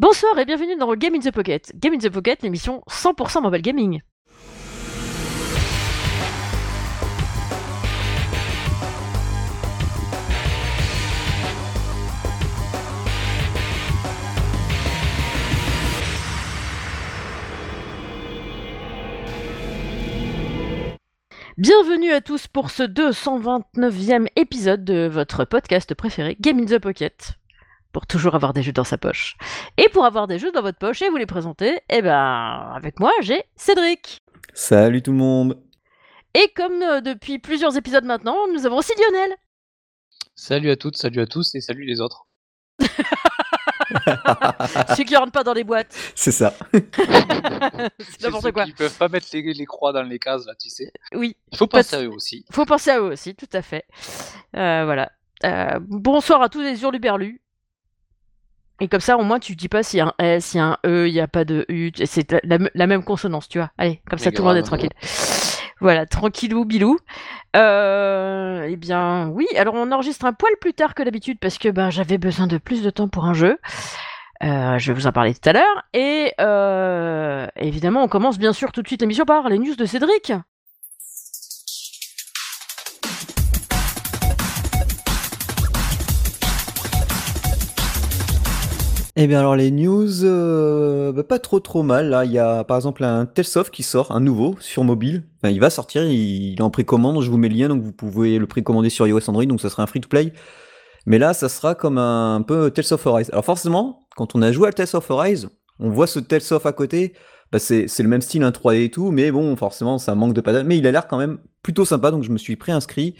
[0.00, 1.72] Bonsoir et bienvenue dans Game in the Pocket.
[1.74, 4.00] Game in the Pocket, l'émission 100% mobile gaming.
[21.56, 27.36] Bienvenue à tous pour ce 229e épisode de votre podcast préféré, Game in the Pocket.
[27.98, 29.36] Pour toujours avoir des jeux dans sa poche.
[29.76, 33.00] Et pour avoir des jeux dans votre poche et vous les présenter, eh ben, avec
[33.00, 34.22] moi, j'ai Cédric.
[34.54, 35.60] Salut tout le monde.
[36.32, 39.36] Et comme euh, depuis plusieurs épisodes maintenant, nous avons aussi Lionel.
[40.36, 42.28] Salut à toutes, salut à tous et salut les autres.
[44.96, 45.92] Ceux qui rentrent pas dans les boîtes.
[46.14, 46.54] C'est ça.
[46.72, 48.64] C'est n'importe quoi.
[48.64, 50.92] Qui peuvent pas mettre les, les croix dans les cases là, tu sais.
[51.14, 52.44] Oui, Il faut penser à eux aussi.
[52.52, 53.86] faut penser à eux aussi, tout à fait.
[54.54, 55.10] Euh, voilà.
[55.44, 57.40] Euh, bonsoir à tous les hurluberlus.
[58.80, 60.60] Et comme ça, au moins, tu dis pas s'il y a un S, s'il y
[60.60, 61.90] a un E, il n'y a pas de U.
[62.04, 63.70] C'est la, même consonance, tu vois.
[63.76, 64.92] Allez, comme ça, tout le monde est tranquille.
[65.80, 66.98] Voilà, tranquillou, bilou.
[67.56, 71.68] Euh, eh bien, oui, alors on enregistre un poil plus tard que d'habitude parce que
[71.68, 73.58] ben, j'avais besoin de plus de temps pour un jeu.
[74.42, 75.84] Euh, je vais vous en parler tout à l'heure.
[75.92, 79.84] Et euh, évidemment, on commence bien sûr tout de suite l'émission par les news de
[79.84, 80.32] Cédric.
[89.20, 92.10] Eh bien alors les news, euh, bah, pas trop trop mal.
[92.10, 95.24] Là, il y a par exemple un Telsoft qui sort, un nouveau sur mobile.
[95.42, 97.20] Il va sortir, il, est en précommande.
[97.20, 99.70] Je vous mets le lien, donc vous pouvez le précommander sur iOS Android, donc ça
[99.70, 100.32] sera un free to play.
[101.04, 103.28] Mais là, ça sera comme un, peu Tales of Arise.
[103.32, 105.48] Alors forcément, quand on a joué à Tales of Arise,
[105.80, 107.14] on voit ce Tales of à côté.
[107.50, 110.34] Bah, c'est c'est le même style, un 3D et tout, mais bon, forcément, ça manque
[110.34, 110.64] de patate.
[110.64, 113.16] Mais il a l'air quand même plutôt sympa, donc je me suis préinscrit.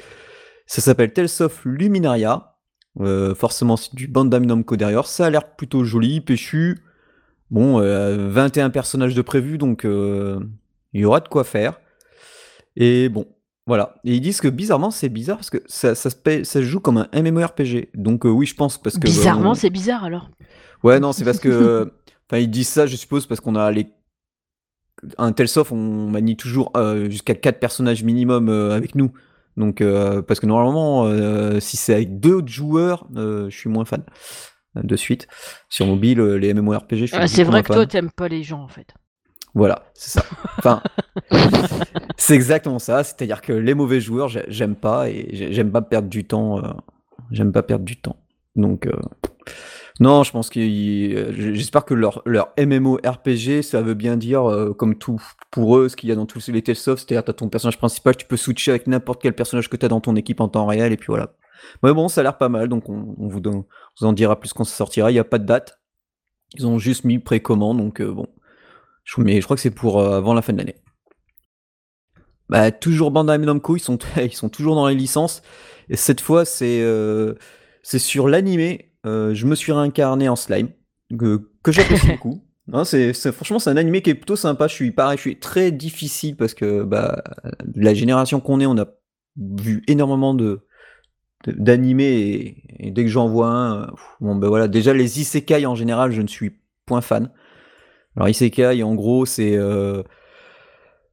[0.64, 2.54] Ça s'appelle Tales of Luminaria.
[3.00, 5.06] Euh, forcément, c'est du Bandai Namco derrière.
[5.06, 6.78] Ça a l'air plutôt joli, péchu.
[7.50, 10.38] Bon, euh, 21 personnages de prévu, donc euh,
[10.92, 11.80] il y aura de quoi faire.
[12.76, 13.26] Et bon,
[13.66, 13.94] voilà.
[14.04, 16.64] Et ils disent que bizarrement, c'est bizarre parce que ça, ça, se paie- ça se
[16.64, 17.88] joue comme un MMORPG.
[17.94, 19.00] Donc euh, oui, je pense parce que...
[19.00, 20.30] Bizarrement, on- c'est bizarre alors.
[20.82, 21.92] Ouais, non, c'est parce que.
[22.30, 23.86] Enfin, ils disent ça, je suppose, parce qu'on a les.
[25.16, 29.12] Un tel soft, on manie toujours euh, jusqu'à 4 personnages minimum euh, avec nous.
[29.58, 33.68] Donc, euh, parce que normalement, euh, si c'est avec deux autres joueurs, euh, je suis
[33.68, 34.02] moins fan.
[34.74, 35.26] De suite.
[35.68, 38.62] Sur mobile, les MMORPG, je suis Ah, c'est vrai que toi, t'aimes pas les gens
[38.62, 38.94] en fait.
[39.54, 40.24] Voilà, c'est ça.
[40.58, 40.82] Enfin,
[42.16, 43.02] c'est exactement ça.
[43.02, 46.62] C'est-à-dire que les mauvais joueurs, j'ai- j'aime pas et j'ai- j'aime pas perdre du temps.
[47.32, 48.16] j'aime pas perdre du temps.
[48.56, 48.92] Donc, euh,
[50.00, 50.60] non, je pense que
[51.54, 55.20] j'espère que leur, leur MMO RPG, ça veut bien dire, euh, comme tout
[55.50, 57.78] pour eux, ce qu'il y a dans tous les Tales of, c'est-à-dire t'as ton personnage
[57.78, 60.66] principal, tu peux switcher avec n'importe quel personnage que t'as dans ton équipe en temps
[60.66, 61.34] réel et puis voilà.
[61.82, 63.64] Mais bon, ça a l'air pas mal, donc on, vous, donne- on
[64.00, 65.10] vous en dira plus quand ça sortira.
[65.10, 65.80] Il n'y a pas de date.
[66.54, 68.26] Ils ont juste mis précommande, donc euh, bon.
[69.04, 70.76] Je, mais je crois que c'est pour euh, avant la fin de l'année.
[72.48, 75.42] Bah, toujours Bandai Namco, ils sont, ils sont toujours dans les licences.
[75.88, 77.34] Et cette fois, c'est euh,
[77.82, 78.87] c'est sur l'animé.
[79.06, 80.68] Euh, je me suis réincarné en slime,
[81.18, 82.42] que, que j'apprécie beaucoup.
[82.84, 84.68] C'est, franchement, c'est un animé qui est plutôt sympa.
[84.68, 87.22] Je suis pareil, je suis très difficile parce que bah,
[87.74, 88.86] la génération qu'on est, on a
[89.36, 90.60] vu énormément de
[91.46, 94.68] d'animés et, et dès que j'en vois un, pff, bon ben voilà.
[94.68, 97.30] Déjà les isekai en général, je ne suis point fan.
[98.16, 100.02] Alors isekai, en gros, c'est euh,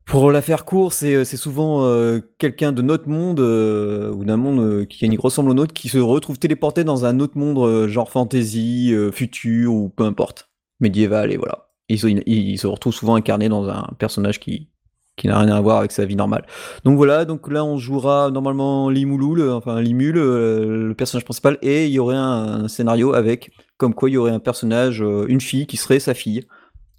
[0.05, 4.23] pour la faire court, c'est euh, c'est souvent euh, quelqu'un de notre monde euh, ou
[4.23, 7.57] d'un monde euh, qui ressemble au nôtre qui se retrouve téléporté dans un autre monde
[7.57, 10.49] euh, genre fantasy, euh, futur ou peu importe,
[10.79, 11.69] médiéval et voilà.
[11.89, 14.69] Ils, se- ils se retrouvent souvent incarnés dans un personnage qui
[15.17, 16.45] qui n'a rien à voir avec sa vie normale.
[16.83, 21.91] Donc voilà, donc là on jouera normalement Limouloul, enfin Limul, le personnage principal, et il
[21.93, 25.77] y aurait un, scénario avec comme quoi il y aurait un personnage, une fille qui
[25.77, 26.43] serait sa fille.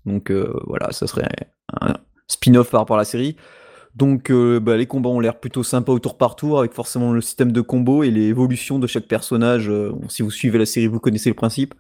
[0.07, 0.33] Donc
[0.67, 1.29] voilà, ça serait
[1.81, 1.97] un
[2.29, 3.37] spin-off par rapport à la série.
[3.95, 7.13] Donc euh, bah, les combats ont l'air plutôt sympas au tour par tour, avec forcément
[7.13, 9.69] le système de combo et les évolutions de chaque personnage.
[9.71, 11.75] euh, si vous suivez la série, vous connaissez le principe.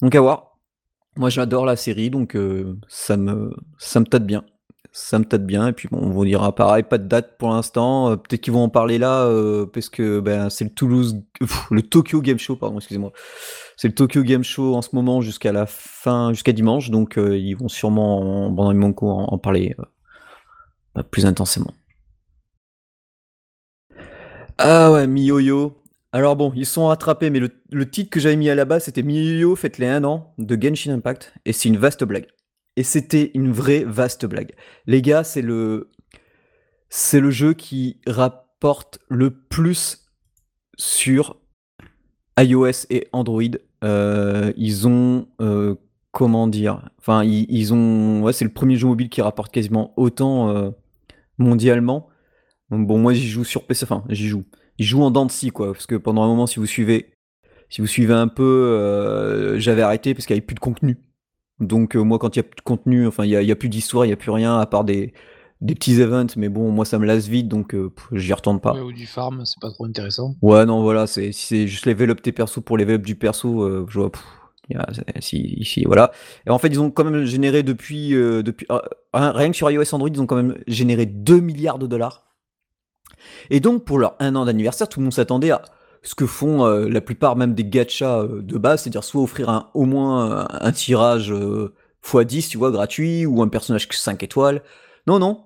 [0.00, 0.58] Donc à voir.
[1.16, 4.44] Moi j'adore la série, donc euh, ça me ça me tâte bien.
[4.94, 7.48] Ça me tâte bien, et puis bon, on vous dira pareil, pas de date pour
[7.50, 8.10] l'instant.
[8.10, 11.22] euh, Peut-être qu'ils vont en parler là, euh, parce que ben, c'est le Toulouse,
[11.70, 13.10] le Tokyo Game Show, pardon, excusez-moi.
[13.76, 17.36] C'est le Tokyo Game Show en ce moment jusqu'à la fin, jusqu'à dimanche, donc euh,
[17.36, 19.84] ils vont sûrement, en Bandai Namco, en, en parler euh,
[20.94, 21.72] bah, plus intensément.
[24.58, 25.82] Ah ouais, MiYoYo.
[26.12, 29.02] Alors bon, ils sont rattrapés, mais le, titre que j'avais mis à la base, c'était
[29.02, 32.26] MiYoYo, faites les 1 an de Genshin Impact, et c'est une vaste blague.
[32.76, 34.52] Et c'était une vraie vaste blague.
[34.86, 35.90] Les gars, c'est le
[37.30, 40.06] jeu qui rapporte le plus
[40.76, 41.41] sur
[42.38, 43.42] iOS et Android.
[43.84, 45.74] Euh, ils ont euh,
[46.12, 48.22] comment dire Enfin, ils, ont.
[48.22, 50.70] Ouais, c'est le premier jeu mobile qui rapporte quasiment autant euh,
[51.38, 52.08] mondialement.
[52.70, 53.84] bon, moi, j'y joue sur PC.
[53.84, 54.44] Enfin, j'y joue.
[54.78, 55.72] Ils jouent en dents de scie, quoi.
[55.72, 57.14] Parce que pendant un moment, si vous suivez,
[57.68, 60.98] si vous suivez un peu, j'avais arrêté parce qu'il n'y avait plus de contenu.
[61.60, 64.04] Donc, moi, quand il n'y a plus de contenu, enfin, il n'y a, plus d'histoire,
[64.04, 65.12] il n'y a plus rien à part des,
[65.62, 66.34] des petits events.
[66.36, 67.74] Mais bon, moi, ça me lasse vite, donc
[68.12, 68.74] j'y retourne pas.
[68.74, 70.34] ou du farm, c'est pas trop intéressant.
[70.42, 71.06] Ouais, non, voilà.
[71.06, 74.10] Si c'est juste level up tes persos pour level up du perso, je vois.
[75.22, 76.12] Ici, voilà.
[76.46, 78.78] Et en fait, ils ont quand même généré depuis, euh, depuis euh,
[79.12, 82.24] rien que sur iOS Android, ils ont quand même généré 2 milliards de dollars.
[83.50, 85.62] Et donc, pour leur un an d'anniversaire, tout le monde s'attendait à
[86.02, 89.70] ce que font euh, la plupart même des gachas de base, c'est-à-dire soit offrir un,
[89.74, 91.32] au moins un, tirage
[92.02, 94.62] x10, tu vois, gratuit, ou un personnage 5 étoiles.
[95.06, 95.44] Non, non.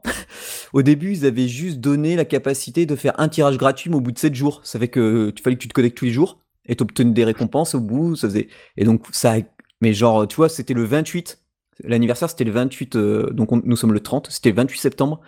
[0.72, 4.00] au début, ils avaient juste donné la capacité de faire un tirage gratuit, mais au
[4.00, 4.60] bout de 7 jours.
[4.64, 7.24] Ça fait que tu fallait que tu te connectes tous les jours et t'obtenais des
[7.24, 8.16] récompenses au bout.
[8.16, 8.48] Ça faisait...
[8.76, 9.36] Et donc, ça.
[9.80, 11.38] Mais genre, tu vois, c'était le 28.
[11.84, 12.96] L'anniversaire, c'était le 28.
[12.96, 14.28] Euh, donc, nous sommes le 30.
[14.30, 15.20] C'était le 28 septembre.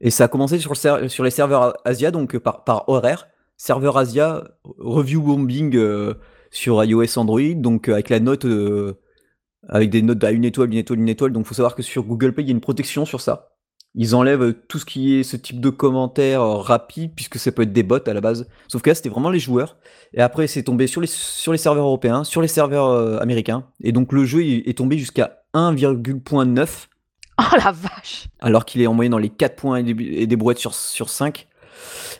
[0.00, 3.28] Et ça a commencé sur, le sur les serveurs Asia, donc euh, par, horaire.
[3.58, 4.44] Serveur Asia,
[4.78, 6.14] review bombing euh,
[6.50, 8.46] sur iOS Android, donc avec la note.
[9.68, 11.32] avec des notes à une étoile, une étoile, une étoile.
[11.32, 13.55] Donc, il faut savoir que sur Google Play, il y a une protection sur ça
[13.96, 17.62] ils enlèvent tout ce qui est ce type de commentaires euh, rapides, puisque ça peut
[17.62, 18.46] être des bots à la base.
[18.68, 19.78] Sauf que là, c'était vraiment les joueurs.
[20.12, 23.64] Et après, c'est tombé sur les, sur les serveurs européens, sur les serveurs euh, américains.
[23.82, 26.68] Et donc, le jeu est tombé jusqu'à 1,9.
[27.38, 30.56] Oh la vache Alors qu'il est en moyenne dans les 4 points et des, brouettes
[30.56, 31.46] sur, sur 5.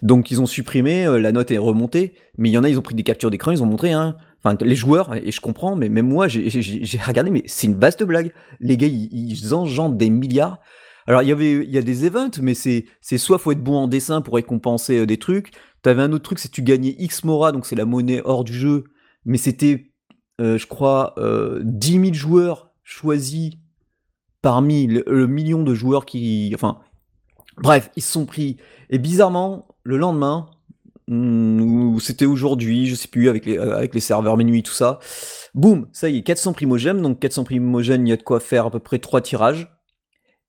[0.03, 2.15] Donc, ils ont supprimé, euh, la note est remontée.
[2.37, 4.17] Mais il y en a, ils ont pris des captures d'écran, ils ont montré, hein.
[4.45, 7.97] Enfin, les joueurs, et je comprends, mais même moi, j'ai regardé, mais c'est une base
[7.97, 8.33] de blague.
[8.61, 10.61] Les gars, ils, ils engendrent des milliards.
[11.07, 13.63] Alors il y avait il y a des events, mais c'est c'est soit faut être
[13.63, 15.53] bon en dessin pour récompenser euh, des trucs.
[15.83, 18.55] T'avais un autre truc, c'est tu gagnais X Mora, donc c'est la monnaie hors du
[18.55, 18.85] jeu,
[19.25, 19.93] mais c'était
[20.41, 23.53] euh, je crois euh, 10 000 joueurs choisis
[24.43, 26.79] parmi le, million de joueurs qui, enfin
[27.59, 28.59] bref, ils se sont pris.
[28.91, 30.47] Et bizarrement, le lendemain,
[31.09, 35.01] hmm, ou c'était aujourd'hui, je sais plus, avec les, avec les serveurs minuit, tout ça.
[35.55, 37.03] Boum, ça y est, 400 primogènes.
[37.03, 39.69] Donc 400 primogènes, il y a de quoi faire à peu près 3 tirages.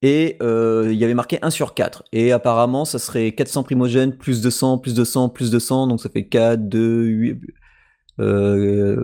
[0.08, 2.06] Et euh, il y avait marqué 1 sur 4.
[2.14, 5.88] Et apparemment, ça serait 400 primogènes, plus 200, plus 200, plus 200.
[5.88, 7.42] Donc ça fait 4, 2, 8.
[8.22, 9.04] Euh,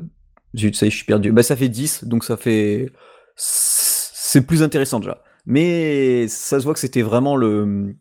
[0.55, 1.33] ça y est, je suis perdu.
[1.33, 2.05] Bah, ça fait 10.
[2.05, 2.89] Donc ça fait.
[3.35, 5.21] C'est plus intéressant déjà.
[5.45, 7.93] Mais ça se voit que c'était vraiment le,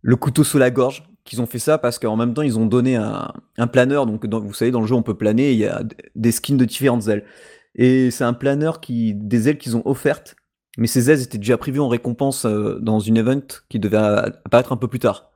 [0.00, 2.64] le couteau sous la gorge qu'ils ont fait ça parce qu'en même temps, ils ont
[2.64, 4.06] donné un, planeur.
[4.06, 5.52] Donc, vous savez, dans le jeu, on peut planer.
[5.52, 5.82] Il y a
[6.14, 7.26] des skins de différentes ailes.
[7.74, 10.34] Et c'est un planeur qui, des ailes qu'ils ont offertes
[10.78, 14.72] mais ces ailes étaient déjà prévues en récompense euh, dans une event qui devait apparaître
[14.72, 15.30] un peu plus tard.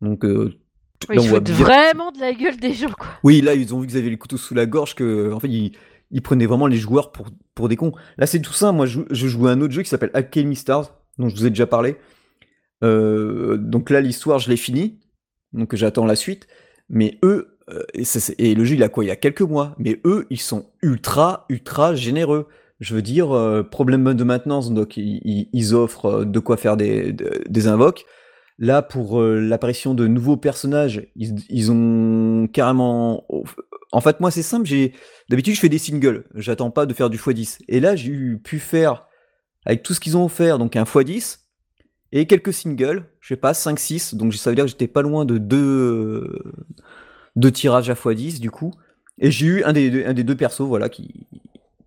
[0.00, 0.54] Donc, euh,
[1.12, 3.06] ils vraiment de la gueule des gens, quoi.
[3.22, 5.48] Oui, là, ils ont vu qu'ils avaient les couteaux sous la gorge, que, en fait,
[5.48, 7.92] ils, prenaient vraiment les joueurs pour, pour des cons.
[8.16, 8.72] Là, c'est tout ça.
[8.72, 11.46] Moi, je, je jouais à un autre jeu qui s'appelle Alchemy Stars, dont je vous
[11.46, 11.96] ai déjà parlé.
[12.82, 14.98] Euh, donc là, l'histoire, je l'ai fini.
[15.52, 16.48] Donc, j'attends la suite.
[16.88, 17.58] Mais eux,
[17.92, 18.04] et,
[18.38, 19.04] et, le jeu, il a quoi?
[19.04, 19.74] Il y a quelques mois.
[19.78, 22.48] Mais eux, ils sont ultra, ultra généreux.
[22.80, 27.12] Je veux dire, euh, problème de maintenance, donc ils, offrent euh, de quoi faire des,
[27.12, 28.06] des invoques.
[28.60, 33.24] Là, pour euh, l'apparition de nouveaux personnages, ils, ont carrément.
[33.92, 34.66] En fait, moi, c'est simple.
[34.66, 34.92] J'ai
[35.28, 36.24] d'habitude, je fais des singles.
[36.34, 37.58] J'attends pas de faire du x10.
[37.68, 39.06] Et là, j'ai pu faire
[39.64, 41.40] avec tout ce qu'ils ont offert, donc un x10
[42.12, 43.06] et quelques singles.
[43.20, 44.16] Je sais pas, 5-6.
[44.16, 46.42] Donc ça veut dire que j'étais pas loin de deux,
[47.36, 48.72] deux tirages à x10 du coup.
[49.20, 51.26] Et j'ai eu un des deux persos, voilà, qui,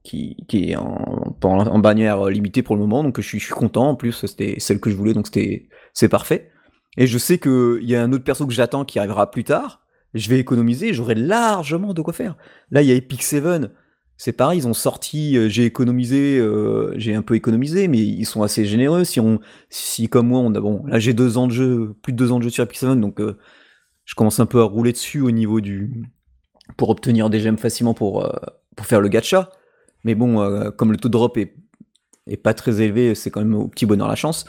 [0.03, 3.89] qui, est en, bannière limitée pour le moment, donc je suis, content.
[3.89, 5.27] En plus, c'était celle que je voulais, donc
[5.93, 6.51] c'est parfait.
[6.97, 9.81] Et je sais qu'il y a un autre perso que j'attends qui arrivera plus tard.
[10.13, 12.35] Je vais économiser, j'aurai largement de quoi faire.
[12.69, 13.71] Là, il y a Epic 7,
[14.17, 18.25] c'est pareil, ils ont sorti, euh, j'ai économisé, euh, j'ai un peu économisé, mais ils
[18.25, 19.03] sont assez généreux.
[19.03, 19.39] Si on,
[19.69, 22.31] si comme moi, on a bon, là j'ai deux ans de jeu, plus de deux
[22.31, 23.39] ans de jeu sur Epic 7, donc euh,
[24.05, 26.03] je commence un peu à rouler dessus au niveau du,
[26.77, 28.29] pour obtenir des gemmes facilement pour
[28.75, 29.49] pour faire le gacha.
[30.03, 31.55] Mais bon, euh, comme le taux de drop est,
[32.43, 34.45] pas très élevé, c'est quand même au petit bonheur la chance.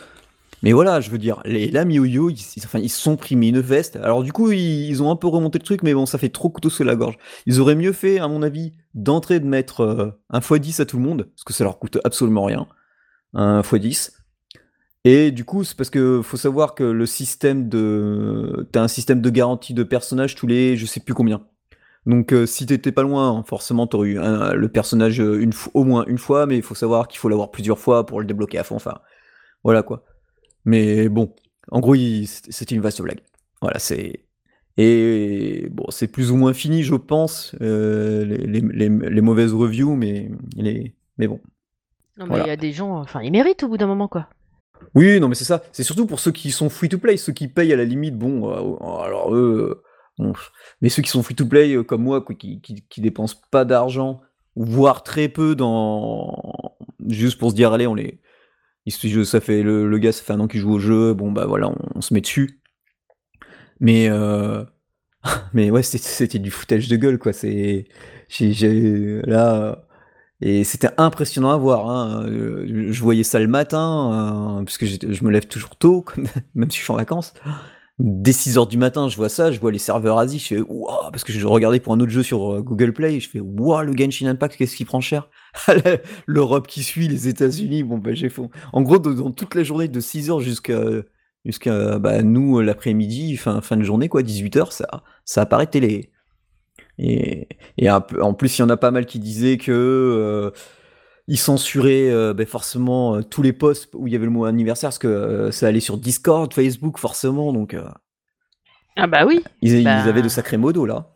[0.62, 3.96] Mais voilà, je veux dire, les lames yo-yo, ils, enfin, ils sont pris une veste.
[3.96, 6.50] Alors du coup, ils, ont un peu remonté le truc, mais bon, ça fait trop
[6.50, 7.18] couteau sous la gorge.
[7.46, 10.98] Ils auraient mieux fait, à mon avis, d'entrer de mettre euh, un x10 à tout
[10.98, 12.68] le monde, parce que ça leur coûte absolument rien,
[13.34, 14.12] un x10.
[15.04, 18.68] Et du coup, c'est parce que faut savoir que le système de...
[18.70, 20.76] T'as un système de garantie de personnages tous les...
[20.76, 21.44] je sais plus combien.
[22.06, 26.04] Donc euh, si t'étais pas loin, forcément t'aurais eu le personnage euh, une au moins
[26.06, 28.64] une fois, mais il faut savoir qu'il faut l'avoir plusieurs fois pour le débloquer à
[28.64, 28.76] fond.
[28.76, 28.98] Enfin,
[29.62, 30.04] voilà quoi.
[30.64, 31.34] Mais bon,
[31.70, 33.20] en gros, c'était une vaste blague.
[33.60, 34.24] Voilà, c'est
[34.78, 40.94] et bon, c'est plus ou moins fini, je pense, euh, les, mauvaises reviews, mais les...
[41.18, 41.40] mais bon.
[42.16, 42.46] Non, mais il Voilà.
[42.46, 44.28] y a des gens, enfin, ils méritent au bout d'un moment, quoi.
[44.94, 45.62] Oui, non, mais c'est ça.
[45.72, 48.16] C'est surtout pour ceux qui sont free to play, ceux qui payent à la limite.
[48.16, 49.82] Bon, euh, alors eux,
[50.80, 53.64] mais ceux qui sont free to play euh, comme moi, qui, qui, qui dépensent pas
[53.64, 54.20] d'argent,
[54.56, 55.56] voire très peu
[57.08, 58.20] juste pour se dire allez, on les,
[59.24, 61.46] ça fait le, le gars, ça fait un an qu'il joue au jeu, bon bah
[61.46, 62.60] voilà, on, se met dessus.
[63.80, 64.64] Mais euh,
[65.54, 67.32] mais ouais, c'était du foutage de gueule, quoi.
[67.32, 67.86] C'est
[69.26, 69.84] là.
[70.40, 71.88] Et c'était impressionnant à voir.
[71.90, 72.26] hein.
[72.28, 76.04] Je voyais ça le matin, euh, parce que j'étais- je me lève toujours tôt,
[76.54, 77.34] même si je suis en vacances.
[78.04, 81.12] Dès 6h du matin, je vois ça, je vois les serveurs Asie, je fais waouh,
[81.12, 83.82] parce que je regardais pour un autre jeu sur euh, Google Play, je fais waouh,
[83.82, 85.30] le Genshin Impact, qu'est-ce qui prend cher?
[86.26, 88.50] L'Europe qui suit, les États-Unis, bon bah j'ai faux.
[88.72, 90.80] En gros, dans, toute la journée de 6h jusqu'à
[91.44, 96.10] jusqu'à bah, nous euh, l'après-midi, fin, fin de journée, quoi, 18h, ça, ça apparaît télé.
[96.98, 97.46] Et,
[97.78, 100.50] et en plus, il y en a pas mal qui disaient que euh,
[101.32, 104.44] ils censuraient euh, ben, forcément euh, tous les posts où il y avait le mot
[104.44, 107.54] anniversaire parce que euh, ça allait sur Discord, Facebook, forcément.
[107.54, 107.74] Donc,
[108.96, 109.42] Ah bah oui.
[109.62, 110.02] ils, ils Bah.
[110.02, 111.08] avaient de sacrés modos là.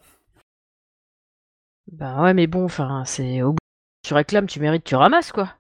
[1.93, 3.59] Bah ouais, mais bon, enfin, c'est au bout.
[4.03, 5.51] Tu réclames, tu mérites, tu ramasses, quoi.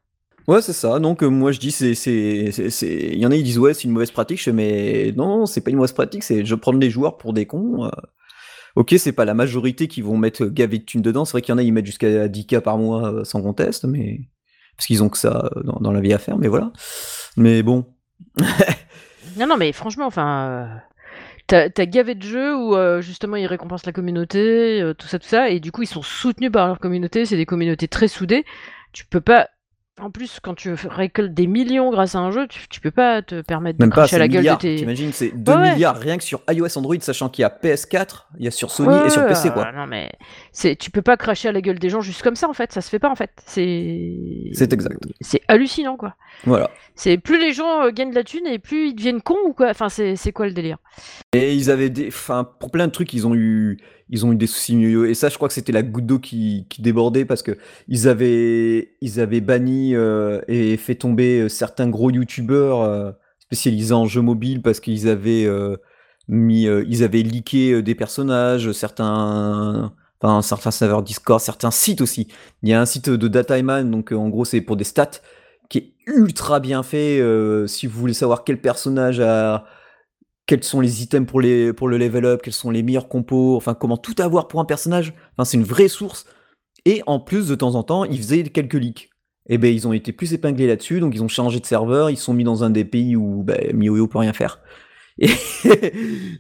[0.48, 0.98] Ouais, c'est ça.
[1.00, 4.10] Donc, moi, je dis, c'est, il y en a, ils disent, ouais, c'est une mauvaise
[4.10, 4.38] pratique.
[4.38, 7.32] Je fais, mais non, c'est pas une mauvaise pratique, c'est je prends des joueurs pour
[7.34, 7.90] des cons.
[8.74, 11.24] Ok, c'est pas la majorité qui vont mettre gavé de thunes dedans.
[11.26, 14.20] C'est vrai qu'il y en a, ils mettent jusqu'à 10K par mois sans conteste, mais.
[14.76, 16.72] Parce qu'ils ont que ça euh, dans, la vie à faire, mais voilà.
[17.36, 17.86] Mais bon.
[19.38, 20.48] Non, non, mais franchement, enfin.
[21.52, 25.28] euh, T'as gavé de jeux où euh, justement ils récompensent la communauté, tout ça, tout
[25.28, 28.44] ça, et du coup ils sont soutenus par leur communauté, c'est des communautés très soudées.
[28.92, 29.48] Tu peux pas.
[29.98, 33.22] En plus, quand tu récoltes des millions grâce à un jeu, tu, tu peux pas
[33.22, 34.58] te permettre de Même pas, cracher à la gueule milliards.
[34.58, 34.76] de tes.
[34.76, 35.72] T'imagines, c'est 2 Ouais, ouais.
[35.72, 38.70] milliards rien que sur iOS Android, sachant qu'il y a PS4, il y a sur
[38.70, 39.72] Sony Ouais, et sur PC, quoi.
[39.72, 40.12] Non mais
[40.52, 42.72] c'est, tu peux pas cracher à la gueule des gens juste comme ça en fait,
[42.72, 43.30] ça se fait pas en fait.
[43.46, 44.50] C'est.
[44.52, 44.98] C'est exact.
[45.22, 46.14] C'est hallucinant quoi.
[46.44, 46.70] Voilà.
[46.94, 49.54] C'est plus les gens euh, gagnent de la thune et plus ils deviennent cons ou
[49.54, 49.70] quoi.
[49.70, 50.76] Enfin c'est, c'est quoi le délire?
[51.32, 52.08] Et ils avaient des.
[52.08, 53.78] Enfin, pour plein de trucs, ils ont eu.
[54.08, 55.08] Ils ont eu des soucis mieux.
[55.10, 57.58] Et ça, je crois que c'était la goutte d'eau qui, débordait parce que
[57.88, 63.10] ils avaient, ils avaient banni euh, et fait tomber euh, certains gros youtubeurs euh,
[63.40, 65.76] spécialisés en jeux mobiles parce qu'ils avaient euh,
[66.28, 72.28] mis, ils avaient leaké des personnages, certains, enfin certains serveurs Discord, certains sites aussi.
[72.62, 75.20] Il y a un site de Dataiman, donc en gros c'est pour des stats,
[75.68, 77.20] qui est ultra bien fait.
[77.68, 79.64] si vous voulez savoir quel personnage a,
[80.46, 83.56] quels sont les items pour, les, pour le level up, quels sont les meilleurs compos,
[83.56, 85.12] enfin comment tout avoir pour un personnage.
[85.32, 86.26] Enfin, c'est une vraie source.
[86.84, 89.10] Et en plus, de temps en temps, ils faisaient quelques leaks.
[89.48, 92.16] Et ben ils ont été plus épinglés là-dessus, donc ils ont changé de serveur, ils
[92.16, 94.60] sont mis dans un des pays où ben, MiHoYo peut rien faire.
[95.18, 95.30] Et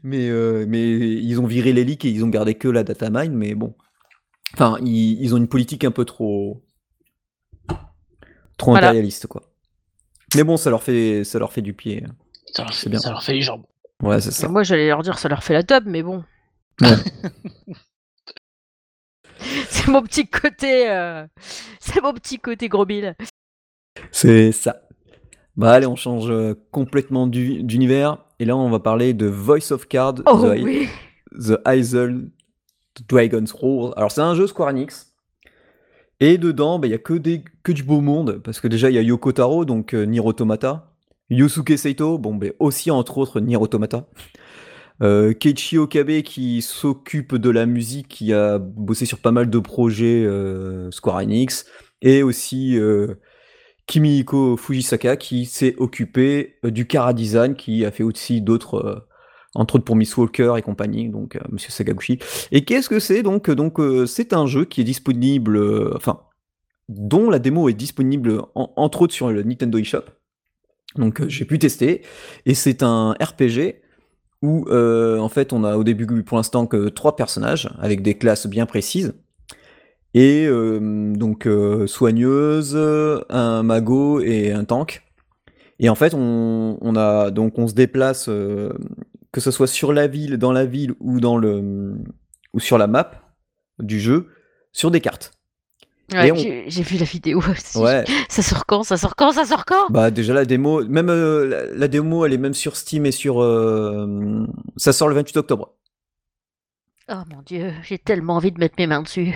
[0.02, 3.08] mais, euh, mais ils ont viré les leaks et ils ont gardé que la data
[3.08, 3.74] mine, mais bon.
[4.52, 6.62] Enfin, ils, ils ont une politique un peu trop.
[8.58, 8.88] trop Voilà.
[8.88, 9.42] impérialiste, quoi.
[10.34, 12.04] Mais bon, ça leur fait, ça leur fait du pied.
[12.52, 12.98] Ça leur, fait, bien.
[12.98, 13.64] ça leur fait les jambes.
[14.02, 14.48] Ouais, c'est ça.
[14.48, 16.22] Moi j'allais leur dire ça leur fait la top, mais bon.
[16.80, 16.88] Ouais.
[19.68, 20.90] c'est mon petit côté.
[20.90, 21.26] euh,
[21.80, 23.14] C'est mon petit côté gros bill.
[24.10, 24.82] C'est ça.
[25.56, 28.18] Bah allez, on change euh, complètement du- d'univers.
[28.38, 30.88] Et là, on va parler de Voice of Card, Oh The, oui.
[31.32, 32.28] The Isle
[33.08, 33.94] Dragon's Roar.
[33.96, 35.14] Alors, c'est un jeu Square Enix.
[36.20, 38.40] Et dedans, bah, il y a que, des, que du beau monde.
[38.44, 40.20] Parce que déjà, il y a Yoko Taro, donc euh, Nier
[41.30, 44.06] Yusuke Saito, bon, bah, aussi entre autres Nier Automata.
[45.02, 45.34] Euh,
[45.76, 50.90] Okabe qui s'occupe de la musique, qui a bossé sur pas mal de projets euh,
[50.90, 51.66] Square Enix.
[52.02, 53.14] Et aussi euh,
[53.86, 59.00] Kimihiko Fujisaka qui s'est occupé euh, du Kara Design, qui a fait aussi d'autres, euh,
[59.54, 62.18] entre autres pour Miss Walker et compagnie, donc Monsieur Sakaguchi.
[62.52, 66.20] Et qu'est-ce que c'est donc Donc c'est un jeu qui est disponible, enfin,
[66.88, 70.04] dont la démo est disponible en- entre autres sur le Nintendo eShop.
[70.98, 72.02] Donc euh, j'ai pu tester,
[72.44, 73.76] et c'est un RPG
[74.42, 78.14] où euh, en fait on a au début pour l'instant que trois personnages avec des
[78.16, 79.14] classes bien précises.
[80.14, 81.48] Et euh, donc
[81.86, 82.76] soigneuse,
[83.28, 85.02] un mago et un tank.
[85.78, 90.06] Et en fait, on, on a donc on se déplace, que ce soit sur la
[90.06, 91.94] ville, dans la ville ou dans le
[92.54, 93.10] ou sur la map
[93.78, 94.28] du jeu,
[94.72, 95.35] sur des cartes.
[96.12, 97.42] Ouais, on- j'ai, vu la vidéo.
[97.74, 98.04] Ouais.
[98.28, 98.84] Ça sort quand?
[98.84, 99.32] Ça sort quand?
[99.32, 99.90] Ça sort quand?
[99.90, 103.12] Bah déjà la démo, même euh, la, la démo, elle est même sur Steam et
[103.12, 104.46] sur, euh,
[104.76, 105.72] ça sort le 28 octobre.
[107.08, 109.34] Oh mon dieu, j'ai tellement envie de mettre mes mains dessus.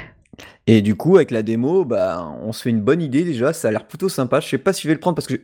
[0.67, 3.53] Et du coup, avec la démo, bah, on se fait une bonne idée déjà.
[3.53, 4.41] Ça a l'air plutôt sympa.
[4.41, 5.35] Je sais pas si je vais le prendre parce que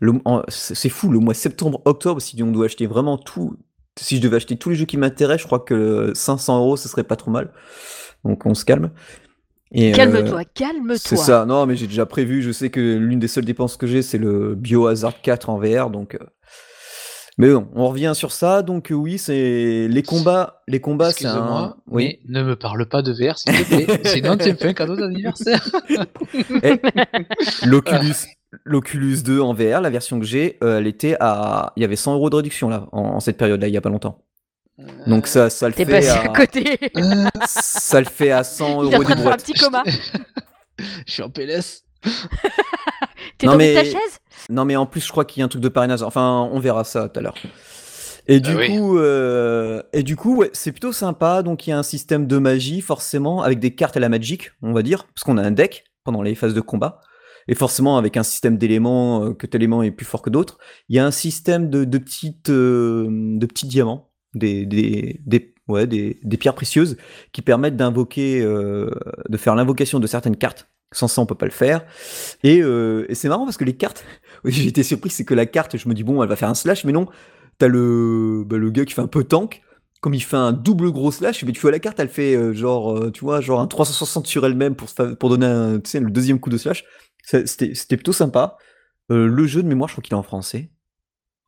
[0.00, 0.12] le-
[0.48, 1.10] c'est fou.
[1.10, 3.56] Le mois septembre-octobre, si on doit acheter vraiment tout,
[3.98, 6.88] si je devais acheter tous les jeux qui m'intéressent, je crois que 500 euros, ce
[6.88, 7.52] serait pas trop mal.
[8.24, 8.90] Donc on se calme.
[9.72, 10.96] Et, euh, Calme-toi, calme-toi.
[10.98, 12.42] C'est ça, non, mais j'ai déjà prévu.
[12.42, 15.90] Je sais que l'une des seules dépenses que j'ai, c'est le Biohazard 4 en VR.
[15.90, 16.18] Donc, euh,
[17.38, 18.62] mais bon, on revient sur ça.
[18.62, 20.60] Donc, euh, oui, c'est les combats.
[20.66, 21.30] Les combats, c'est un.
[21.34, 22.18] Excuse-moi, Oui.
[22.28, 24.00] mais ne me parle pas de VR, s'il te plaît.
[24.04, 25.64] Sinon, tu me fais un cadeau d'anniversaire.
[27.64, 28.14] L'Oculus,
[28.64, 31.72] l'Oculus 2 en VR, la version que j'ai, euh, elle était à.
[31.76, 33.80] Il y avait 100 euros de réduction là, en, en cette période-là, il y a
[33.80, 34.24] pas longtemps.
[35.06, 36.78] Donc ça, ça le T'es fait passé à, à côté.
[37.46, 39.82] ça le fait à 100 Il est en euros du de faire un petit coma.
[41.06, 41.84] Je suis en PLS.
[43.38, 44.18] T'es de ta mais- chaise?
[44.48, 46.02] Non, mais en plus, je crois qu'il y a un truc de parrainage.
[46.02, 47.34] Enfin, on verra ça tout à l'heure.
[48.26, 48.68] Et du Ah oui.
[48.76, 51.42] coup, euh, et du coup, ouais, c'est plutôt sympa.
[51.42, 54.50] Donc, il y a un système de magie, forcément, avec des cartes à la Magic,
[54.62, 57.00] on va dire, parce qu'on a un deck pendant les phases de combat.
[57.48, 60.58] Et forcément, avec un système d'éléments, euh, que tel élément est plus fort que d'autres,
[60.88, 65.54] il y a un système de, de petites, euh, de petits diamants, des, des, des,
[65.68, 66.96] ouais, des, des pierres précieuses
[67.32, 68.90] qui permettent d'invoquer, euh,
[69.28, 70.68] de faire l'invocation de certaines cartes.
[70.92, 71.84] Sans ça, on peut pas le faire.
[72.42, 74.04] Et, euh, et c'est marrant parce que les cartes,
[74.44, 76.54] j'ai été surpris, c'est que la carte, je me dis bon, elle va faire un
[76.54, 77.06] slash, mais non,
[77.58, 79.62] t'as le, bah, le gars qui fait un peu tank.
[80.00, 82.54] Comme il fait un double gros slash, mais tu vois la carte, elle fait euh,
[82.54, 86.00] genre, euh, tu vois, genre un 360 sur elle-même pour, pour donner un, tu sais,
[86.00, 86.86] le deuxième coup de slash.
[87.22, 88.56] C'était c'était plutôt sympa.
[89.12, 90.70] Euh, le jeu de mémoire, je crois qu'il est en français.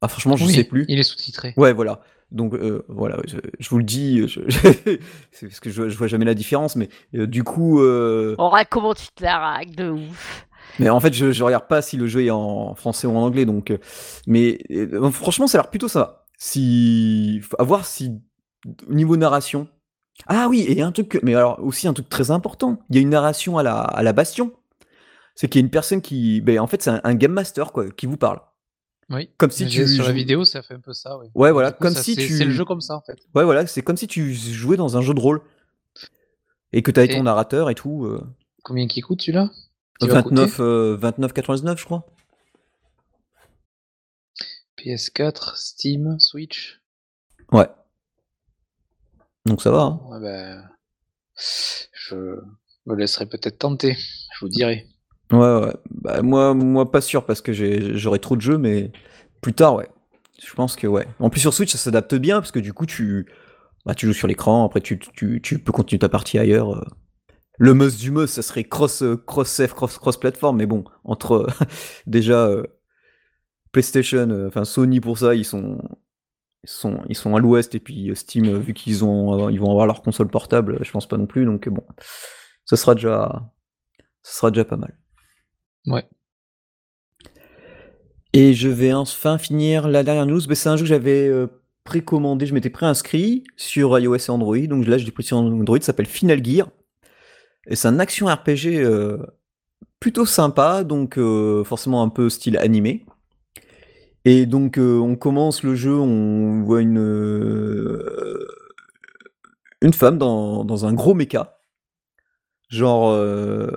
[0.02, 0.84] Ah, franchement, je Oui, sais plus.
[0.88, 1.54] Il est sous-titré.
[1.56, 2.02] Ouais, voilà.
[2.32, 4.40] Donc euh, voilà, je, je vous le dis, je-
[5.32, 8.34] c'est parce que je, vois- je vois jamais la différence, mais euh, du coup, euh,
[8.38, 10.46] Oh, comment tu te la raques de ouf.
[10.78, 13.22] mais en fait, je, je regarde pas si le jeu est en français ou en
[13.22, 13.70] anglais, donc.
[13.70, 13.78] euh,
[14.26, 16.24] mais euh, franchement, ça a l'air plutôt ça.
[16.38, 18.20] Si, à voir si
[18.88, 19.68] au niveau narration.
[20.26, 22.30] Ah oui, et il y a un truc, que- mais alors aussi un truc très
[22.30, 22.78] important.
[22.90, 24.52] Il y a une narration à la, à la Bastion.
[25.34, 27.72] C'est qu'il y a une personne qui, ben en fait, c'est un, un game master
[27.72, 28.40] quoi, qui vous parle.
[29.12, 29.31] Oui.
[29.37, 31.19] Comme si tu Sur la vidéo, ça fait un peu ça.
[31.19, 31.28] oui.
[31.35, 33.19] Ouais, voilà, coup, comme ça, si c'est- tu- C'est le jeu comme ça, en fait.
[33.35, 35.42] Ouais, voilà, c'est comme si tu jouais dans un jeu de rôle
[36.73, 38.07] et que tu avais ton narrateur et tout.
[38.07, 38.21] euh,
[38.64, 39.50] Combien qui coûte celui-là?
[40.00, 40.37] Qui va coûter?
[40.37, 42.07] 29, euh, 29,99 je crois.
[44.78, 46.81] PS4, Steam, Switch?
[47.53, 47.68] Ouais.
[49.46, 49.83] Donc ça va.
[49.83, 50.01] hein.
[50.09, 50.68] Ouais, ben,
[51.37, 52.14] je
[52.87, 53.94] me laisserai peut-être tenter.
[53.96, 54.87] Je vous dirai.
[55.33, 55.75] Ouais, ouais.
[55.90, 57.53] Bah, moi, moi, pas sûr parce que
[57.97, 58.92] j'aurai trop de jeux, mais
[59.40, 59.88] plus tard, ouais.
[60.45, 61.07] Je pense que ouais.
[61.21, 63.27] En plus sur Switch, ça s'adapte bien parce que du coup, tu,
[63.87, 64.64] bah, tu joues sur l'écran.
[64.66, 66.77] Après, tu, tu, tu peux continuer ta partie ailleurs.
[66.77, 66.85] euh.
[67.59, 70.85] Le must du must, ça serait cross, euh, cross save, cross, cross platform, mais bon,
[71.05, 71.47] entre
[72.07, 72.64] déjà euh,
[73.73, 75.79] PlayStation, enfin Sony pour ça, ils sont,
[76.64, 79.87] ils sont, ils sont à l'ouest et puis Steam, vu qu'ils ont, ils vont avoir
[79.87, 81.45] leur console portable, je pense pas non plus.
[81.47, 81.85] Donc bon,
[82.66, 83.51] ça sera déjà,
[84.23, 84.97] sera déjà pas mal.
[85.87, 86.05] Ouais.
[88.33, 90.40] Et je vais enfin finir la dernière news.
[90.40, 91.47] C'est un jeu que j'avais euh,
[91.85, 94.59] précommandé, je m'étais préinscrit sur iOS et Android.
[94.59, 96.68] Donc là, je l'ai pris sur Android, ça s'appelle Final Gear.
[97.66, 99.18] Et c'est un action RPG euh,
[100.01, 103.05] plutôt sympa, donc euh, forcément un peu style animé.
[104.25, 106.99] Et donc on commence le jeu, on voit une,
[109.81, 111.59] une femme dans, dans un gros méca.
[112.72, 113.68] Genre, euh,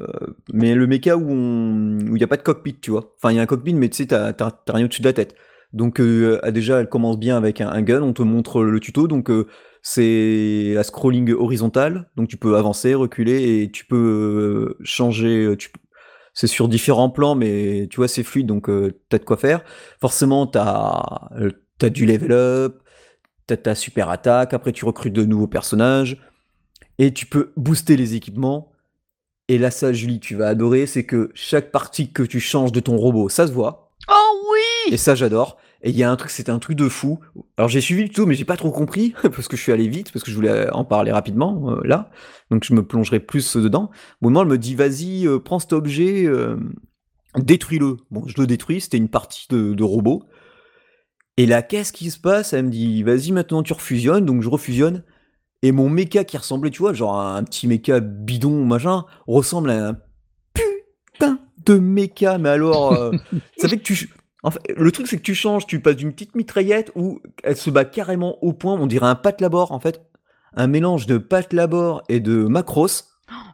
[0.53, 3.13] mais le méca où on- où il n'y a pas de cockpit, tu vois.
[3.17, 5.13] Enfin, il y a un cockpit, mais tu sais, t'as t'as- rien au-dessus de la
[5.13, 5.36] tête.
[5.73, 9.08] Donc, euh, déjà, elle commence bien avec un, un gun, on te montre le tuto.
[9.08, 9.47] Donc, euh,
[9.81, 12.10] c'est à scrolling horizontal.
[12.15, 15.55] Donc, tu peux avancer, reculer et tu peux changer.
[16.34, 18.69] C'est sur différents plans, mais tu vois, c'est fluide, donc
[19.10, 19.63] t'as de quoi faire.
[20.01, 21.03] Forcément, t'as
[21.77, 22.81] t'as du level up,
[23.47, 26.17] t'as ta super attaque, après tu recrutes de nouveaux personnages,
[26.99, 28.71] et tu peux booster les équipements.
[29.47, 32.79] Et là, ça, Julie, tu vas adorer, c'est que chaque partie que tu changes de
[32.79, 33.91] ton robot, ça se voit.
[34.10, 35.58] Oh oui Et ça, j'adore.
[35.84, 37.19] Et il y a un truc, c'était un truc de fou.
[37.58, 39.88] Alors j'ai suivi le tout, mais j'ai pas trop compris parce que je suis allé
[39.88, 42.10] vite, parce que je voulais en parler rapidement euh, là.
[42.49, 43.91] Donc je me plongerai plus dedans.
[44.21, 46.58] Au moment, elle me dit, vas-y, euh, prends cet objet, euh,
[47.38, 47.97] détruis-le.
[48.10, 48.81] Bon, je le détruis.
[48.81, 50.23] C'était une partie de, de robot.
[51.38, 52.53] Et là, qu'est-ce qui se passe?
[52.53, 54.25] Elle me dit, vas-y, maintenant tu refusionnes.
[54.25, 55.03] Donc je refusionne.
[55.65, 59.88] Et mon méca qui ressemblait, tu vois, genre un petit méca bidon, machin, ressemble à
[59.88, 59.97] un
[60.54, 62.38] putain de méca.
[62.38, 63.12] Mais alors, euh,
[63.58, 64.13] ça fait que tu.
[64.43, 67.58] En fait, le truc, c'est que tu changes, tu passes d'une petite mitraillette où elle
[67.58, 70.06] se bat carrément au point, on dirait un pat labor en fait,
[70.54, 73.01] un mélange de pat labor et de macros.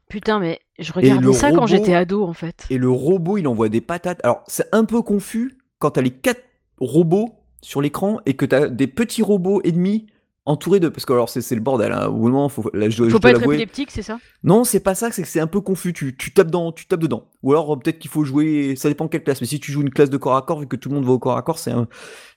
[0.10, 2.65] Putain, mais je regardais ça quand j'étais ado en fait.
[2.69, 4.19] Et le robot, il envoie des patates.
[4.24, 6.43] Alors, c'est un peu confus quand t'as les quatre
[6.78, 7.30] robots
[7.62, 10.08] sur l'écran et que t'as des petits robots ennemis
[10.45, 10.89] entourés de.
[10.89, 11.91] Parce que alors, c'est le bordel.
[11.91, 12.08] Hein.
[12.08, 14.19] Au moment, faut, là, je, Faut pas être épileptique, c'est ça?
[14.43, 15.93] Non, c'est pas ça, c'est que c'est un peu confus.
[15.93, 17.30] Tu, tu tapes dans, tu tapes dedans.
[17.43, 18.75] Ou alors peut-être qu'il faut jouer.
[18.75, 19.41] Ça dépend quelle classe.
[19.41, 21.06] Mais si tu joues une classe de corps à corps, vu que tout le monde
[21.06, 21.88] va au corps à corps, c'est un.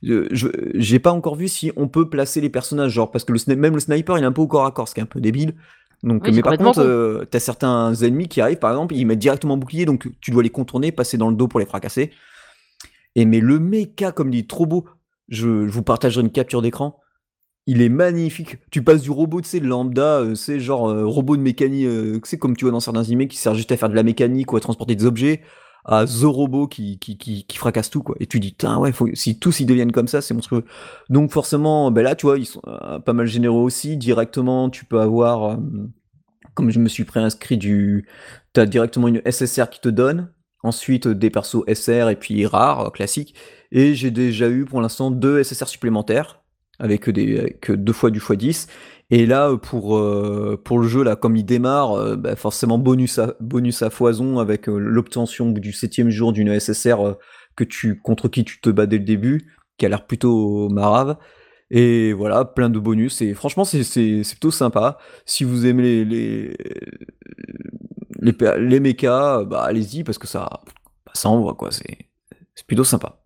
[0.03, 3.57] je- J'ai pas encore vu si on peut placer les personnages, genre parce que le
[3.57, 5.07] même le sniper, il est un peu au corps à corps, ce qui est un
[5.07, 5.55] peu débile.
[6.03, 9.21] Donc, Oui, mais par contre, euh, t'as certains ennemis qui arrivent, par exemple, ils mettent
[9.21, 12.11] directement bouclier, donc tu dois les contourner, passer dans le dos pour les fracasser.
[13.15, 14.85] Et mais le mecha, comme il est trop beau,
[15.29, 17.01] je, je vous partagerai une capture d'écran.
[17.67, 18.59] Il est magnifique.
[18.71, 22.21] Tu passes du robot, tu sais, lambda, euh, c'est genre euh, robot de mécanique, euh,
[22.25, 24.53] sais, comme tu vois dans certains animés qui sert juste à faire de la mécanique
[24.53, 25.41] ou à transporter des objets,
[25.85, 28.17] à The Robot qui, qui, qui, qui fracasse tout, quoi.
[28.21, 30.65] Et tu dis, putain, ouais, faut, si tous ils deviennent comme ça, c'est monstrueux.
[31.11, 33.97] Donc forcément, ben là, tu vois, ils sont euh, pas mal généreux aussi.
[33.97, 35.57] Directement, tu peux avoir, euh,
[36.55, 38.09] comme je me suis préinscrit du,
[38.53, 40.33] t'as directement une SSR qui te donne.
[40.63, 43.35] Ensuite, des persos SR et puis rares, euh, classiques.
[43.71, 46.44] Et j'ai déjà eu pour l'instant deux SSR supplémentaires
[46.85, 48.69] avec des avec deux fois du x10.
[49.11, 53.19] Et là, pour, euh, pour le jeu, là, comme il démarre, euh, bah, forcément bonus
[53.19, 57.15] à, bonus à foison avec euh, l'obtention du septième jour d'une SSR euh,
[57.57, 61.17] que tu, contre qui tu te bats dès le début, qui a l'air plutôt marave.
[61.71, 63.21] Et voilà, plein de bonus.
[63.23, 64.99] Et franchement, c'est plutôt sympa.
[65.27, 66.57] Si vous aimez les, les,
[68.21, 70.49] les, les mechas, bah allez-y, parce que ça,
[71.07, 71.71] bah, ça envoie, quoi.
[71.73, 73.24] C'est plutôt sympa.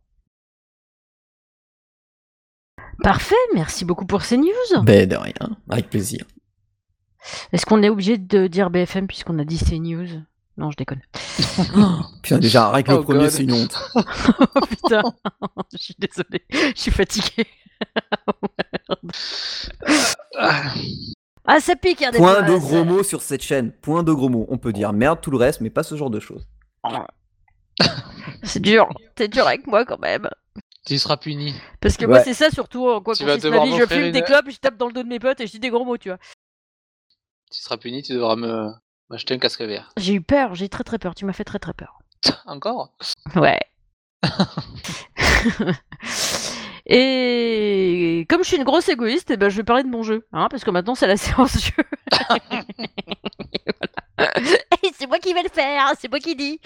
[3.02, 4.82] Parfait, merci beaucoup pour ces news.
[4.82, 6.24] Ben de rien, avec plaisir.
[7.52, 10.06] Est-ce qu'on est obligé de dire BFM puisqu'on a dit ces news?
[10.56, 11.00] Non, je déconne.
[12.22, 13.78] Putain, déjà, avec le Oh premier, c'est une honte.
[13.94, 15.02] Oh putain,
[15.72, 17.46] je suis désolée, je suis fatiguée.
[21.46, 23.70] Ah, ça pique, hein, des Point de gros mots sur cette chaîne.
[23.70, 24.46] Point de gros mots.
[24.48, 26.46] On peut dire merde tout le reste, mais pas ce genre de choses.
[28.42, 30.28] C'est dur, c'est dur avec moi quand même.
[30.88, 31.54] Tu seras puni.
[31.80, 33.76] Parce que moi, c'est ça surtout, en quoi Tu vas consiste ma vie.
[33.78, 35.60] Je fume des clopes, je tape dans le dos de mes potes et je dis
[35.60, 36.18] des gros mots, tu vois.
[37.50, 38.70] Tu seras puni, tu devras me
[39.10, 39.92] m'acheter un casque vert.
[39.96, 41.98] J'ai eu peur, j'ai très très peur, tu m'as fait très très peur.
[42.46, 42.94] Encore?
[43.36, 43.60] Ouais.
[46.86, 50.26] et comme je suis une grosse égoïste, eh ben, je vais parler de mon jeu,
[50.32, 51.84] hein, parce que maintenant c'est la séance jeu.
[52.10, 52.64] Voilà.
[54.98, 56.60] C'est moi qui vais le faire, c'est moi qui dis.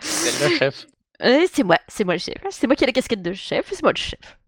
[0.00, 0.86] C'est le chef.
[1.22, 2.36] Et c'est moi, c'est moi le chef.
[2.50, 4.38] C'est moi qui ai la casquette de chef, c'est moi le chef.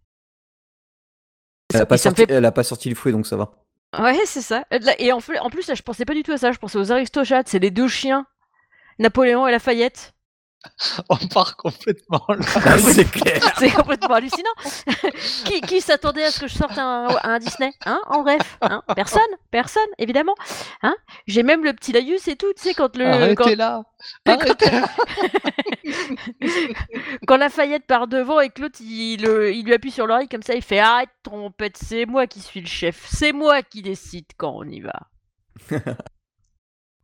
[1.73, 3.53] Elle a, pas sorti, fait- elle a pas sorti le fouet, donc ça va.
[3.99, 4.65] Ouais, c'est ça.
[4.99, 6.53] Et en, fait- en plus, là, je pensais pas du tout à ça.
[6.53, 8.27] Je pensais aux Aristochats, c'est les deux chiens,
[8.99, 10.15] Napoléon et Lafayette.
[11.09, 12.79] On part complètement là.
[12.79, 13.41] c'est clair.
[13.59, 14.51] C'est complètement hallucinant.
[15.45, 18.83] qui qui s'attendait à ce que je sorte un, un Disney hein, En bref, hein?
[18.95, 20.35] Personne, personne, évidemment.
[20.83, 20.95] Hein?
[21.27, 23.83] J'ai même le petit laïus et tout, tu sais, quand le quand, Arrêtez là
[24.27, 24.71] quand- Arrêtez
[27.27, 30.63] quand Lafayette part devant et que l'autre il, lui appuie sur l'oreille comme ça, il
[30.63, 34.65] fait arrête trompette, c'est moi qui suis le chef, c'est moi qui décide quand on
[34.65, 35.09] y va.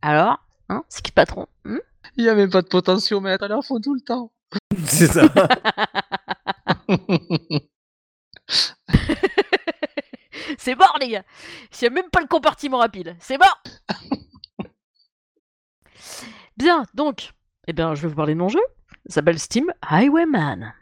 [0.01, 0.39] Alors,
[0.69, 1.79] hein, c'est qui le patron hein?
[2.15, 4.31] Il n'y a même pas de potentiomètre, alors faut tout le temps.
[4.85, 5.27] C'est ça.
[10.57, 11.23] C'est mort, les gars
[11.71, 13.15] C'est même pas le compartiment rapide.
[13.19, 13.61] C'est mort
[16.57, 17.33] Bien, donc,
[17.67, 18.61] eh bien, je vais vous parler de mon jeu.
[19.07, 20.73] Ça s'appelle Steam Highwayman.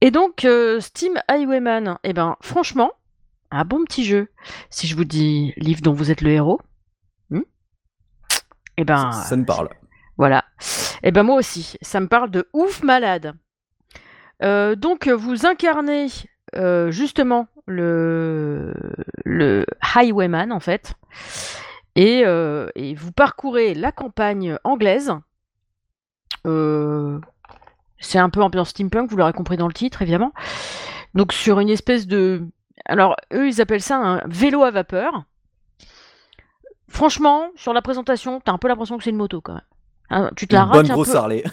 [0.00, 2.92] Et donc, euh, Steam Highwayman, eh ben, franchement,
[3.50, 4.28] un bon petit jeu.
[4.70, 6.60] Si je vous dis livre dont vous êtes le héros,
[7.30, 7.42] hmm
[8.76, 9.68] eh ben, ça, ça me parle.
[10.16, 10.44] Voilà.
[11.02, 13.34] Et ben moi aussi, ça me parle de ouf malade.
[14.42, 16.08] Euh, donc vous incarnez
[16.56, 18.74] euh, justement le,
[19.24, 20.94] le Highwayman en fait,
[21.94, 25.12] et, et vous parcourez la campagne anglaise.
[26.46, 27.20] Euh,
[28.00, 30.32] c'est un peu ambiance steampunk, vous l'aurez compris dans le titre évidemment.
[31.14, 32.42] Donc sur une espèce de,
[32.86, 35.24] alors eux ils appellent ça un vélo à vapeur.
[36.88, 39.62] Franchement, sur la présentation, t'as un peu l'impression que c'est une moto quand même.
[40.10, 41.16] Hein, tu te la Une bonne raques un grosse peu.
[41.16, 41.44] Harley.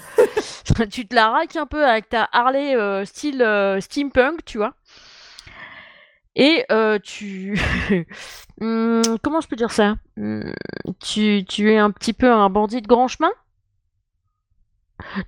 [0.90, 4.74] tu te la raques un peu avec ta Harley euh, style euh, steampunk, tu vois.
[6.36, 7.60] Et euh, tu.
[8.60, 9.96] Hum, comment je peux dire ça?
[10.18, 10.52] Hum,
[11.00, 13.32] tu, tu es un petit peu un bandit de grand chemin?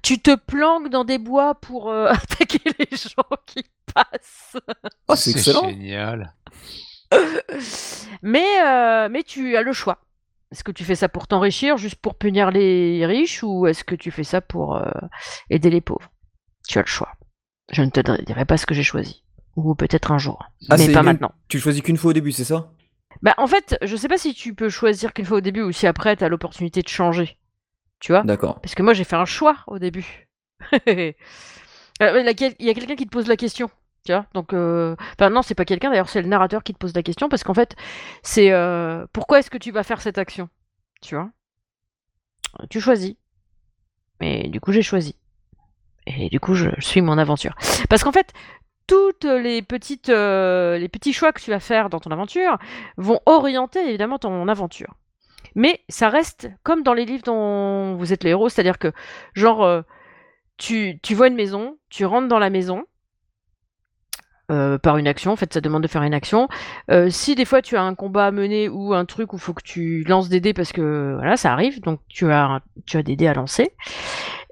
[0.01, 4.57] Tu te planques dans des bois pour euh, attaquer les gens qui passent.
[5.07, 5.69] Oh, c'est excellent.
[5.69, 6.33] génial.
[8.21, 9.99] Mais, euh, mais tu as le choix.
[10.51, 13.95] Est-ce que tu fais ça pour t'enrichir, juste pour punir les riches, ou est-ce que
[13.95, 14.89] tu fais ça pour euh,
[15.49, 16.11] aider les pauvres?
[16.67, 17.11] Tu as le choix.
[17.71, 19.23] Je ne te dirai pas ce que j'ai choisi.
[19.55, 20.43] Ou peut-être un jour.
[20.69, 21.31] Ah, mais pas une- maintenant.
[21.47, 22.71] Tu choisis qu'une fois au début, c'est ça?
[23.21, 25.71] Bah, en fait, je sais pas si tu peux choisir qu'une fois au début ou
[25.71, 27.37] si après tu as l'opportunité de changer.
[27.99, 28.23] Tu vois?
[28.23, 28.59] D'accord.
[28.61, 30.27] Parce que moi, j'ai fait un choix au début.
[32.01, 33.69] Euh, Il y a quelqu'un qui te pose la question.
[34.05, 34.25] Tu vois?
[34.33, 34.95] Donc, euh...
[35.19, 37.43] enfin, non, c'est pas quelqu'un, d'ailleurs, c'est le narrateur qui te pose la question parce
[37.43, 37.75] qu'en fait,
[38.23, 40.47] c'est euh, pourquoi est-ce que tu vas faire cette action
[41.01, 41.29] Tu vois?
[42.69, 43.15] Tu choisis.
[44.21, 45.15] Et du coup, j'ai choisi.
[46.07, 47.53] Et du coup, je, je suis mon aventure.
[47.89, 48.31] Parce qu'en fait,
[48.87, 52.57] toutes les petites, euh, les petits choix que tu vas faire dans ton aventure
[52.97, 54.95] vont orienter évidemment ton aventure.
[55.59, 58.93] Mais ça reste comme dans les livres dont vous êtes les héros, c'est-à-dire que,
[59.33, 59.81] genre, euh,
[60.55, 62.85] tu, tu vois une maison, tu rentres dans la maison
[64.51, 66.47] euh, par une action, en fait, ça demande de faire une action.
[66.89, 69.41] Euh, si des fois tu as un combat à mener ou un truc où il
[69.41, 72.95] faut que tu lances des dés parce que voilà, ça arrive, donc tu as, tu
[72.95, 73.73] as des dés à lancer.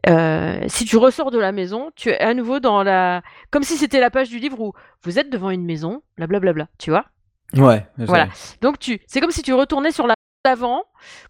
[0.09, 3.21] Euh, si tu ressors de la maison, tu es à nouveau dans la.
[3.49, 6.89] Comme si c'était la page du livre où vous êtes devant une maison, blablabla, tu
[6.89, 7.05] vois
[7.53, 7.87] Ouais.
[7.97, 8.27] Voilà.
[8.61, 10.15] Donc tu, c'est comme si tu retournais sur la
[10.47, 10.83] d'avant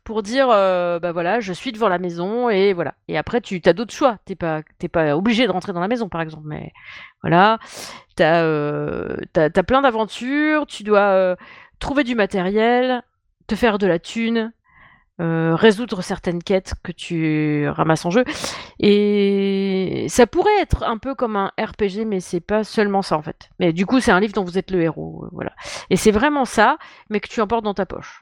[0.04, 2.94] pour dire, euh, bah voilà, je suis devant la maison et voilà.
[3.08, 4.18] Et après, tu as d'autres choix.
[4.26, 6.44] T'es pas, t'es pas obligé de rentrer dans la maison, par exemple.
[6.48, 6.72] Mais
[7.24, 7.60] voilà,
[8.16, 10.66] t'as, euh, t'as plein d'aventures.
[10.68, 11.36] Tu dois euh,
[11.80, 13.04] trouver du matériel,
[13.48, 14.54] te faire de la thune.
[15.20, 18.24] euh, résoudre certaines quêtes que tu ramasses en jeu
[18.80, 23.24] et ça pourrait être un peu comme un RPG mais c'est pas seulement ça en
[23.24, 25.54] fait mais du coup c'est un livre dont vous êtes le héros voilà
[25.90, 26.78] et c'est vraiment ça,
[27.10, 28.22] mais que tu emportes dans ta poche.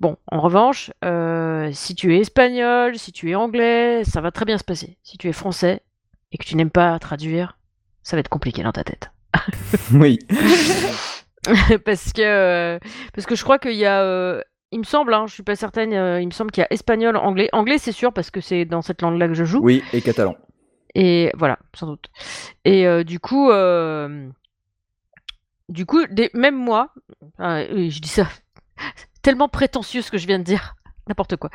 [0.00, 4.44] Bon, en revanche, euh, si tu es espagnol, si tu es anglais, ça va très
[4.44, 4.98] bien se passer.
[5.02, 5.82] Si tu es français
[6.32, 7.56] et que tu n'aimes pas traduire,
[8.02, 9.10] ça va être compliqué dans ta tête.
[9.92, 10.18] Oui.
[11.84, 12.78] parce que euh,
[13.14, 15.54] parce que je crois qu'il y a, euh, il me semble, hein, je suis pas
[15.56, 18.40] certaine, euh, il me semble qu'il y a espagnol, anglais, anglais c'est sûr parce que
[18.40, 19.60] c'est dans cette langue-là que je joue.
[19.62, 20.36] Oui, et catalan.
[20.94, 22.06] Et voilà, sans doute.
[22.64, 23.50] Et du coup,
[25.68, 26.90] du coup, des- même moi,
[27.38, 28.26] je dis ça
[29.26, 30.76] tellement prétentieux ce que je viens de dire,
[31.08, 31.50] n'importe quoi.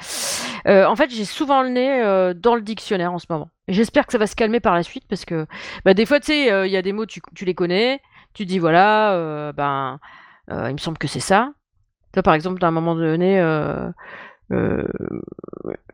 [0.68, 3.48] Euh, en fait, j'ai souvent le nez euh, dans le dictionnaire en ce moment.
[3.70, 5.48] J'espère que ça va se calmer par la suite parce que
[5.86, 8.02] bah, des fois, tu sais, euh, il y a des mots, tu, tu les connais,
[8.34, 10.00] tu dis voilà, ben,
[10.50, 11.54] il me semble que c'est ça.
[12.12, 13.40] Toi, par exemple, à un moment donné,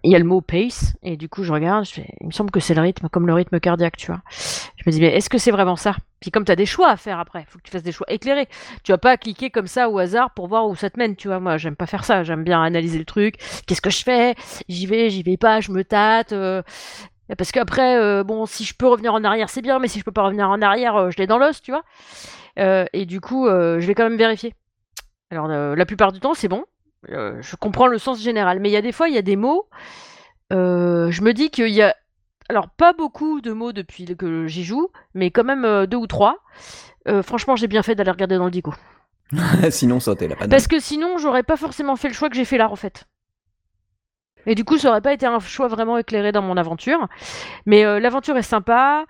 [0.04, 2.32] il y a le mot pace, et du coup, je regarde, je fais, il me
[2.32, 4.22] semble que c'est le rythme, comme le rythme cardiaque, tu vois.
[4.32, 5.96] Je me dis, mais est-ce que c'est vraiment ça?
[6.20, 8.08] Puis comme tu as des choix à faire après, faut que tu fasses des choix
[8.10, 8.48] éclairés.
[8.84, 11.28] Tu vas pas cliquer comme ça au hasard pour voir où ça te mène, tu
[11.28, 11.40] vois.
[11.40, 13.36] Moi, j'aime pas faire ça, j'aime bien analyser le truc.
[13.68, 14.34] Qu'est-ce que je fais?
[14.68, 16.34] J'y vais, j'y vais pas, je me tâte.
[16.34, 16.64] euh,
[17.38, 20.04] Parce qu'après, euh, bon, si je peux revenir en arrière, c'est bien, mais si je
[20.06, 21.84] peux pas revenir en arrière, euh, je l'ai dans l'os, tu vois.
[22.58, 24.56] Euh, et du coup, euh, je vais quand même vérifier.
[25.30, 26.64] Alors, euh, la plupart du temps, c'est bon.
[27.10, 28.60] Euh, je comprends le sens général.
[28.60, 29.68] Mais il y a des fois, il y a des mots.
[30.54, 31.96] euh, je me dis qu'il y a.
[32.50, 36.08] Alors, pas beaucoup de mots depuis que j'y joue, mais quand même euh, deux ou
[36.08, 36.38] trois.
[37.24, 38.74] Franchement, j'ai bien fait d'aller regarder dans le dico.
[39.70, 40.50] Sinon, ça t'es la panne.
[40.50, 43.06] Parce que sinon, j'aurais pas forcément fait le choix que j'ai fait là, en fait.
[44.46, 47.08] Et du coup, ça aurait pas été un choix vraiment éclairé dans mon aventure.
[47.66, 49.06] Mais l'aventure est sympa.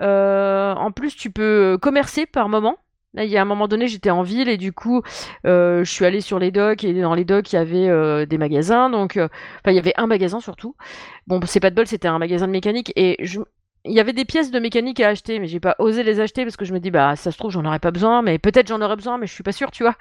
[0.00, 2.78] En plus, tu peux commercer par moment.
[3.14, 5.02] Là, il y a un moment donné, j'étais en ville et du coup,
[5.46, 8.24] euh, je suis allée sur les docks et dans les docks, il y avait euh,
[8.24, 8.88] des magasins.
[8.88, 9.28] Donc, euh,
[9.60, 10.76] enfin, il y avait un magasin surtout.
[11.26, 13.40] Bon, c'est pas de bol, c'était un magasin de mécanique et je...
[13.84, 16.44] il y avait des pièces de mécanique à acheter, mais j'ai pas osé les acheter
[16.44, 18.68] parce que je me dis, bah, ça se trouve, j'en aurais pas besoin, mais peut-être
[18.68, 19.96] j'en aurais besoin, mais je suis pas sûre, tu vois.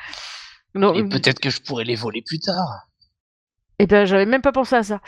[0.75, 2.87] Donc, Et peut-être que je pourrais les voler plus tard.
[3.79, 5.01] et ben, j'avais même pas pensé à ça.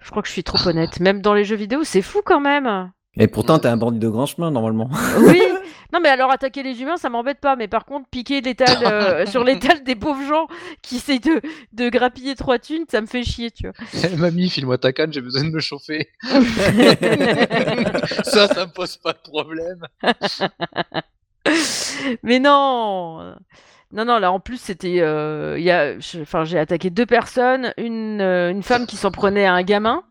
[0.00, 1.00] Je crois que je suis trop honnête.
[1.00, 2.92] Même dans les jeux vidéo, c'est fou quand même.
[3.18, 4.90] Et pourtant, t'es un bandit de grand chemin, normalement.
[5.20, 5.40] Oui.
[5.94, 7.54] Non, mais alors attaquer les humains, ça m'embête pas.
[7.54, 10.46] Mais par contre, piquer l'étal euh, sur l'étal des pauvres gens
[10.80, 11.42] qui essayent de,
[11.74, 14.08] de grappiller trois thunes, ça me fait chier, tu vois.
[14.16, 16.08] Mamie, file-moi ta canne, j'ai besoin de me chauffer.
[18.24, 19.86] ça, ça me pose pas de problème.
[22.22, 23.34] mais non.
[23.92, 25.00] Non, non, là en plus c'était.
[25.00, 28.96] euh, il y a, je- enfin, j'ai attaqué deux personnes, une, euh, une femme qui
[28.96, 30.02] s'en prenait à un gamin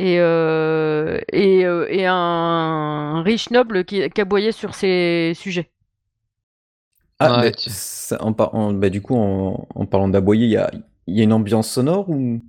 [0.00, 5.70] et, euh, et, euh, et un riche noble qui, qui aboyait sur ses sujets.
[7.18, 10.46] Ah, Ouais, mais tu- ça- en par- en- bah, du coup, en, en parlant d'aboyer,
[10.46, 10.70] il y a,
[11.06, 12.40] il y a une ambiance sonore ou?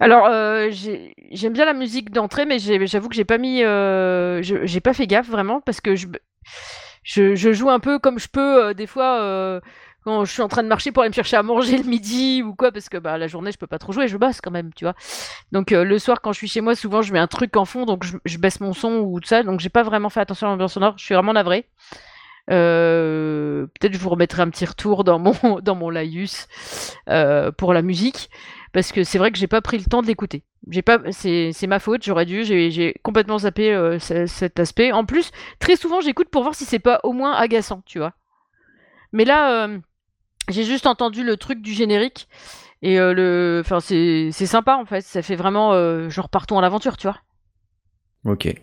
[0.00, 4.42] Alors, euh, j'ai- j'aime bien la musique d'entrée, mais j'avoue que j'ai pas mis, euh,
[4.42, 6.06] je- j'ai pas fait gaffe vraiment parce que je,
[7.02, 9.60] je, je joue un peu comme je peux euh, des fois euh,
[10.04, 12.42] quand je suis en train de marcher pour aller me chercher à manger le midi
[12.42, 14.50] ou quoi, parce que bah, la journée je peux pas trop jouer, je bosse quand
[14.50, 14.94] même, tu vois.
[15.52, 17.64] Donc euh, le soir quand je suis chez moi, souvent je mets un truc en
[17.64, 20.46] fond, donc je, baisse mon son ou tout ça, donc j'ai pas vraiment fait attention
[20.48, 20.94] à l'ambiance sonore.
[20.98, 21.68] Je suis vraiment navrée.
[22.50, 26.48] Euh, Peut-être je vous remettrai un petit retour dans mon dans mon laïus
[27.08, 28.30] euh, pour la musique
[28.72, 30.42] parce que c'est vrai que j'ai pas pris le temps de l'écouter.
[31.10, 34.92] C'est, ma faute, j'aurais dû, j'ai, complètement zappé euh, ce- cet aspect.
[34.92, 38.14] En plus, très souvent, j'écoute pour voir si c'est pas au moins agaçant, tu vois.
[39.12, 39.68] Mais là,
[40.48, 42.28] j'ai juste entendu le truc du générique
[42.82, 45.02] et euh, le, enfin, c'est, sympa en fait.
[45.02, 47.18] Ça fait vraiment euh, genre partons à l'aventure, tu vois.
[48.24, 48.54] Ok.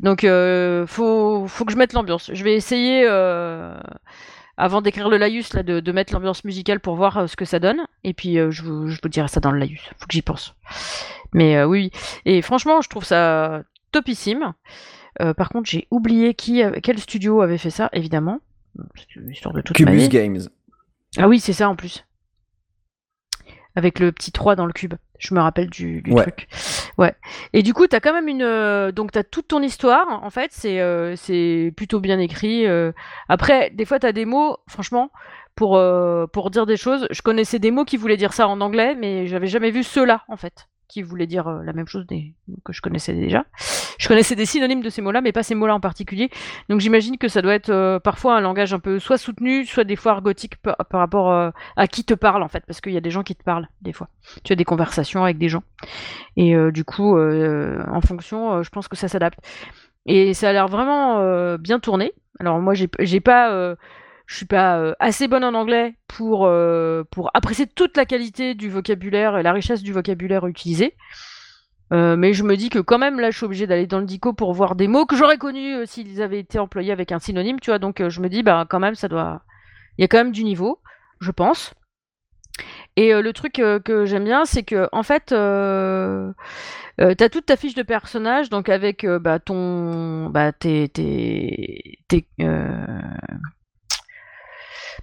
[0.00, 2.30] Donc, euh, faut, faut que je mette l'ambiance.
[2.32, 3.78] Je vais essayer, euh,
[4.56, 7.44] avant d'écrire le laïus, là, de, de mettre l'ambiance musicale pour voir euh, ce que
[7.44, 7.86] ça donne.
[8.04, 9.90] Et puis, je, vous, je vous dirai ça dans le laïus.
[9.98, 10.54] Faut que j'y pense.
[11.32, 12.00] Mais oui, oui.
[12.24, 13.62] Et franchement, je trouve ça
[13.92, 14.52] topissime.
[15.36, 18.40] Par contre, j'ai oublié qui, quel studio avait fait ça, évidemment.
[19.30, 20.08] Histoire de toute Cubus.
[20.08, 20.40] Games.
[21.18, 22.04] Ah oui, c'est ça en plus.
[23.74, 24.94] Avec le petit 3 dans le cube.
[25.18, 26.22] Je me rappelle du, du Ouais.
[26.22, 26.48] truc.
[26.98, 27.14] Ouais.
[27.52, 28.42] Et du coup, t'as quand même une.
[28.42, 30.22] euh, donc, t'as toute ton histoire.
[30.24, 32.66] En fait, c'est euh, c'est plutôt bien écrit.
[32.66, 32.92] euh.
[33.28, 35.10] Après, des fois, t'as des mots, franchement,
[35.56, 35.80] pour,
[36.32, 37.06] pour dire des choses.
[37.10, 40.24] Je connaissais des mots qui voulaient dire ça en anglais, mais j'avais jamais vu ceux-là,
[40.28, 42.06] en fait, qui voulaient dire euh, la même chose
[42.64, 43.44] que je connaissais déjà.
[43.98, 46.30] Je connaissais des synonymes de ces mots-là, mais pas ces mots-là en particulier.
[46.68, 49.84] Donc, j'imagine que ça doit être euh, parfois un langage un peu soit soutenu, soit
[49.84, 52.96] des fois argotique par, rapport euh, à qui te parle, en fait, parce qu'il y
[52.96, 54.08] a des gens qui te parlent, des fois.
[54.44, 55.62] Tu as des conversations avec des gens.
[56.36, 59.38] Et du coup, en fonction, je pense que ça s'adapte.
[60.04, 62.12] Et ça a l'air vraiment bien tourné.
[62.38, 63.76] Alors moi, j'ai pas,
[64.26, 68.54] je suis pas euh, assez bonne en anglais pour euh, pour apprécier toute la qualité
[68.54, 70.94] du vocabulaire et la richesse du vocabulaire utilisé.
[71.92, 74.06] Euh, mais je me dis que quand même là, je suis obligée d'aller dans le
[74.06, 77.60] dico pour voir des mots que j'aurais connus s'ils avaient été employés avec un synonyme,
[77.60, 77.78] tu vois.
[77.78, 79.42] Donc je me dis, bah quand même, ça doit,
[79.96, 80.80] il y a quand même du niveau,
[81.20, 81.74] je pense.
[82.96, 87.82] Et le truc que j'aime bien, c'est que en fait, t'as toute ta fiche de
[87.82, 92.26] personnage, donc avec bah, ton, bah, tes, tes, tes,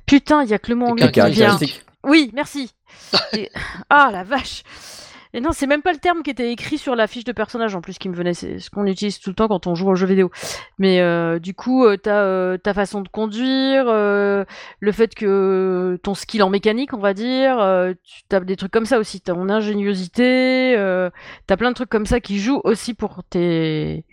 [0.06, 1.58] putain, il y a que le mot anglais qui vient.
[2.04, 2.72] Oui, merci.
[3.34, 3.50] Et-
[3.90, 4.64] Ah la vache.
[5.36, 7.74] Et non, c'est même pas le terme qui était écrit sur la fiche de personnage
[7.74, 8.36] en plus qui me venait.
[8.36, 10.30] C'est ce qu'on utilise tout le temps quand on joue aux jeux vidéo.
[10.78, 16.14] Mais euh, du coup, euh, t'as euh, ta façon de conduire, le fait que ton
[16.14, 17.56] skill en mécanique, on va dire,
[18.30, 19.22] tu as des trucs comme ça aussi.
[19.22, 20.76] T'as ton ingéniosité,
[21.48, 24.06] t'as plein de trucs comme ça qui jouent aussi pour tes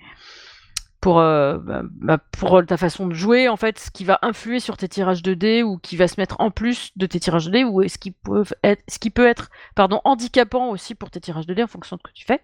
[1.01, 4.61] pour, euh, bah, bah, pour ta façon de jouer, en fait, ce qui va influer
[4.61, 7.47] sur tes tirages de dés ou qui va se mettre en plus de tes tirages
[7.47, 11.11] de dés ou ce qui peut être, ce qui peut être pardon, handicapant aussi pour
[11.11, 12.41] tes tirages de dés en fonction de ce que tu fais.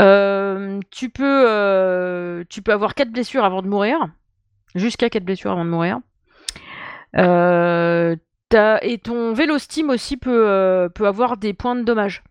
[0.00, 4.06] Euh, tu, peux, euh, tu peux avoir 4 blessures avant de mourir,
[4.74, 6.00] jusqu'à 4 blessures avant de mourir.
[7.16, 8.16] Euh,
[8.82, 12.22] et ton Vélostime aussi peut, euh, peut avoir des points de dommage.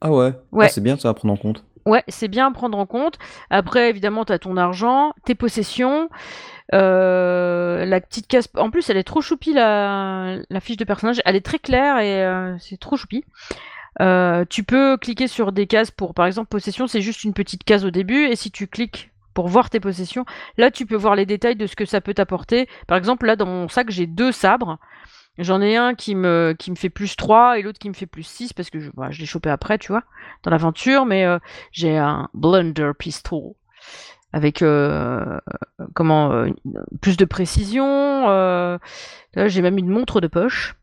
[0.00, 0.32] Ah ouais?
[0.52, 0.66] Ouais.
[0.66, 1.64] Ah, c'est bien ça à prendre en compte.
[1.88, 3.18] Ouais, c'est bien à prendre en compte.
[3.50, 6.10] Après, évidemment, tu as ton argent, tes possessions,
[6.74, 8.48] euh, la petite case.
[8.56, 11.20] En plus, elle est trop choupie, la, la fiche de personnage.
[11.24, 13.24] Elle est très claire et euh, c'est trop choupi.
[14.00, 17.64] Euh, tu peux cliquer sur des cases pour, par exemple, possession, c'est juste une petite
[17.64, 18.26] case au début.
[18.26, 20.26] Et si tu cliques pour voir tes possessions,
[20.58, 22.68] là, tu peux voir les détails de ce que ça peut t'apporter.
[22.86, 24.78] Par exemple, là, dans mon sac, j'ai deux sabres.
[25.38, 28.06] J'en ai un qui me, qui me fait plus 3 et l'autre qui me fait
[28.06, 30.02] plus 6 parce que je, l'ai chopé après, tu vois,
[30.42, 31.06] dans l'aventure.
[31.06, 31.38] Mais euh,
[31.72, 33.52] j'ai un Blunder Pistol
[34.32, 35.38] avec euh,
[35.94, 36.50] comment euh,
[37.00, 38.78] plus de précision.
[39.34, 40.74] j'ai même une montre de poche.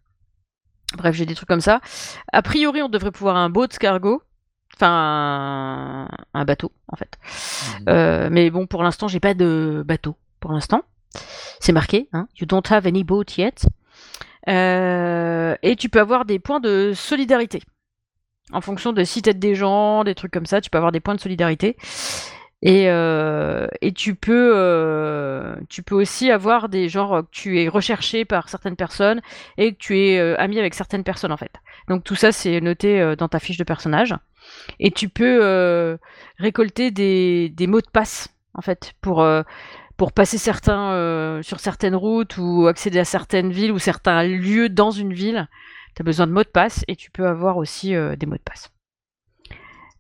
[0.98, 1.82] Bref, j'ai des trucs comme ça.
[2.32, 4.22] A priori, on devrait pouvoir un boat cargo.
[4.76, 7.18] Enfin, un, un bateau, en fait.
[7.88, 10.16] Euh, mais bon, pour l'instant, j'ai pas de bateau.
[10.40, 10.84] Pour l'instant,
[11.60, 12.10] c'est marqué.
[12.14, 13.68] Hein, you don't have any boat yet.
[14.48, 17.62] Euh, et tu peux avoir des points de solidarité.
[18.52, 21.00] En fonction de si t'aides des gens, des trucs comme ça, tu peux avoir des
[21.00, 21.78] points de solidarité.
[22.62, 27.68] Et, euh, et tu peux euh, tu peux aussi avoir des genres que tu es
[27.68, 29.22] recherché par certaines personnes
[29.58, 31.52] et que tu es ami avec certaines personnes en fait.
[31.90, 34.16] Donc tout ça c'est noté dans ta fiche de personnage.
[34.80, 35.98] Et tu peux
[36.38, 39.24] récolter des, des mots de passe en fait pour
[39.98, 44.70] pour passer certains euh, sur certaines routes ou accéder à certaines villes ou certains lieux
[44.70, 45.48] dans une ville.
[45.96, 48.36] Tu as besoin de mots de passe et tu peux avoir aussi euh, des mots
[48.36, 48.72] de passe.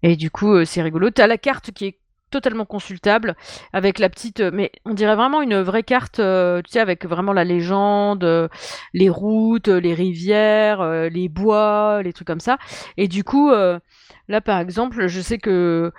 [0.03, 1.09] Et du coup, euh, c'est rigolo.
[1.09, 1.99] Tu as la carte qui est
[2.31, 3.35] totalement consultable
[3.71, 7.45] avec la petite mais on dirait vraiment une vraie carte tu sais avec vraiment la
[7.45, 8.49] légende
[8.93, 12.57] les routes les rivières les bois les trucs comme ça
[12.97, 15.93] et du coup là par exemple je sais que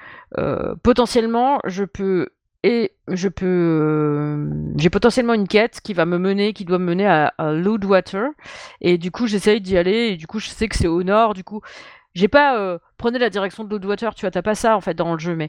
[0.83, 2.29] potentiellement je peux
[2.67, 6.85] et je peux euh, j'ai potentiellement une quête qui va me mener qui doit me
[6.87, 8.31] mener à, à Loudwater.
[8.81, 10.09] Et du coup j'essaye d'y aller.
[10.09, 11.35] Et du coup je sais que c'est au nord.
[11.35, 11.61] Du coup
[12.15, 14.15] j'ai pas euh, prenez la direction de Loudwater.
[14.17, 15.37] Tu vois t'as pas ça en fait dans le jeu.
[15.37, 15.49] Mais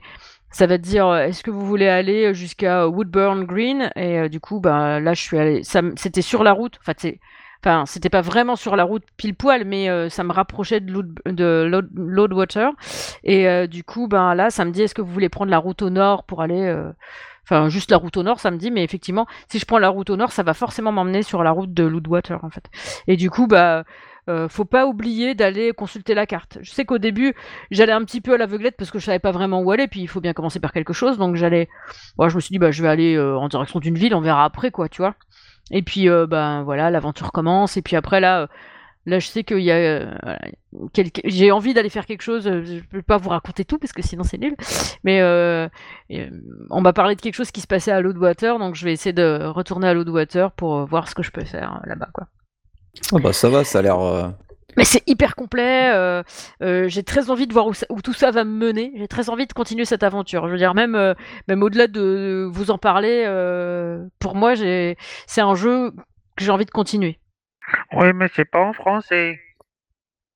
[0.51, 3.89] ça va te dire euh, est-ce que vous voulez aller jusqu'à Woodburn Green?
[3.95, 5.61] Et du coup bah là je suis allé
[5.95, 6.77] c'était sur la route.
[6.81, 7.19] En fait c'est
[7.63, 10.91] Enfin, c'était pas vraiment sur la route pile poil, mais euh, ça me rapprochait de,
[10.91, 12.71] Load, de Loadwater.
[13.23, 15.57] Et euh, du coup, ben là, ça me dit est-ce que vous voulez prendre la
[15.57, 16.61] route au nord pour aller.
[16.61, 16.91] euh,
[17.49, 19.87] Enfin, juste la route au nord, ça me dit, mais effectivement, si je prends la
[19.87, 22.65] route au nord, ça va forcément m'emmener sur la route de Loadwater, en fait.
[23.07, 23.85] Et du coup, bah.
[24.49, 26.57] faut pas oublier d'aller consulter la carte.
[26.61, 27.33] Je sais qu'au début,
[27.71, 30.01] j'allais un petit peu à l'aveuglette parce que je savais pas vraiment où aller, puis
[30.01, 31.69] il faut bien commencer par quelque chose, donc j'allais.
[32.17, 34.43] Moi, je me suis dit, bah, je vais aller en direction d'une ville, on verra
[34.43, 35.15] après, quoi, tu vois.
[35.71, 37.77] Et puis, euh, ben voilà, l'aventure commence.
[37.77, 38.47] Et puis après, là, euh,
[39.05, 39.75] là je sais qu'il y a.
[39.75, 40.15] euh,
[41.25, 42.47] J'ai envie d'aller faire quelque chose.
[42.47, 44.55] euh, Je peux pas vous raconter tout parce que sinon c'est nul.
[45.03, 45.21] Mais
[46.69, 48.59] on m'a parlé de quelque chose qui se passait à Loadwater.
[48.59, 51.81] Donc je vais essayer de retourner à Loadwater pour voir ce que je peux faire
[51.85, 52.27] là-bas, quoi.
[53.13, 54.33] Ah bah ça va, ça a l'air.
[54.77, 55.91] Mais c'est hyper complet.
[55.93, 56.23] euh,
[56.61, 58.93] euh, j'ai très envie de voir où, ça- où tout ça va me mener.
[58.95, 60.45] J'ai très envie de continuer cette aventure.
[60.47, 61.13] Je veux dire, même, euh,
[61.47, 65.91] même au-delà de vous en parler, euh, pour moi, j'ai, c'est un jeu
[66.37, 67.19] que j'ai envie de continuer.
[67.93, 69.39] Oui, mais c'est pas en français.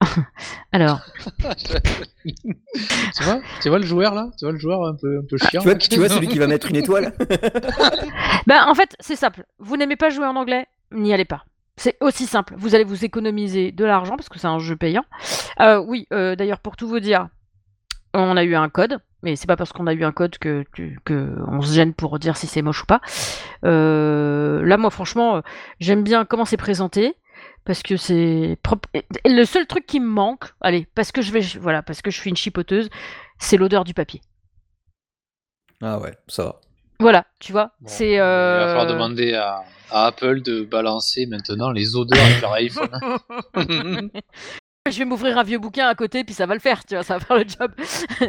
[0.72, 1.02] Alors,
[2.26, 4.30] tu vois Tu vois le joueur là?
[4.40, 6.48] Tu vois le joueur un peu, un peu chiant Tu vois, tu celui qui va
[6.48, 7.14] mettre une étoile
[8.48, 9.44] ben, en fait, c'est simple.
[9.60, 11.46] Vous n'aimez pas jouer en anglais, n'y allez pas.
[11.82, 12.54] C'est aussi simple.
[12.60, 15.04] Vous allez vous économiser de l'argent parce que c'est un jeu payant.
[15.60, 17.30] Euh, oui, euh, d'ailleurs, pour tout vous dire,
[18.14, 20.64] on a eu un code, mais c'est pas parce qu'on a eu un code que,
[20.74, 23.02] que, on se gêne pour dire si c'est moche ou pas.
[23.66, 25.42] Euh, là, moi, franchement,
[25.80, 27.16] j'aime bien comment c'est présenté
[27.66, 28.88] parce que c'est propre.
[29.26, 32.20] Le seul truc qui me manque, allez, parce que je vais, voilà, parce que je
[32.20, 32.92] suis une chipoteuse,
[33.40, 34.22] c'est l'odeur du papier.
[35.82, 36.62] Ah ouais, ça va.
[37.02, 38.12] Voilà, tu vois, Bon, c'est.
[38.14, 42.54] Il va euh, falloir demander à, à Apple de balancer maintenant les odeurs avec leur
[42.54, 42.90] iPhone.
[44.92, 47.04] Je vais m'ouvrir un vieux bouquin à côté, puis ça va le faire, tu vois,
[47.04, 47.72] ça va faire le job.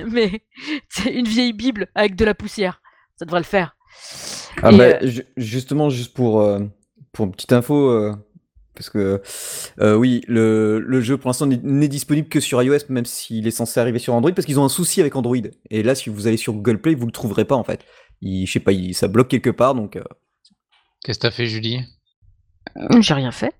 [0.11, 0.43] Mais
[0.89, 2.83] c'est une vieille Bible avec de la poussière.
[3.17, 3.75] Ça devrait le faire.
[4.63, 6.59] Ah Et, bah, euh, ju- justement, juste pour, euh,
[7.13, 8.13] pour une petite info, euh,
[8.75, 9.23] parce que
[9.81, 13.47] euh, oui, le, le jeu pour l'instant n'est- n'est disponible que sur iOS, même s'il
[13.47, 15.37] est censé arriver sur Android, parce qu'ils ont un souci avec Android.
[15.71, 17.85] Et là, si vous allez sur Google Play, vous le trouverez pas en fait.
[18.23, 20.03] Il, je sais pas, il- ça bloque quelque part, donc euh,
[21.05, 21.81] Qu'est-ce que t'as fait, Julie?
[23.01, 23.53] J'ai rien fait.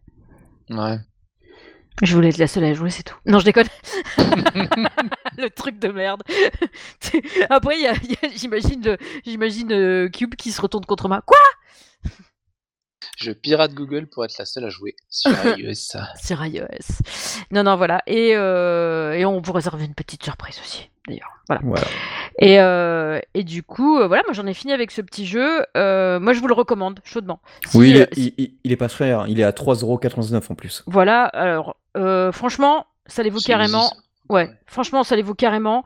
[0.71, 0.99] Ouais.
[2.03, 3.17] Je voulais être la seule à jouer, c'est tout.
[3.27, 3.67] Non, je déconne.
[5.39, 6.23] le truc de merde.
[7.51, 8.97] Après, il y a- il y a- j'imagine le-
[9.27, 11.21] j'imagine euh, Cube qui se retourne contre moi.
[11.27, 11.37] Quoi?
[13.17, 15.97] Je pirate Google pour être la seule à jouer sur iOS.
[16.23, 16.67] Sur iOS.
[17.51, 18.03] Non, non, voilà.
[18.07, 21.29] Et, euh, et on vous réserve une petite surprise aussi, d'ailleurs.
[21.49, 21.63] Voilà.
[21.65, 21.87] voilà.
[22.39, 25.65] Et, euh, et du coup, euh, voilà, moi j'en ai fini avec ce petit jeu.
[25.77, 27.41] Euh, moi, je vous le recommande chaudement.
[27.69, 30.55] Si, oui, il est, si- il, il- est pas cher, il est à 3,99€ en
[30.55, 30.83] plus.
[30.87, 33.91] Voilà, alors, euh, franchement, ça les vaut carrément.
[34.33, 35.85] Ouais, franchement, ça les vaut carrément.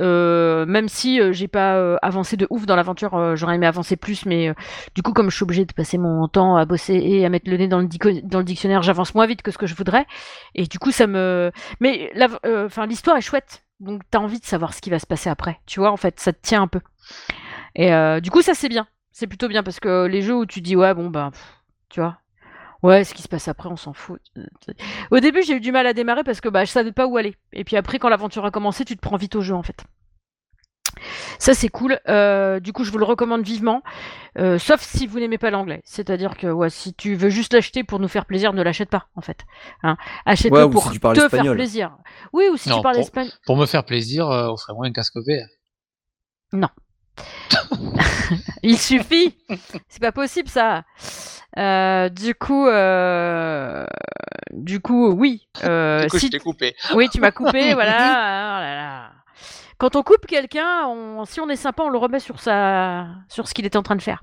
[0.00, 3.94] Euh, même si euh, j'ai pas euh, avancé de ouf dans l'aventure, j'aurais aimé avancer
[3.96, 4.52] plus, mais
[4.96, 7.48] du coup, comme je suis obligée de passer mon temps à bosser et à mettre
[7.48, 9.76] le nez dans le, dico- dans le dictionnaire, j'avance moins vite que ce que je
[9.76, 10.06] voudrais.
[10.56, 11.52] Et du coup, ça me.
[11.78, 12.12] Mais
[12.88, 15.60] l'histoire est chouette, donc t'as envie de savoir ce qui va se passer après.
[15.66, 16.80] Tu vois, en fait, ça te tient un peu.
[17.76, 17.90] Et
[18.20, 18.86] du coup, ça c'est bien.
[19.12, 21.54] C'est plutôt bien parce que les jeux où tu dis ouais, bon ben, pff,
[21.90, 22.18] tu vois.
[22.84, 24.20] Ouais, ce qui se passe après, on s'en fout.
[25.10, 27.16] Au début, j'ai eu du mal à démarrer parce que bah, je savais pas où
[27.16, 27.34] aller.
[27.54, 29.84] Et puis après, quand l'aventure a commencé, tu te prends vite au jeu en fait.
[31.38, 31.98] Ça, c'est cool.
[32.10, 33.82] Euh, du coup, je vous le recommande vivement.
[34.36, 35.80] Euh, sauf si vous n'aimez pas l'anglais.
[35.86, 39.06] C'est-à-dire que ouais, si tu veux juste l'acheter pour nous faire plaisir, ne l'achète pas
[39.16, 39.46] en fait.
[39.82, 39.96] Hein.
[40.26, 41.96] Achète-le Ouais, pour si tu parles te faire plaisir.
[42.34, 43.32] Oui, ou si Non, tu parles espagnol.
[43.46, 45.46] Pour me faire plaisir, euh, offrez-moi un casque VR.
[48.62, 49.38] Il suffit.
[49.88, 50.84] C'est pas possible ça.
[51.56, 53.86] Euh, du coup, euh,
[54.52, 55.46] du coup, oui.
[55.64, 56.74] Euh, du coup, si je t'ai coupé.
[56.94, 57.96] Oui, tu m'as coupé, voilà.
[57.96, 59.10] Oh là là.
[59.78, 63.48] Quand on coupe quelqu'un, on- si on est sympa, on le remet sur sa, sur
[63.48, 64.22] ce qu'il était en train de faire.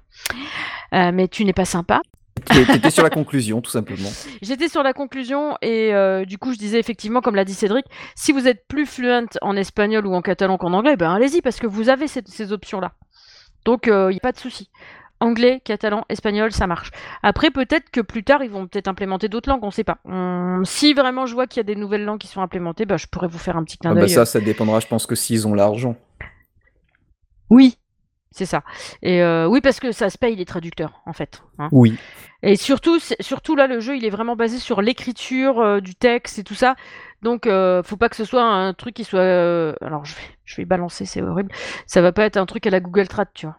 [0.94, 2.02] Euh, mais tu n'es pas sympa.
[2.46, 4.10] T'é- T'étais sur la conclusion, tout simplement.
[4.42, 7.86] J'étais sur la conclusion et euh, du coup, je disais effectivement, comme l'a dit Cédric,
[8.16, 11.60] si vous êtes plus fluent en espagnol ou en catalan qu'en anglais, ben allez-y parce
[11.60, 12.94] que vous avez ces, ces options-là.
[13.66, 14.70] Donc, il n'y a pas de souci.
[15.22, 16.92] Anglais, catalan, espagnol, ça marche.
[17.24, 20.00] Après, peut-être que plus tard, ils vont peut-être implémenter d'autres langues, on ne sait pas.
[20.06, 22.98] Hum, si vraiment je vois qu'il y a des nouvelles langues qui sont implémentées, ben,
[22.98, 24.10] je pourrais vous faire un petit clin Ah bah d'œil.
[24.10, 25.96] ça, ça dépendra, je pense que s'ils ont l'argent.
[27.50, 27.78] Oui,
[28.32, 28.64] c'est ça.
[29.02, 31.44] Et euh, oui, parce que ça se paye les traducteurs, en fait.
[31.60, 31.70] hein.
[31.72, 31.98] Oui.
[32.44, 32.98] Et surtout,
[33.56, 36.76] là, le jeu, il est vraiment basé sur l'écriture euh, du texte et tout ça.
[37.22, 39.20] Donc, euh, faut pas que ce soit un truc qui soit.
[39.20, 41.52] euh, Alors, je vais, je vais balancer, c'est horrible.
[41.86, 43.58] Ça va pas être un truc à la Google Trad, tu vois.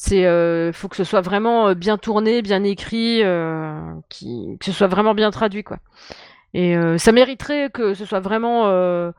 [0.00, 4.64] C'est, euh, faut que ce soit vraiment euh, bien tourné, bien écrit, euh, qui, que
[4.66, 5.78] ce soit vraiment bien traduit, quoi.
[6.54, 9.10] Et euh, ça mériterait que ce soit vraiment euh,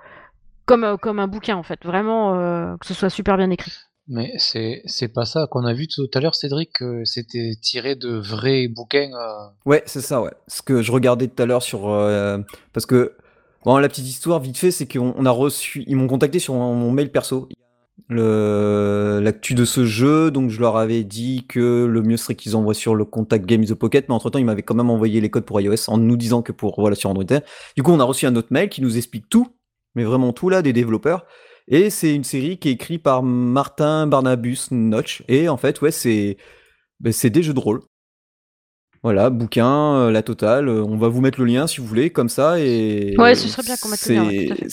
[0.66, 1.80] comme, comme un bouquin, en fait.
[1.86, 3.74] Vraiment, euh, que ce soit super bien écrit.
[4.08, 7.96] Mais c'est c'est pas ça qu'on a vu tout à l'heure, Cédric, que c'était tiré
[7.96, 9.12] de vrais bouquins.
[9.14, 10.32] euh, Ouais, c'est ça, ouais.
[10.48, 11.90] Ce que je regardais tout à l'heure sur.
[11.90, 12.38] euh,
[12.74, 13.14] parce que.
[13.66, 15.84] Bon, la petite histoire, vite fait, c'est qu'on on a reçu.
[15.86, 17.50] Ils m'ont contacté sur mon mon mail perso.
[18.10, 22.74] L'actu de ce jeu, donc je leur avais dit que le mieux serait qu'ils envoient
[22.74, 25.30] sur le contact Game the Pocket, mais entre temps ils m'avaient quand même envoyé les
[25.30, 27.40] codes pour iOS en nous disant que pour voilà sur Android.
[27.76, 29.48] Du coup, on a reçu un autre mail qui nous explique tout,
[29.96, 31.26] mais vraiment tout là des développeurs.
[31.68, 35.24] Et c'est une série qui est écrite par Martin Barnabus Notch.
[35.28, 36.38] Et en fait, ouais, c'est
[37.00, 37.82] ben, c'est des jeux de rôle.
[39.04, 40.68] Voilà, bouquin, euh, la totale.
[40.68, 42.60] euh, on va vous mettre le lien si vous voulez, comme ça.
[42.60, 44.68] Et Ouais, ce serait bien qu'on mette le lien, ouais,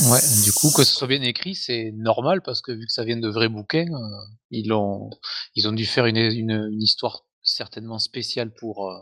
[0.00, 3.04] Ouais, du coup, que ce soit bien écrit, c'est normal parce que vu que ça
[3.04, 5.10] vient de vrais bouquins, euh, ils, ont,
[5.54, 8.98] ils ont dû faire une, une, une histoire certainement spéciale pour, euh,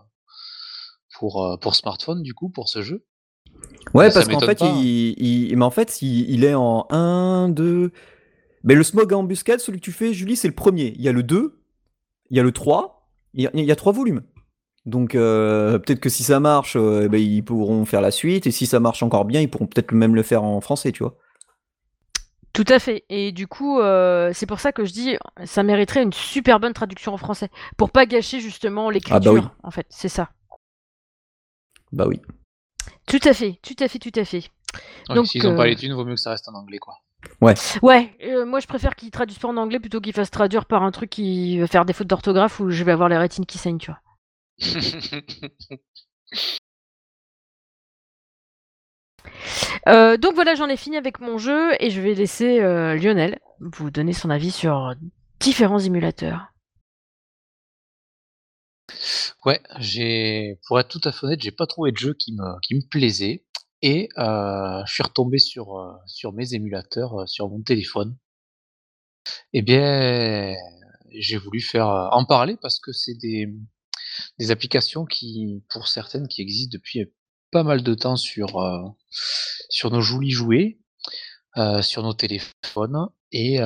[1.19, 3.05] pour, euh, pour smartphone, du coup, pour ce jeu.
[3.95, 7.49] Ouais, ça parce qu'en fait, il, il- mais en fait, il, il est en 1,
[7.49, 7.93] 2.
[8.65, 10.95] Mais le smog à embuscade, celui que tu fais, Julie, c'est le premier.
[10.97, 11.61] Il y a le 2,
[12.31, 14.23] il y a le 3, il y a, il y a trois volumes.
[14.87, 18.47] Donc euh, peut-être que si ça marche, euh, eh ben, ils pourront faire la suite.
[18.47, 21.03] Et si ça marche encore bien, ils pourront peut-être même le faire en français, tu
[21.03, 21.17] vois.
[22.53, 23.05] Tout à fait.
[23.09, 26.73] Et du coup, euh, c'est pour ça que je dis, ça mériterait une super bonne
[26.73, 29.17] traduction en français, pour pas gâcher justement l'écriture.
[29.17, 29.41] Ah bah oui.
[29.65, 30.31] En fait, c'est ça.
[31.91, 32.21] Bah oui.
[33.07, 34.51] Tout à fait, tout à fait, tout à fait.
[35.09, 36.95] Ouais, Donc, S'ils ont pas les thunes, vaut mieux que ça reste en anglais, quoi.
[37.41, 40.83] Ouais, euh, moi je préfère qu'ils traduisent pas en anglais plutôt qu'ils fassent traduire par
[40.83, 43.57] un truc qui va faire des fautes d'orthographe où je vais avoir les rétines qui
[43.59, 44.01] saignent, tu vois.
[49.89, 53.39] Euh, donc voilà, j'en ai fini avec mon jeu et je vais laisser euh, Lionel
[53.61, 54.95] vous donner son avis sur
[55.41, 56.53] différents émulateurs.
[59.45, 62.61] Ouais, j'ai, pour être tout à fait honnête, j'ai pas trouvé de jeu qui me,
[62.61, 63.45] qui plaisait.
[63.83, 68.17] Et euh, je suis retombé sur, sur mes émulateurs sur mon téléphone.
[69.53, 70.55] Eh bien,
[71.11, 73.49] j'ai voulu faire en parler parce que c'est des,
[74.39, 77.07] des applications qui, pour certaines, qui existent depuis
[77.51, 78.61] pas mal de temps sur,
[79.69, 80.79] sur nos jolis jouets,
[81.83, 83.09] sur nos téléphones.
[83.33, 83.59] Et,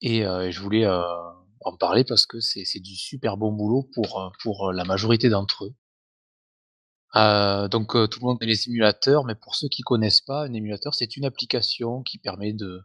[0.00, 4.84] et je voulais en parler parce que c'est du super bon boulot pour, pour la
[4.84, 5.74] majorité d'entre eux.
[7.68, 10.94] Donc tout le monde connaît les émulateurs, mais pour ceux qui connaissent pas, un émulateur
[10.94, 12.82] c'est une application qui permet de,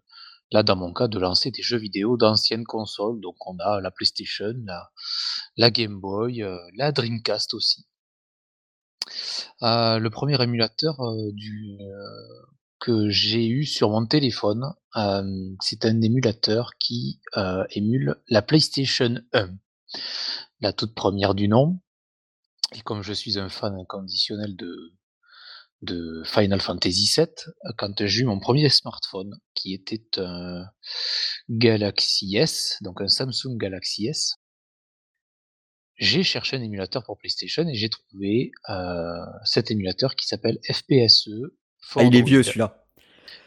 [0.52, 3.20] là dans mon cas, de lancer des jeux vidéo d'anciennes consoles.
[3.22, 4.54] Donc on a la PlayStation,
[5.58, 7.86] la, Game Boy, euh, la Dreamcast aussi.
[9.64, 11.78] Euh, le premier émulateur euh, du,
[12.80, 14.74] que j'ai eu sur mon téléphone,
[15.62, 17.22] c'est un émulateur qui
[17.70, 19.50] émule la PlayStation 1,
[20.62, 21.80] la toute première du nom.
[22.74, 24.94] Et comme je suis un fan inconditionnel de,
[25.82, 27.28] de Final Fantasy VII,
[27.78, 30.64] quand j'ai eu mon premier smartphone, qui était un
[31.50, 34.36] Galaxy S, donc un Samsung Galaxy S,
[35.98, 41.30] j'ai cherché un émulateur pour PlayStation et j'ai trouvé euh, cet émulateur qui s'appelle FPSE.
[41.80, 42.86] for Ah, il est vieux celui-là.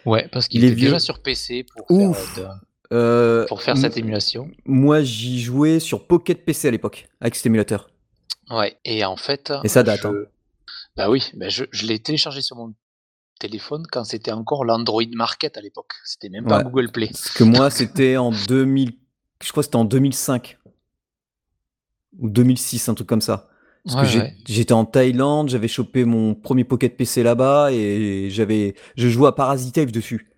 [0.05, 0.99] Ouais, parce qu'il Il est était déjà vieux.
[0.99, 2.35] sur PC pour Ouf.
[2.35, 4.51] faire, euh, de- Euh, pour faire cette émulation.
[4.66, 7.91] Moi, j'y jouais sur Pocket PC à l'époque, avec cet émulateur.
[8.51, 9.53] Ouais, et en fait.
[9.64, 10.14] Et ça date, je- hein.
[10.97, 12.74] Bah oui, bah je, je l'ai téléchargé sur mon
[13.40, 15.92] téléphone quand c'était encore l'Android Market à l'époque.
[16.05, 16.64] C'était même pas Ouais.
[16.64, 17.09] Google Play.
[17.09, 18.92] Parce que moi, c'était en 2000.
[19.42, 20.59] Je crois que c'était en 2005.
[22.20, 23.49] Ou 2006, un truc comme ça.
[23.84, 24.34] Parce Ouais, que ouais.
[24.47, 29.32] j'étais en Thaïlande, j'avais chopé mon premier Pocket PC là-bas et j'avais, je jouais à
[29.32, 30.30] Parasite dessus.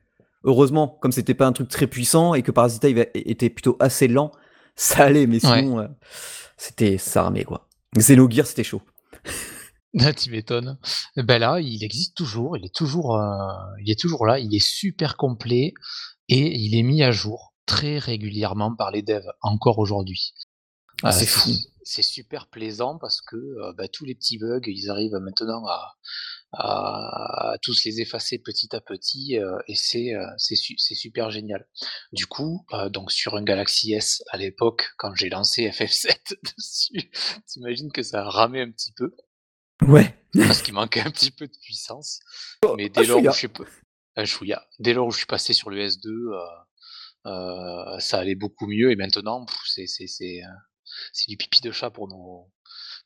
[0.43, 2.85] Heureusement, comme c'était pas un truc très puissant et que Parasite
[3.15, 4.33] était plutôt assez lent,
[4.75, 5.87] ça allait, mais sinon, euh,
[6.57, 7.69] c'était ça ramait quoi.
[7.97, 8.83] Xenogear, c'était chaud.
[10.17, 10.79] Tu m'étonnes.
[11.17, 14.65] Ben là, il existe toujours, il est toujours, euh, il est toujours là, il est
[14.65, 15.73] super complet
[16.29, 20.35] et il est mis à jour très régulièrement par les devs encore aujourd'hui.
[21.03, 21.51] Ah, Euh, c'est fou.
[21.83, 25.95] C'est super plaisant parce que euh, bah, tous les petits bugs, ils arrivent maintenant à,
[26.53, 29.35] à, à tous les effacer petit à petit
[29.69, 31.67] et c'est c'est su- c'est super génial.
[32.13, 37.11] Du coup, donc sur un Galaxy S à l'époque, quand j'ai lancé FF7 dessus,
[37.47, 39.15] t'imagines que ça a ramé un petit peu
[39.83, 40.15] Ouais.
[40.35, 42.21] parce qu'il manquait un petit peu de puissance.
[42.77, 43.49] Mais ah, dès lors où je suis,
[44.17, 44.67] un chouïa.
[44.79, 46.39] dès lors où je suis passé sur le S2, euh,
[47.27, 50.47] euh, ça allait beaucoup mieux et maintenant c'est euh,
[51.13, 52.53] c'est du pipi de chat pour nos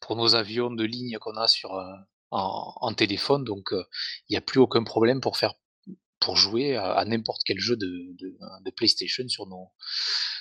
[0.00, 1.72] pour nos avions de ligne qu'on a sur
[2.30, 3.44] en, en téléphone.
[3.44, 3.84] Donc euh,
[4.28, 5.54] il n'y a plus aucun problème pour faire
[6.20, 9.70] pour jouer à, à n'importe quel jeu de, de, de PlayStation sur nos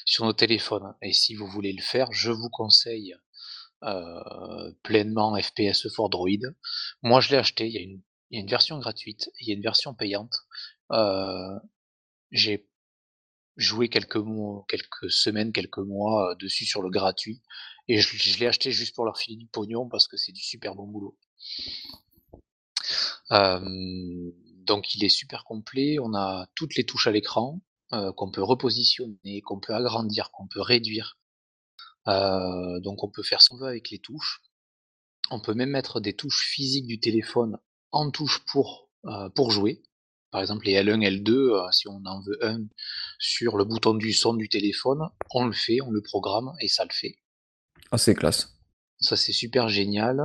[0.05, 0.93] sur nos téléphones.
[1.01, 3.15] Et si vous voulez le faire, je vous conseille
[3.83, 6.53] euh, pleinement FPS for Droid.
[7.01, 7.67] Moi, je l'ai acheté.
[7.67, 10.35] Il y, a une, version gratuite, il y a une version payante.
[10.91, 11.59] Euh,
[12.31, 12.67] j'ai
[13.55, 17.41] joué quelques mois, quelques semaines, quelques mois dessus sur le gratuit.
[17.87, 20.41] Et je, je l'ai acheté juste pour leur filer du pognon parce que c'est du
[20.41, 21.17] super bon boulot.
[23.31, 25.97] donc il est super complet.
[25.99, 27.61] On a toutes les touches à l'écran
[27.91, 31.18] qu'on peut repositionner, qu'on peut agrandir, qu'on peut réduire.
[32.81, 34.41] Donc on peut faire ce qu'on veut avec les touches.
[35.31, 37.57] On peut même mettre des touches physiques du téléphone
[37.91, 38.89] en touche pour,
[39.35, 39.83] pour jouer.
[40.31, 42.61] Par exemple, les L1, L2, si on en veut un
[43.17, 46.83] sur le bouton du son du téléphone, on le fait, on le programme et ça
[46.83, 47.15] le fait.
[47.91, 48.55] Ah, c'est classe.
[48.99, 50.21] Ça, c'est super génial.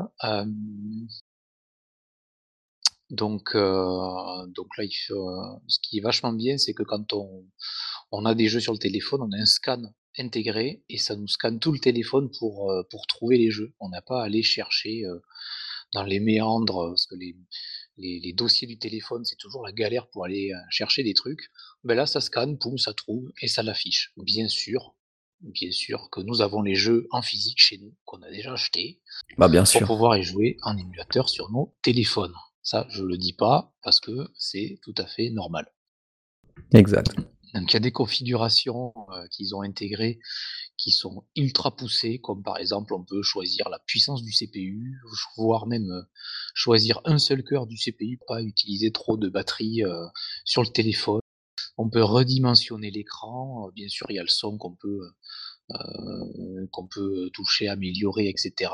[3.11, 7.47] donc, donc là, il ce qui est vachement bien, c'est que quand on,
[8.17, 9.83] on a des jeux sur le téléphone, on a un scan
[10.19, 13.75] intégré et ça nous scanne tout le téléphone pour, pour trouver les jeux.
[13.81, 15.03] On n'a pas à aller chercher
[15.93, 17.37] dans les méandres, parce que les,
[17.97, 21.51] les, dossiers du téléphone, c'est toujours la galère pour aller chercher des trucs.
[21.83, 24.13] Ben là, ça scanne, poum, ça trouve et ça l'affiche.
[24.17, 24.95] Bien sûr,
[25.41, 29.01] bien sûr que nous avons les jeux en physique chez nous, qu'on a déjà achetés,
[29.39, 32.35] bah, bien pour pouvoir y jouer en émulateur sur nos téléphones.
[32.63, 35.71] Ça, je le dis pas parce que c'est tout à fait normal.
[36.73, 37.15] Exact.
[37.55, 38.93] Donc il y a des configurations
[39.31, 40.19] qu'ils ont intégrées
[40.77, 45.01] qui sont ultra poussées, comme par exemple on peut choisir la puissance du CPU,
[45.37, 46.05] voire même
[46.53, 49.83] choisir un seul cœur du CPU, pas utiliser trop de batterie
[50.45, 51.21] sur le téléphone.
[51.77, 55.01] On peut redimensionner l'écran, bien sûr il y a le son qu'on peut
[56.73, 58.73] qu'on peut toucher, améliorer, etc.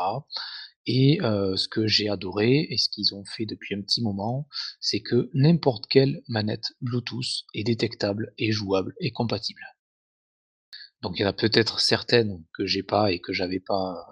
[0.92, 4.48] Et ce que j'ai adoré et ce qu'ils ont fait depuis un petit moment,
[4.80, 9.62] c'est que n'importe quelle manette Bluetooth est détectable et jouable et compatible.
[11.00, 14.04] Donc il y en a peut-être certaines que j'ai pas et que j'avais pas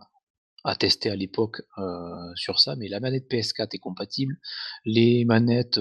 [0.62, 1.62] à tester à l'époque
[2.36, 4.36] sur ça, mais la manette PS4 est compatible.
[4.84, 5.78] Les manettes,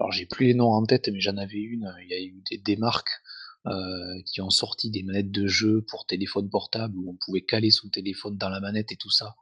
[0.00, 2.42] alors j'ai plus les noms en tête, mais j'en avais une, il y a eu
[2.58, 3.22] des marques
[4.26, 7.88] qui ont sorti des manettes de jeu pour téléphone portable où on pouvait caler son
[7.88, 9.36] téléphone dans la manette et tout ça.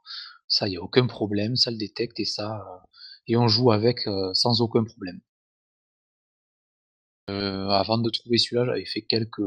[0.47, 2.63] Ça, il n'y a aucun problème, ça le détecte et ça,
[3.27, 3.99] et on joue avec
[4.33, 5.19] sans aucun problème.
[7.27, 9.41] avant de trouver celui-là, j'avais fait quelques,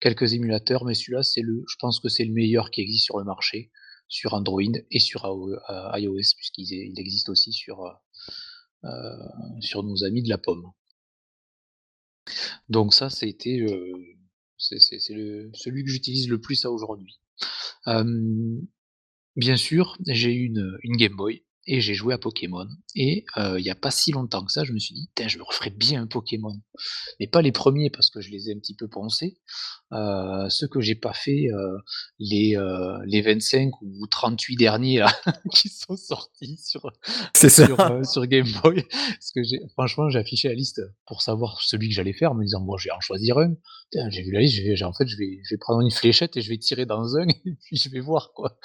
[0.00, 3.18] quelques émulateurs, mais celui-là, c'est le, je pense que c'est le meilleur qui existe sur
[3.18, 3.72] le marché,
[4.08, 7.82] sur Android et sur iOS, puisqu'il il existe aussi sur,
[9.60, 10.70] sur nos amis de la pomme.
[12.68, 13.66] Donc ça, c'était
[14.58, 17.20] c'est celui que j'utilise le plus à aujourd'hui.
[19.36, 22.66] Bien sûr, j'ai eu une, une Game Boy et j'ai joué à Pokémon.
[22.94, 25.42] Et il n'y a pas si longtemps que ça, je me suis dit, je me
[25.42, 26.54] referais bien un Pokémon.
[27.18, 29.38] Mais pas les premiers parce que je les ai un petit peu poncés.
[29.92, 31.48] Euh, ceux que j'ai pas fait,
[32.18, 32.56] les,
[33.06, 35.12] les 25 ou 38 derniers là,
[35.54, 36.92] qui sont sortis sur,
[37.34, 38.84] sur, sur, Game Boy.
[38.90, 39.40] Parce que
[39.72, 42.76] franchement, j'ai affiché la liste pour savoir celui que j'allais faire, en me disant, bon,
[42.76, 43.54] je vais en choisir un.
[44.10, 46.48] J'ai vu la liste, en fait, je vais, je vais prendre une fléchette et je
[46.48, 48.58] vais tirer dans un et puis je vais voir quoi.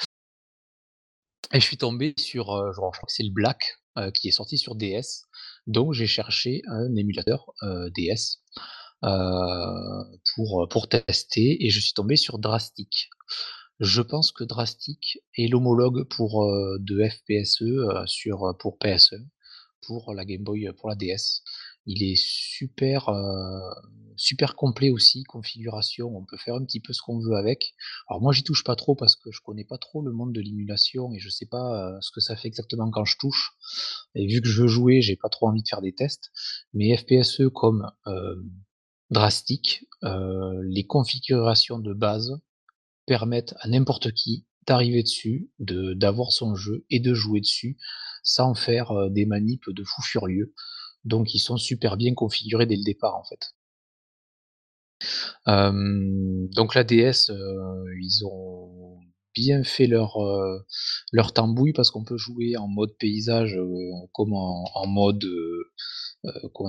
[1.53, 4.31] Et je suis tombé sur, euh, je crois que c'est le Black, euh, qui est
[4.31, 5.25] sorti sur DS.
[5.67, 8.41] Donc j'ai cherché un émulateur euh, DS
[10.35, 13.09] pour, pour tester et je suis tombé sur Drastic.
[13.79, 16.45] Je pense que Drastic est l'homologue pour
[16.79, 19.15] de FPSE sur pour PSE,
[19.87, 21.43] pour la Game Boy, pour la DS.
[21.91, 23.09] Il est super,
[24.55, 27.73] complet aussi, configuration, on peut faire un petit peu ce qu'on veut avec.
[28.07, 30.39] Alors moi j'y touche pas trop parce que je connais pas trop le monde de
[30.39, 33.53] l'émulation et je sais pas ce que ça fait exactement quand je touche.
[34.13, 36.31] Et vu que je veux jouer, j'ai pas trop envie de faire des tests.
[36.75, 37.91] Mais FPSE comme
[39.09, 42.39] Drastic, les configurations de base
[43.07, 47.79] permettent à n'importe qui d'arriver dessus, de d'avoir son jeu et de jouer dessus
[48.21, 50.53] sans faire des manips de fou furieux.
[51.09, 53.53] Donc ils sont super bien configurés dès le départ en fait.
[55.47, 57.31] donc la DS,
[58.01, 58.99] ils ont
[59.33, 60.17] bien fait leur,
[61.33, 63.57] tambouille parce qu'on peut jouer en mode paysage
[64.13, 65.25] comme en, mode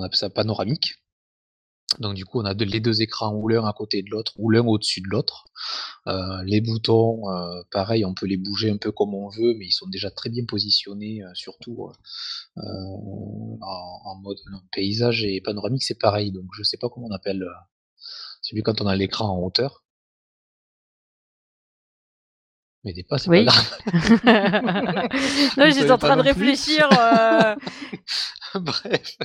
[0.01, 0.95] appelle ça panoramique.
[1.99, 4.49] Donc du coup, on a les deux écrans ou l'un à côté de l'autre ou
[4.49, 5.45] l'un au-dessus de l'autre.
[6.45, 7.23] les boutons,
[7.71, 10.29] pareil, on peut les bouger un peu comme on veut, mais ils sont déjà très
[10.29, 11.91] bien positionnés, surtout
[12.55, 14.37] en, mode
[14.71, 16.31] paysage et panoramique, c'est pareil.
[16.31, 17.45] Donc je sais pas comment on appelle
[18.41, 19.83] celui quand on a l'écran en hauteur.
[22.83, 23.45] Mais des pas, c'est oui.
[23.45, 23.51] pas
[25.57, 26.89] non, j'étais en train de réfléchir.
[28.55, 29.17] Bref.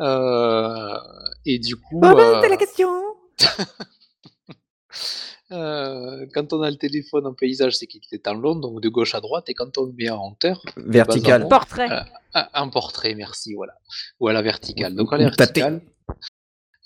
[0.00, 0.98] Euh,
[1.46, 2.00] et du coup.
[2.02, 2.48] Oh, euh...
[2.48, 2.90] la question
[5.52, 8.88] euh, Quand on a le téléphone en paysage, c'est qu'il est en long, donc de
[8.88, 10.60] gauche à droite, et quand on le met en hauteur.
[10.76, 11.46] Vertical.
[11.48, 11.88] portrait.
[12.34, 13.74] un portrait, merci, voilà.
[14.18, 14.96] Ou à la verticale.
[14.96, 15.80] Donc à la verticale.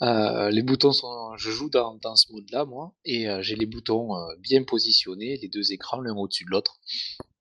[0.03, 1.37] Euh, les boutons sont.
[1.37, 5.49] Je joue dans, ce mode-là, moi, et euh, j'ai les boutons euh, bien positionnés, les
[5.49, 6.81] deux écrans l'un au-dessus de l'autre.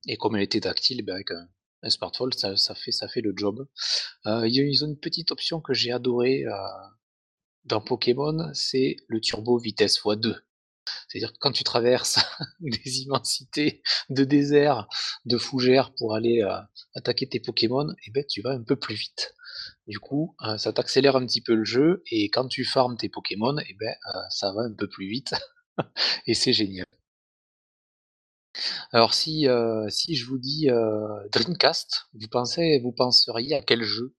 [0.08, 3.68] Et comme elle était tactile, ben, avec un, smartphone, ça, fait, le job.
[4.26, 6.46] Ils ont une petite option que j'ai adorée
[7.66, 10.38] dans Pokémon, c'est le turbo vitesse x2.
[11.08, 12.20] C'est-à-dire que quand tu traverses
[12.60, 14.88] des immensités de désert,
[15.26, 16.58] de fougères pour aller euh,
[16.96, 19.34] attaquer tes Pokémon, eh ben, tu vas un peu plus vite.
[19.88, 23.10] Du coup, euh, ça t'accélère un petit peu le jeu, et quand tu farmes tes
[23.10, 25.34] Pokémon, eh ben, euh, ça va un peu plus vite,
[26.28, 26.86] et c'est génial.
[28.92, 29.48] Alors si,
[29.90, 30.68] si je vous dis
[31.32, 34.16] Dreamcast, vous pensez, vous penseriez à quel jeu?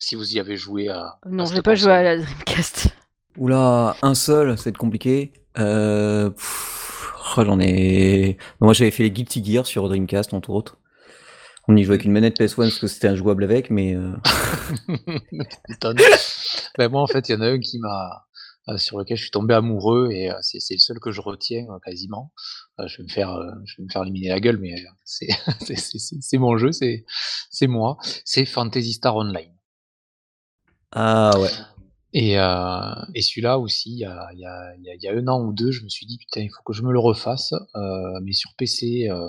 [0.00, 2.88] Si vous y avez joué à, Non, à j'ai cette pas joué à la Dreamcast.
[3.38, 5.32] Oula, un seul, c'est compliqué.
[5.58, 8.38] Euh, pff, oh, j'en ai.
[8.60, 10.78] Moi, j'avais fait les Guilty Gear sur Dreamcast, entre autres.
[11.68, 14.12] On y jouait avec une manette PS1 parce que c'était injouable avec, mais euh.
[16.78, 18.26] Ben, moi, en fait, il y en a un qui m'a,
[18.68, 21.66] euh, sur lequel je suis tombé amoureux et euh, c'est le seul que je retiens
[21.70, 22.32] euh, quasiment.
[22.78, 24.74] Je vais me faire, je vais me faire éliminer la gueule, mais
[25.04, 25.28] c'est
[25.60, 27.04] c'est- c'est- c'est- c'est mon jeu, c'est
[27.50, 27.96] c'est moi.
[28.24, 29.52] C'est Fantasy Star Online.
[30.92, 31.50] ah ouais.
[32.12, 36.06] Et, euh, et celui-là aussi, il y a, un an ou deux, je me suis
[36.06, 37.52] dit putain, il faut que je me le refasse.
[37.74, 39.28] Euh, mais sur PC, euh,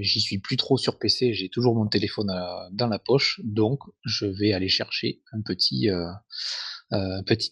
[0.00, 1.34] j'y suis plus trop sur PC.
[1.34, 2.32] J'ai toujours mon téléphone
[2.72, 5.88] dans la poche, donc je vais aller chercher un petit,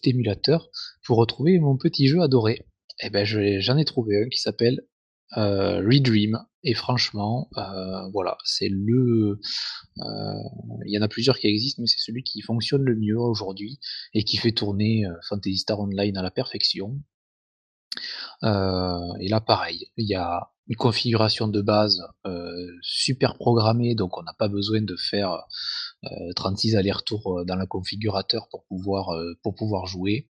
[0.03, 0.69] émulateur
[1.05, 2.65] pour retrouver mon petit jeu adoré.
[3.03, 4.81] Et ben, je- j'en ai trouvé un qui s'appelle
[5.37, 6.45] euh, Redream.
[6.63, 9.39] Et franchement, euh, voilà, c'est le.
[9.99, 10.33] euh,
[10.85, 13.79] Il y en a plusieurs qui existent, mais c'est celui qui fonctionne le mieux aujourd'hui
[14.13, 16.99] et qui fait tourner euh, Fantasy Star Online à la perfection.
[18.43, 22.01] Et là, pareil, il y a une configuration de base
[22.81, 25.45] super programmée, donc on n'a pas besoin de faire
[26.05, 29.09] euh, 36 allers-retours dans le configurateur pour pouvoir,
[29.43, 30.29] pour pouvoir jouer.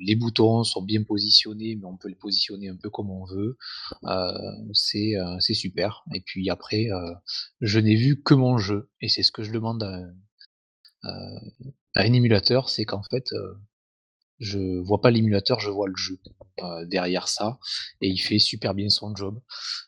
[0.00, 3.56] Les boutons sont bien positionnés, mais on peut les positionner un peu comme on veut.
[4.04, 4.32] Euh,
[4.72, 6.04] c'est euh, c'est super.
[6.14, 7.14] Et puis après, euh,
[7.60, 10.00] je n'ai vu que mon jeu, et c'est ce que je demande à,
[11.04, 13.26] un- émulateur, c'est qu'en fait,
[14.40, 16.18] je vois pas l'émulateur, je vois le jeu
[16.62, 17.58] euh, derrière ça,
[18.00, 19.38] et il fait super bien son job.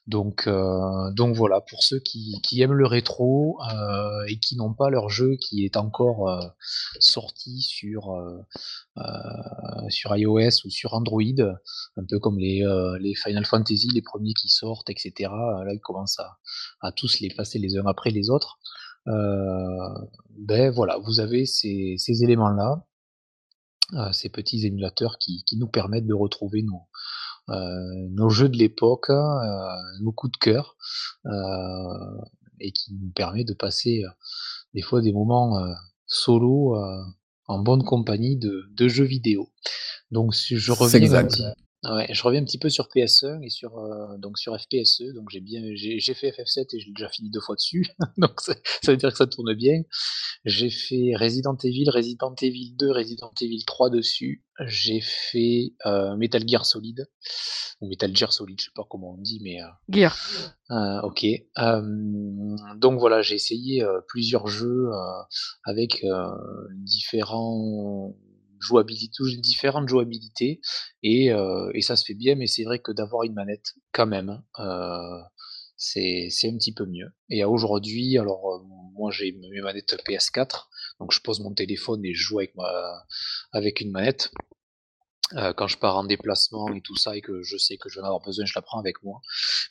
[0.06, 4.74] Donc, euh, donc voilà, pour ceux qui, qui aiment le rétro euh, et qui n'ont
[4.74, 6.54] pas leur jeu qui est encore
[7.00, 8.14] sorti sur,
[9.88, 11.22] sur iOS ou sur Android,
[11.96, 12.62] un peu comme les,
[13.00, 15.30] les Final Fantasy, les premiers qui sortent, etc.
[15.30, 16.38] Là, ils commencent à,
[16.80, 18.58] à tous les passer les uns après les autres.
[19.06, 22.84] Ben voilà, vous avez ces, ces éléments-là,
[24.12, 26.82] ces petits émulateurs qui, qui nous permettent de retrouver nos,
[27.48, 29.42] euh, nos jeux de l'époque, euh,
[30.00, 30.76] nos coups de cœur,
[31.26, 31.30] euh,
[32.60, 34.10] et qui nous permet de passer euh,
[34.74, 35.72] des fois des moments euh,
[36.06, 37.02] solo euh,
[37.46, 39.50] en bonne compagnie de, de jeux vidéo.
[40.10, 41.42] Donc si je reviens exact.
[41.84, 45.14] Ouais, je reviens un petit peu sur PS1 et sur euh, donc sur FPSE.
[45.14, 47.86] Donc j'ai bien j'ai j'ai fait FF7 et j'ai déjà fini deux fois dessus.
[48.16, 49.82] donc ça ça veut dire que ça tourne bien.
[50.44, 54.44] J'ai fait Resident Evil, Resident Evil 2, Resident Evil 3 dessus.
[54.66, 57.08] J'ai fait euh, Metal Gear Solid
[57.80, 60.16] ou Metal Gear Solid, je sais pas comment on dit, mais euh, Gear.
[61.02, 61.26] ok.
[62.76, 64.90] Donc voilà, j'ai essayé plusieurs jeux
[65.64, 66.04] avec
[66.84, 68.14] différents
[68.62, 70.60] jouabilités, différentes jouabilités
[71.02, 74.06] et, euh, et ça se fait bien, mais c'est vrai que d'avoir une manette quand
[74.06, 75.20] même, euh,
[75.76, 77.12] c'est un petit peu mieux.
[77.28, 78.62] Et aujourd'hui, alors euh,
[78.94, 80.68] moi j'ai mes manettes PS4,
[81.00, 83.04] donc je pose mon téléphone et je joue avec ma
[83.52, 84.30] avec une manette.
[85.36, 87.96] Euh, quand je pars en déplacement et tout ça et que je sais que je
[87.96, 89.20] vais en avoir besoin, je la prends avec moi.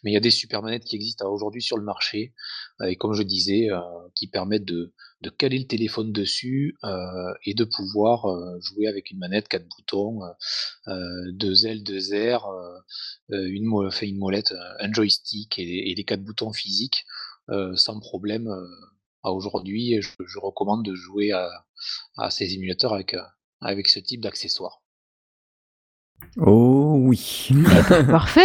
[0.03, 2.33] Mais il y a des super manettes qui existent aujourd'hui sur le marché
[2.81, 3.79] euh, et comme je disais, euh,
[4.15, 4.93] qui permettent de,
[5.37, 6.77] caler le téléphone dessus
[7.45, 8.25] et de pouvoir
[8.59, 10.19] jouer avec une manette, quatre boutons,
[10.87, 12.49] deux L, deux R,
[13.29, 17.05] une, une molette, un joystick et, et les quatre boutons physiques
[17.75, 18.49] sans problème.
[19.21, 23.15] à aujourd'hui, je, je recommande de jouer à, ces émulateurs avec,
[23.61, 24.80] avec ce type d'accessoires.
[26.37, 27.49] Oh oui.
[28.09, 28.41] Parfait.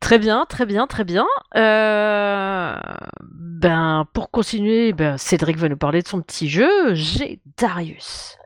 [0.00, 1.26] Très bien, très bien, très bien.
[1.56, 2.76] Euh,
[3.22, 6.94] Ben, pour continuer, ben, Cédric va nous parler de son petit jeu.
[6.94, 8.36] J'ai Darius.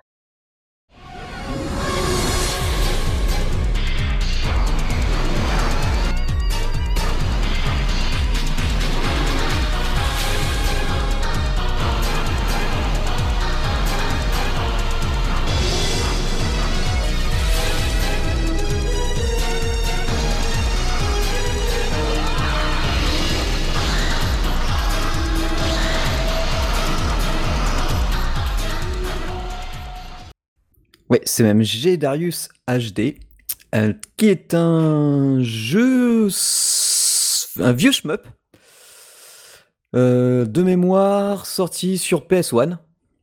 [31.11, 33.17] Ouais, c'est même G Darius HD,
[33.75, 36.29] euh, qui est un jeu,
[37.59, 38.27] un vieux shmup
[39.97, 42.79] euh, de mémoire sorti sur PS1.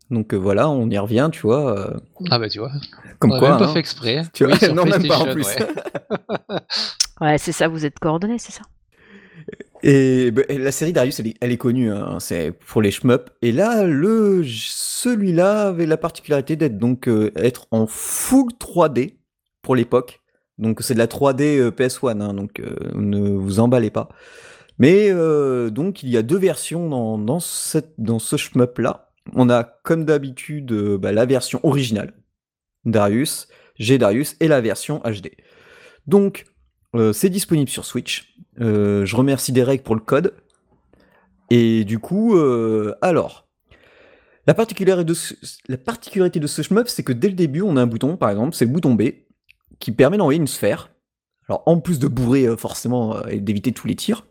[0.10, 1.78] Donc euh, voilà, on y revient, tu vois.
[1.80, 1.98] euh,
[2.30, 2.72] Ah bah tu vois,
[3.20, 3.50] comme on quoi.
[3.52, 3.74] même pas hein.
[3.74, 4.24] fait exprès.
[4.34, 5.46] Tu vois, Oui, non, même pas en plus.
[5.46, 5.58] ouais.
[7.20, 8.62] Ouais, c'est ça, vous êtes coordonnés, c'est ça?
[9.88, 13.32] Et, la série Darius, elle est, connue, hein, c'est pour les shmups.
[13.42, 19.16] Et là, le celui-là avait la particularité d'être donc euh, être en full 3D
[19.62, 20.20] pour l'époque.
[20.58, 24.10] Donc c'est de la 3D euh, PS1, hein, donc euh, ne vous emballez pas.
[24.78, 25.10] Mais
[25.72, 29.10] donc il y a deux versions dans, dans, ce shmup là.
[29.34, 32.14] On a comme d'habitude bah, la version originale
[32.86, 33.48] Darius,
[33.80, 35.32] G Darius et la version HD.
[36.06, 36.46] Donc
[37.12, 38.38] c'est disponible sur Switch.
[38.60, 40.34] Euh, je remercie Derek pour le code.
[41.50, 43.48] Et du coup, euh, alors,
[44.46, 45.36] la particularité, de ce,
[45.68, 48.96] la c'est que dès le début, on a un bouton, par exemple, c'est le bouton
[48.96, 49.04] B,
[49.80, 50.92] qui permet d'envoyer une sphère.
[51.48, 54.26] Alors, en plus de bourrer euh, forcément et d'éviter tous les tirs,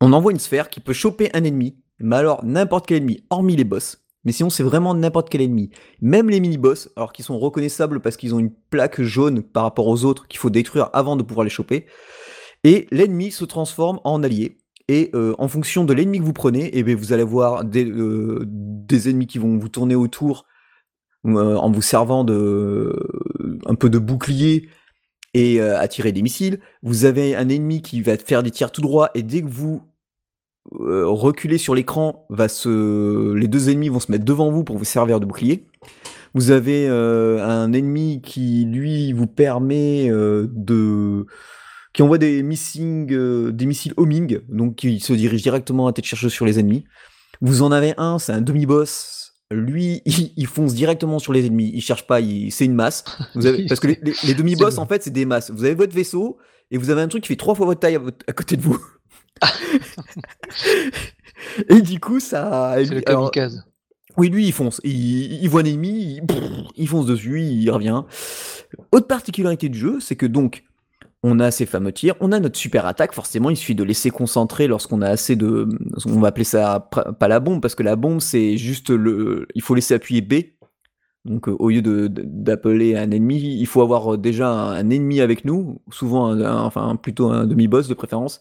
[0.00, 3.56] on envoie une sphère qui peut choper un ennemi, mais alors n'importe quel ennemi, hormis
[3.56, 4.02] les boss.
[4.24, 5.70] Mais sinon, c'est vraiment n'importe quel ennemi.
[6.00, 9.88] Même les mini-boss, alors qu'ils sont reconnaissables parce qu'ils ont une plaque jaune par rapport
[9.88, 11.86] aux autres qu'il faut détruire avant de pouvoir les choper.
[12.64, 14.58] Et l'ennemi se transforme en allié.
[14.88, 17.84] Et euh, en fonction de l'ennemi que vous prenez, eh bien, vous allez avoir des,
[17.84, 20.46] euh, des ennemis qui vont vous tourner autour
[21.26, 22.94] euh, en vous servant de
[23.66, 24.68] un peu de bouclier
[25.34, 26.60] et euh, attirer des missiles.
[26.82, 29.82] Vous avez un ennemi qui va faire des tirs tout droit et dès que vous
[30.80, 34.78] euh, reculez sur l'écran, va se les deux ennemis vont se mettre devant vous pour
[34.78, 35.66] vous servir de bouclier.
[36.34, 41.26] Vous avez euh, un ennemi qui lui vous permet euh, de
[41.92, 46.04] qui envoie des missiles, euh, des missiles homing, donc qui se dirige directement à tête
[46.06, 46.84] chercheuse sur les ennemis.
[47.40, 49.34] Vous en avez un, c'est un demi-boss.
[49.50, 51.70] Lui, il, il fonce directement sur les ennemis.
[51.74, 53.04] Il cherche pas, il- c'est une masse.
[53.34, 55.50] Vous avez, parce que les, les- les demi-boss, en fait, c'est des masses.
[55.50, 56.38] Vous avez votre vaisseau
[56.70, 58.56] et vous avez un truc qui fait trois fois votre taille à, votre- à côté
[58.56, 58.78] de vous.
[61.68, 62.74] et du coup, ça.
[62.78, 63.64] C'est le alors, kamikaze.
[64.16, 64.80] oui, lui, il fonce.
[64.84, 66.22] Il, il voit un ennemi, il,
[66.76, 68.02] il fonce dessus, il revient.
[68.92, 70.64] Autre particularité du jeu, c'est que donc,
[71.22, 74.10] on a ces fameux tirs, on a notre super attaque, forcément, il suffit de laisser
[74.10, 75.68] concentrer lorsqu'on a assez de...
[76.06, 79.46] On va appeler ça pas la bombe, parce que la bombe, c'est juste le...
[79.54, 80.34] Il faut laisser appuyer B.
[81.24, 85.44] Donc, euh, au lieu d'appeler un ennemi, il faut avoir euh, déjà un, ennemi avec
[85.44, 88.40] nous, souvent, enfin, plutôt un demi-boss de préférence.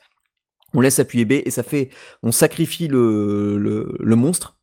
[0.74, 1.90] On laisse appuyer B et ça fait...
[2.24, 4.58] On sacrifie le, monstre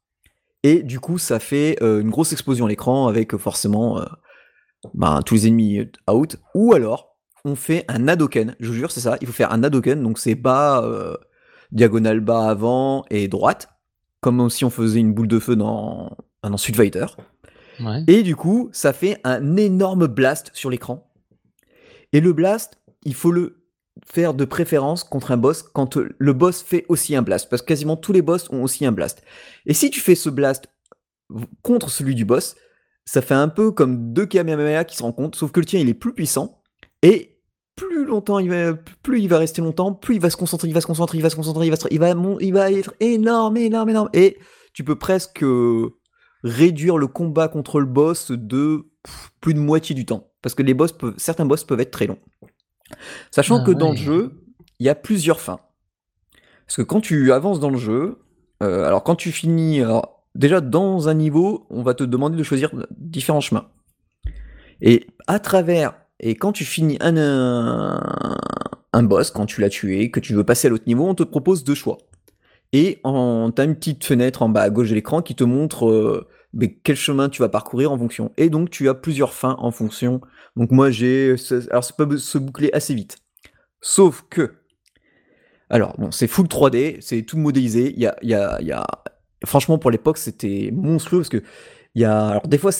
[0.64, 4.00] et du coup, ça fait euh, une grosse explosion à l'écran avec forcément
[4.94, 6.36] ben, tous les ennemis out.
[6.54, 7.07] Ou alors,
[7.44, 8.56] on fait un Hadoken.
[8.60, 9.16] Je vous jure, c'est ça.
[9.20, 10.02] Il faut faire un Hadoken.
[10.02, 11.16] Donc, c'est bas, euh,
[11.72, 13.68] diagonale bas avant et droite.
[14.20, 17.06] Comme si on faisait une boule de feu dans, dans Street Fighter.
[17.80, 18.02] Ouais.
[18.08, 21.08] Et du coup, ça fait un énorme blast sur l'écran.
[22.12, 23.58] Et le blast, il faut le
[24.06, 27.48] faire de préférence contre un boss quand le boss fait aussi un blast.
[27.48, 29.22] Parce que quasiment tous les boss ont aussi un blast.
[29.66, 30.68] Et si tu fais ce blast
[31.62, 32.56] contre celui du boss,
[33.04, 35.88] ça fait un peu comme deux Kamehameha qui se rencontrent, sauf que le tien il
[35.88, 36.62] est plus puissant.
[37.02, 37.27] Et
[37.78, 40.74] plus longtemps il va, plus il va rester longtemps, plus il va se concentrer, il
[40.74, 42.70] va se concentrer, il va se concentrer, il va, se- il va, mon- il va
[42.72, 44.08] être énorme, énorme, énorme.
[44.12, 44.36] Et
[44.74, 45.44] tu peux presque
[46.44, 48.86] réduire le combat contre le boss de
[49.40, 50.30] plus de moitié du temps.
[50.42, 52.18] Parce que les boss peuvent, certains boss peuvent être très longs.
[53.30, 54.32] Sachant Ah que dans le jeu,
[54.78, 55.60] il y a plusieurs fins.
[56.66, 58.18] Parce que quand tu avances dans le jeu,
[58.62, 62.42] euh, alors quand tu finis, alors, déjà dans un niveau, on va te demander de
[62.42, 63.68] choisir différents chemins.
[64.80, 68.00] Et à travers, et quand tu finis un,
[68.92, 71.22] un, boss, quand tu l'as tué, que tu veux passer à l'autre niveau, on te
[71.22, 71.98] propose deux choix.
[72.72, 75.88] Et en, t'as une petite fenêtre en bas à gauche de l'écran qui te montre
[75.88, 76.28] euh,
[76.82, 78.32] quel chemin tu vas parcourir en fonction.
[78.36, 80.20] Et donc tu as plusieurs fins en fonction.
[80.56, 81.36] Donc moi j'ai,
[81.70, 83.18] alors ça peut se boucler assez vite.
[83.80, 84.56] Sauf que,
[85.70, 87.92] alors bon, c'est full 3D, c'est tout modélisé.
[87.94, 88.84] Il y a, y a, y a,
[89.44, 91.42] franchement pour l'époque c'était monstrueux parce que
[91.94, 92.72] y a, alors des fois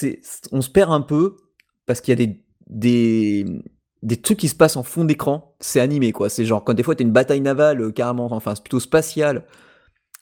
[0.52, 1.36] on se perd un peu
[1.86, 3.44] parce qu'il y a des, des,
[4.02, 5.54] des trucs qui se passent en fond d'écran.
[5.60, 6.28] C'est animé quoi.
[6.28, 9.44] C'est genre quand des fois t'as une bataille navale euh, carrément, enfin c'est plutôt spatiale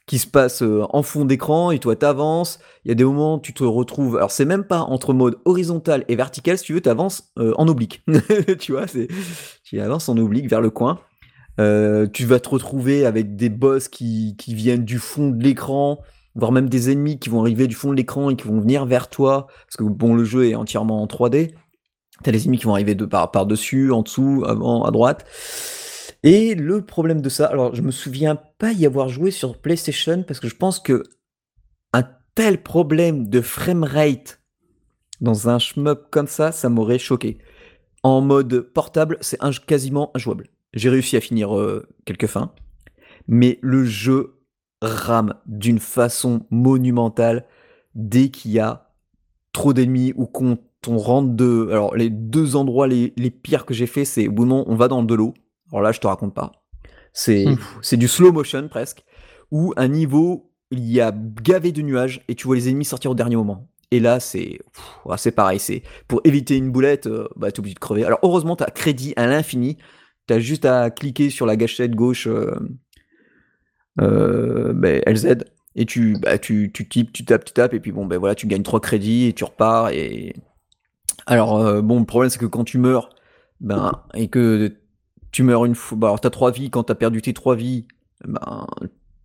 [0.07, 2.59] qui se passe euh, en fond d'écran et toi t'avances.
[2.85, 4.17] Il y a des moments tu te retrouves.
[4.17, 6.57] Alors c'est même pas entre mode horizontal et vertical.
[6.59, 8.03] Si tu veux, t'avances euh, en oblique.
[8.59, 9.09] tu vois, c'est
[9.65, 11.01] tu avances en oblique vers le coin.
[11.59, 16.03] Tu vas te retrouver avec des boss qui, qui viennent du fond de l'écran,
[16.35, 18.85] voire même des ennemis qui vont arriver du fond de l'écran et qui vont venir
[18.85, 19.47] vers toi.
[19.67, 21.55] Parce que bon, le jeu est entièrement en 3D.
[22.23, 25.27] T'as les ennemis qui vont arriver de par, par dessus, en dessous, avant, à droite.
[26.23, 30.23] Et le problème de ça, alors je me souviens pas y avoir joué sur PlayStation
[30.23, 31.05] parce que je pense que
[31.93, 32.05] un
[32.35, 34.41] tel problème de framerate
[35.21, 37.39] dans un shmup comme ça, ça m'aurait choqué.
[38.03, 40.49] En mode portable, c'est quasiment injouable.
[40.73, 42.53] J'ai réussi à finir euh, quelques fins,
[43.29, 44.41] mais le jeu
[44.83, 47.47] rame d'une façon monumentale
[47.95, 48.91] dès qu'il y a
[49.53, 50.59] trop d'ennemis ou qu'on
[50.89, 51.69] on rentre de.
[51.71, 55.03] Alors, les deux endroits les, les pires que j'ai fait, c'est moment, on va dans
[55.03, 55.35] de l'eau.
[55.73, 56.53] Alors là, je te raconte pas.
[57.13, 57.47] C'est
[57.83, 59.05] c'est du slow motion presque,
[59.51, 63.11] ou un niveau, il y a gavé de nuages et tu vois les ennemis sortir
[63.11, 63.69] au dernier moment.
[63.91, 64.59] Et là, c'est
[65.05, 65.59] ouais, c'est pareil.
[65.59, 68.05] C'est pour éviter une boulette, euh, bah t'es obligé de crever.
[68.05, 69.79] Alors heureusement, t'as crédit à l'infini.
[70.27, 72.59] T'as juste à cliquer sur la gâchette gauche euh,
[74.01, 75.45] euh, ben, LZ
[75.77, 78.35] et tu, bah, tu, tu types, tu tapes, tu tapes et puis bon ben voilà,
[78.35, 80.35] tu gagnes 3 crédits et tu repars et
[81.25, 83.11] alors euh, bon, le problème c'est que quand tu meurs,
[83.61, 84.77] ben et que
[85.33, 87.87] tu meurs une fois, bah, alors t'as 3 vies, quand t'as perdu tes 3 vies,
[88.25, 88.67] ben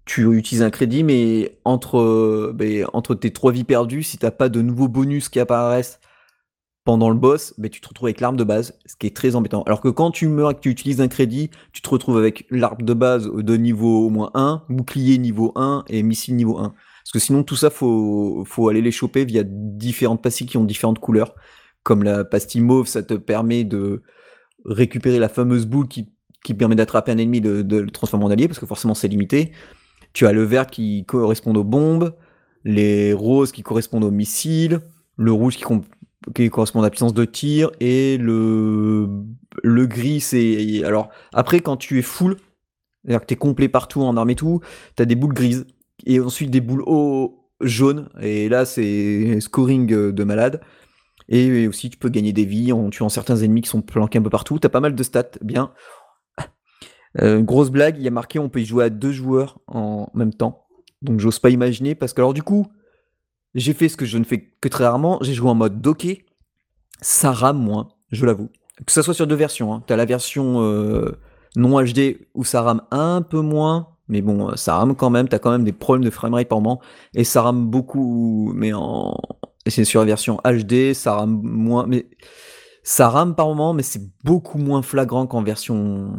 [0.05, 4.31] tu utilises un crédit, mais entre, euh, ben, entre tes 3 vies perdues, si t'as
[4.31, 5.99] pas de nouveaux bonus qui apparaissent
[6.83, 9.35] pendant le boss, ben, tu te retrouves avec l'arme de base, ce qui est très
[9.35, 9.63] embêtant.
[9.63, 12.45] Alors que quand tu meurs et que tu utilises un crédit, tu te retrouves avec
[12.49, 16.73] l'arme de base de niveau au moins 1, bouclier niveau 1 et missile niveau 1.
[17.03, 20.65] Parce que sinon, tout ça, faut, faut aller les choper via différentes pastilles qui ont
[20.65, 21.35] différentes couleurs.
[21.83, 24.03] Comme la pastille mauve, ça te permet de
[24.65, 26.09] récupérer la fameuse boule qui,
[26.43, 29.51] qui permet d'attraper un ennemi, de, le transformer en allié, parce que forcément c'est limité.
[30.13, 32.15] Tu as le vert qui correspond aux bombes,
[32.63, 34.79] les roses qui correspondent aux missiles,
[35.17, 39.07] le rouge qui, correspond à la puissance de tir, et le,
[39.63, 40.83] gris, c'est...
[40.83, 42.37] Alors, après, quand tu es full,
[43.03, 44.59] c'est-à-dire que tu es complet partout en arme et tout,
[44.95, 45.65] tu as des boules grises,
[46.05, 50.61] et ensuite des boules au- jaunes, et là c'est scoring euh, de malade.
[51.33, 54.21] Et aussi, tu peux gagner des vies en tuant certains ennemis qui sont planqués un
[54.21, 54.59] peu partout.
[54.59, 55.71] T'as pas mal de stats, bien.
[57.19, 60.09] Euh, grosse blague, il y a marqué on peut y jouer à deux joueurs en
[60.13, 60.65] même temps.
[61.01, 62.67] Donc j'ose pas imaginer parce que alors du coup,
[63.53, 66.25] j'ai fait ce que je ne fais que très rarement, j'ai joué en mode docké.
[67.01, 68.49] Ça rame moins, je l'avoue.
[68.85, 69.73] Que ça soit sur deux versions.
[69.73, 69.83] Hein.
[69.87, 71.19] T'as la version euh,
[71.55, 75.27] non HD où ça rame un peu moins, mais bon, euh, ça rame quand même.
[75.27, 76.81] T'as quand même des problèmes de framerate par moment
[77.13, 79.17] et ça rame beaucoup, mais en
[79.67, 82.09] c'est sur la version HD, ça rame moins, mais
[82.83, 86.13] ça rame par moment, mais c'est beaucoup moins flagrant qu'en version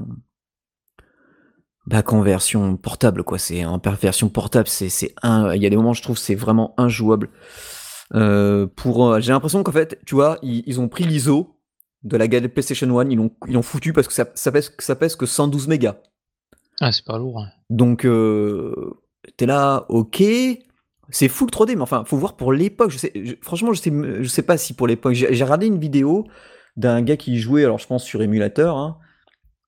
[1.87, 3.39] bah, qu'en version portable, quoi.
[3.39, 5.53] C'est en version portable, c'est c'est un.
[5.55, 7.31] Il y a des moments, je trouve, c'est vraiment injouable.
[8.15, 11.59] Euh, pour, euh, j'ai l'impression qu'en fait, tu vois, ils, ils ont pris l'ISO
[12.03, 14.73] de la galette PlayStation 1, ils l'ont ils l'ont foutu parce que ça, ça pèse
[14.79, 15.97] ça pèse que 112 mégas.
[16.81, 17.41] Ah, c'est pas lourd.
[17.41, 17.49] hein.
[17.71, 18.93] Donc, euh,
[19.37, 20.23] t'es là, ok.
[21.13, 22.93] C'est full 3D, mais enfin, faut voir pour l'époque.
[23.43, 25.13] Franchement, je sais, je sais pas si pour l'époque.
[25.15, 26.27] J'ai regardé une vidéo
[26.77, 28.77] d'un gars qui jouait, alors je pense sur émulateur.
[28.77, 28.97] hein.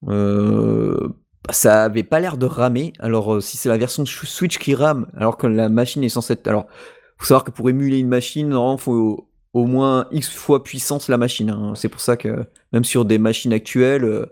[0.09, 1.09] Euh,
[1.51, 2.92] ça avait pas l'air de ramer.
[2.99, 6.32] Alors, euh, si c'est la version Switch qui rame, alors que la machine est censée
[6.34, 6.49] être.
[6.49, 6.66] Alors,
[7.18, 11.18] faut savoir que pour émuler une machine, il faut au moins X fois puissance la
[11.18, 11.51] machine.
[11.51, 11.74] hein.
[11.76, 14.26] C'est pour ça que même sur des machines actuelles, euh,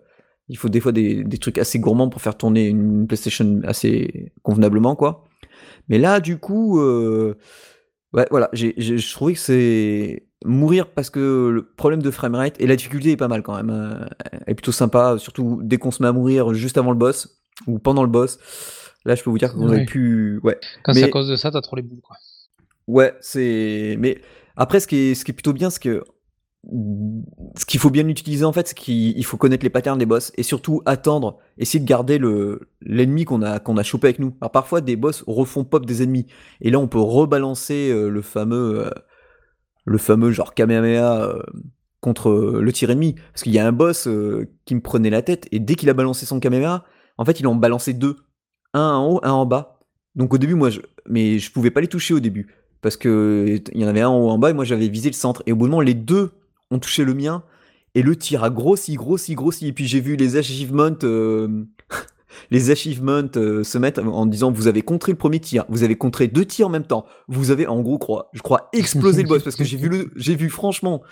[0.48, 4.32] il faut des fois des, des trucs assez gourmands pour faire tourner une PlayStation assez
[4.42, 5.24] convenablement, quoi.
[5.88, 7.36] Mais là, du coup, euh,
[8.12, 12.60] ouais, voilà, j'ai, j'ai- je trouvais que c'est mourir parce que le problème de framerate
[12.60, 13.70] et la difficulté est pas mal quand même.
[13.70, 14.04] euh,
[14.46, 17.78] est plutôt sympa, surtout dès qu'on se met à mourir juste avant le boss ou
[17.78, 18.38] pendant le boss.
[19.04, 21.28] Là, je peux vous dire que vous avez pu, ouais, Quand c'est à Mais- cause
[21.28, 22.00] de ça, t'as trop les boules.
[22.00, 22.16] Quoi.
[22.88, 23.96] Ouais, c'est.
[23.98, 24.20] Mais
[24.56, 26.04] après, ce qui est, ce qui est plutôt bien, c'est que
[26.64, 30.06] ce qu'il faut bien utiliser en fait, c'est qu'il il faut connaître les patterns des
[30.06, 34.20] boss et surtout attendre, essayer de garder le l'ennemi qu'on a qu'on a chopé avec
[34.20, 34.36] nous.
[34.40, 36.26] Alors parfois, des boss refont pop des ennemis
[36.60, 38.90] et là, on peut rebalancer euh, le fameux euh,
[39.84, 41.42] le fameux genre Kamehameha euh,
[42.00, 44.08] contre le tir ennemi parce qu'il y a un boss
[44.64, 46.84] qui me prenait la tête et dès qu'il a balancé son Kamehameha,
[47.18, 48.16] en fait, il en balançait deux,
[48.72, 49.80] un en haut, un en bas.
[50.16, 50.80] Donc au début, moi, je...
[51.08, 54.08] mais je pouvais pas les toucher au début parce que il y en avait un
[54.08, 55.80] en haut en bas et moi j'avais visé le centre et au bout d'un moment
[55.80, 56.32] les deux
[56.72, 57.42] ont touché le mien
[57.94, 59.68] et le tir a grossi grossi grossi.
[59.68, 61.64] Et puis j'ai vu les achievements euh,
[62.50, 65.64] les achievements euh, se mettre en disant vous avez contré le premier tir.
[65.68, 67.06] Vous avez contré deux tirs en même temps.
[67.28, 70.10] Vous avez en gros crois je crois exploser le boss parce que j'ai vu le
[70.16, 71.02] j'ai vu franchement.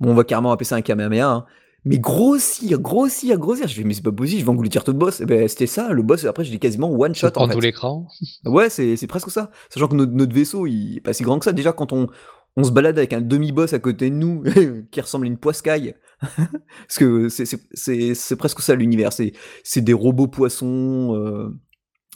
[0.00, 1.44] Bon on va carrément appeler ça un kamehameha hein,
[1.84, 3.68] mais grossir grossir grossir.
[3.68, 5.20] Je fais mais c'est pas possible je vais engloutir tout le boss.
[5.20, 6.24] Et ben c'était ça le boss.
[6.24, 7.54] Après je l'ai quasiment one shot en fait.
[7.54, 8.08] tout l'écran.
[8.44, 9.50] Ouais, c'est c'est presque ça.
[9.70, 11.52] Sachant que notre, notre vaisseau, il est pas si grand que ça.
[11.52, 12.08] Déjà, quand on,
[12.56, 14.42] on se balade avec un demi-boss à côté de nous,
[14.90, 19.10] qui ressemble à une poiscaille, parce que c'est- presque ça l'univers.
[19.12, 21.14] C'est des robots poissons.
[21.16, 21.48] euh,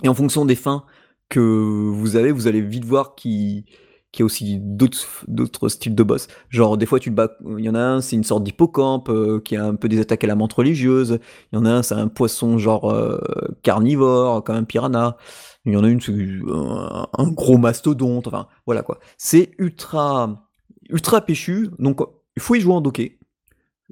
[0.02, 0.84] et en fonction des fins
[1.28, 3.64] que vous avez, vous allez vite voir qu'il
[4.12, 6.28] qu'il y a aussi d'autres styles de boss.
[6.48, 7.36] Genre, des fois, tu bats.
[7.58, 10.00] Il y en a un, c'est une sorte d'hippocampe euh, qui a un peu des
[10.00, 11.18] attaques à la menthe religieuse.
[11.52, 13.18] Il y en a un, c'est un poisson genre euh,
[13.62, 15.16] carnivore, comme un piranha.
[15.64, 18.26] Il y en a une, c'est un, un gros mastodonte.
[18.26, 18.98] Enfin, voilà quoi.
[19.18, 20.48] C'est ultra.
[20.88, 22.00] ultra péchu, donc
[22.36, 23.18] il faut y jouer en docké.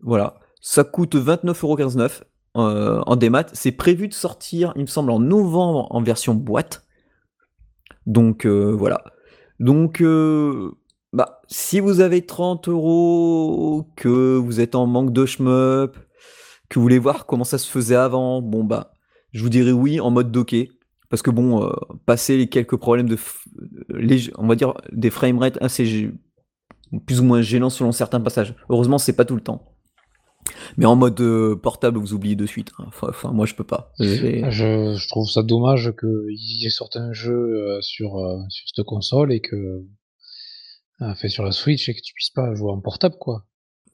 [0.03, 0.39] Voilà.
[0.61, 2.23] Ça coûte 29,15€
[2.57, 3.47] euh, en démat.
[3.53, 6.87] C'est prévu de sortir, il me semble, en novembre en version boîte.
[8.07, 9.03] Donc euh, voilà.
[9.61, 10.71] Donc, euh,
[11.13, 15.97] bah, si vous avez 30 euros, que vous êtes en manque de shmup,
[16.69, 18.93] que vous voulez voir comment ça se faisait avant, bon bah,
[19.33, 20.71] je vous dirais oui en mode docké.
[21.09, 21.71] Parce que bon, euh,
[22.05, 26.11] passer les quelques problèmes de, f- on va dire des framerates assez gê-
[27.07, 28.55] plus ou moins gênants selon certains passages.
[28.69, 29.76] Heureusement, c'est pas tout le temps.
[30.77, 32.71] Mais en mode euh, portable, vous oubliez de suite.
[32.79, 32.85] hein.
[32.89, 33.93] Enfin, enfin, moi, je peux pas.
[34.51, 39.33] Je, je trouve ça dommage qu'il sortent un jeu euh, sur, euh, sur cette console
[39.33, 39.83] et que.
[41.17, 43.45] fait sur la Switch et que tu puisses pas jouer en portable, quoi.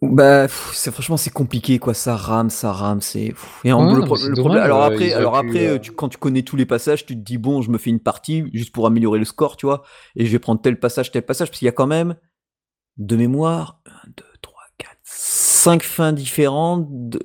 [0.05, 3.35] Bah, c'est franchement c'est compliqué quoi, ça rame, ça rame, c'est.
[3.63, 4.63] Et en- Ouais, le, pro- problème.
[4.65, 7.63] Alors après, alors après, tu- quand tu connais tous les passages, tu te dis bon,
[7.63, 9.85] je me fais une partie juste pour améliorer le score, tu vois,
[10.17, 12.17] et je vais prendre tel passage, tel passage, parce qu'il y a quand même
[12.97, 14.32] de mémoire 1, 2, 3, 4,
[15.63, 17.19] 5 fins différentes,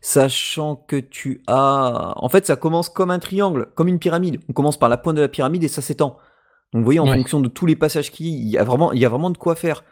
[0.00, 2.12] sachant que tu as.
[2.16, 4.40] En fait, ça commence comme un triangle, comme une pyramide.
[4.48, 6.18] On commence par la pointe de la pyramide et ça s'étend.
[6.72, 7.16] Donc vous voyez, en Ouais.
[7.16, 9.38] fonction de tous les passages qu'il y y a vraiment, il y a vraiment de
[9.38, 9.84] quoi faire.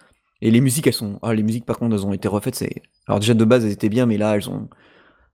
[0.43, 1.19] Et les musiques, elles sont.
[1.23, 2.55] Ah, les musiques, par contre, elles ont été refaites.
[2.55, 2.83] C'est.
[3.07, 4.69] Alors déjà de base, elles étaient bien, mais là, elles ont.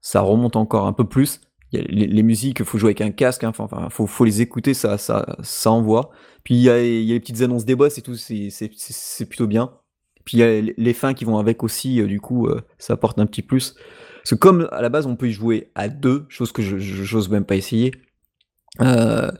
[0.01, 1.41] Ça remonte encore un peu plus.
[1.71, 3.43] Il y a les, les musiques, faut jouer avec un casque.
[3.43, 3.51] hein.
[3.57, 6.11] Enfin, faut, faut les écouter, ça, ça, ça envoie.
[6.43, 8.15] Puis il y a, il y a les petites annonces des boss et tout.
[8.15, 9.73] C'est, c'est, c'est- c'est plutôt bien.
[10.25, 11.99] Puis il y a les- fins qui vont avec aussi.
[12.01, 13.75] euh, du coup, euh, ça apporte un petit plus.
[14.23, 16.77] Parce que comme à la base, on peut y jouer à deux, chose que je,
[16.77, 17.91] j'ose même pas essayer.
[18.81, 19.31] Euh,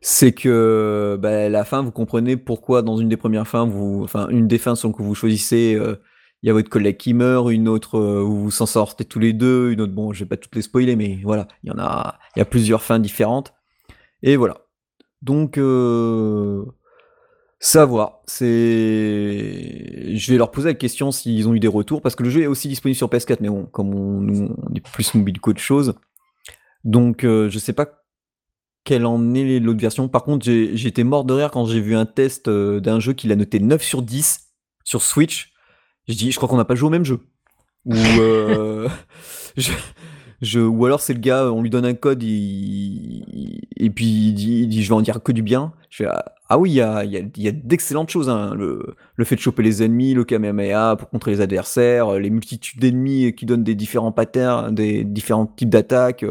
[0.00, 3.62] c'est que bah, la fin, vous comprenez pourquoi dans une des premières fins,
[4.02, 5.78] enfin une des fins selon que vous choisissez,
[6.42, 9.32] il y a votre collègue qui meurt, une autre où vous s'en sortez tous les
[9.32, 11.78] deux, une autre, bon, je vais pas toutes les spoiler, mais voilà, il y en
[11.78, 13.54] a, il y a plusieurs fins différentes,
[14.22, 14.58] et voilà.
[15.22, 15.58] Donc,
[17.64, 18.46] savoir, c'est,
[20.14, 22.42] je vais leur poser la question s'ils ont eu des retours, parce que le jeu
[22.42, 25.94] est aussi disponible sur PS4, mais bon, comme on, est plus mobile qu'autre chose,
[26.84, 28.04] donc euh, je sais pas
[28.84, 30.08] quelle en est l'autre version.
[30.08, 33.28] Par contre, été mort de rire quand j'ai vu un test euh, d'un jeu qui
[33.28, 34.40] l'a noté 9 sur 10
[34.84, 35.54] sur Switch.
[36.06, 37.20] Je dis, je crois qu'on n'a pas joué au même jeu.
[37.86, 38.90] Ou, euh,
[39.56, 39.72] je,
[40.56, 44.88] ou alors c'est le gars, on lui donne un code, et puis il dit, je
[44.88, 45.72] vais en dire que du bien.
[45.90, 48.28] Je fais, ah, ah oui, il y a, d'excellentes choses.
[48.28, 48.54] hein.
[48.54, 53.34] Le, fait de choper les ennemis, le Kamehameha pour contrer les adversaires, les multitudes d'ennemis
[53.34, 56.24] qui donnent des différents patterns, des différents types d'attaques,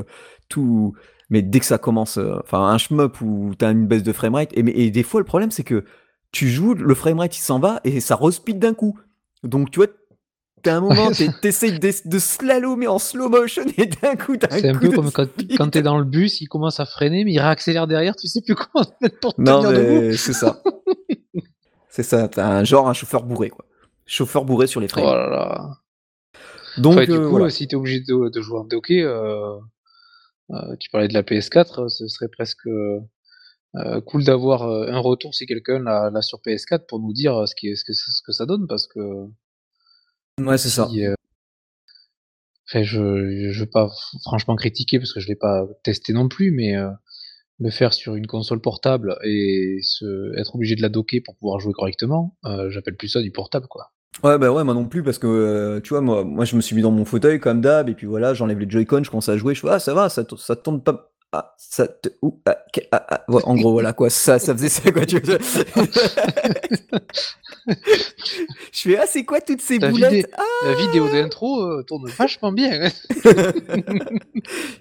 [0.50, 0.94] tout.
[1.30, 4.52] Mais dès que ça commence, euh, enfin un shmup où t'as une baisse de framerate,
[4.54, 5.84] et, et des fois le problème c'est que
[6.32, 9.00] tu joues, le framerate il s'en va et ça respeed d'un coup.
[9.44, 9.88] Donc tu vois,
[10.64, 11.12] t'as un moment,
[11.42, 14.90] t'essayes de, de slalomer en slow motion et d'un coup t'as un C'est un peu
[14.90, 18.28] comme quand, t'es dans le bus, il commence à freiner, mais il réaccélère derrière, tu
[18.28, 20.02] sais plus comment faire pour te Non tenir debout.
[20.02, 20.64] mais c'est ça.
[21.90, 23.66] c'est ça, t'as un genre un chauffeur bourré quoi.
[24.06, 25.78] Chauffeur bourré sur les Oh là là.
[26.78, 27.50] Donc du euh, coup, voilà.
[27.50, 29.58] si t'es obligé de, de jouer en docké, euh,
[30.52, 32.68] euh, tu parlais de la PS4, euh, ce serait presque
[34.06, 37.76] cool d'avoir un retour si quelqu'un l'a sur PS4 pour nous dire ce, qui est,
[37.76, 39.00] ce, que, ce que ça donne, parce que
[40.40, 40.90] Ouais c'est ça.
[40.92, 41.14] euh,
[42.68, 43.90] enfin, je je veux pas
[44.24, 46.90] franchement critiquer parce que je l'ai pas testé non plus, mais euh,
[47.60, 51.60] le faire sur une console portable et se, être obligé de la docker pour pouvoir
[51.60, 53.92] jouer correctement, euh, j'appelle plus ça du portable, quoi.
[54.24, 56.62] Ouais, bah ouais, moi non plus, parce que euh, tu vois, moi, moi je me
[56.62, 59.30] suis mis dans mon fauteuil comme d'hab, et puis voilà, j'enlève les Joy-Con, je commence
[59.30, 61.13] à jouer, je fais ah, ça va, ça, ça tourne pas.
[61.36, 61.88] Ah, ça.
[61.88, 62.58] te- ouh, ah,
[62.92, 63.24] ah, ah.
[63.28, 65.38] Ouais, en gros, voilà quoi, ça, ça faisait ça quoi, tu vois.
[67.68, 67.74] je
[68.72, 70.12] fais ah, c'est quoi toutes ces boulettes?
[70.14, 70.28] vidé-
[70.66, 72.84] la vidéo d'intro euh, tourne vachement bien.
[72.84, 72.90] hein.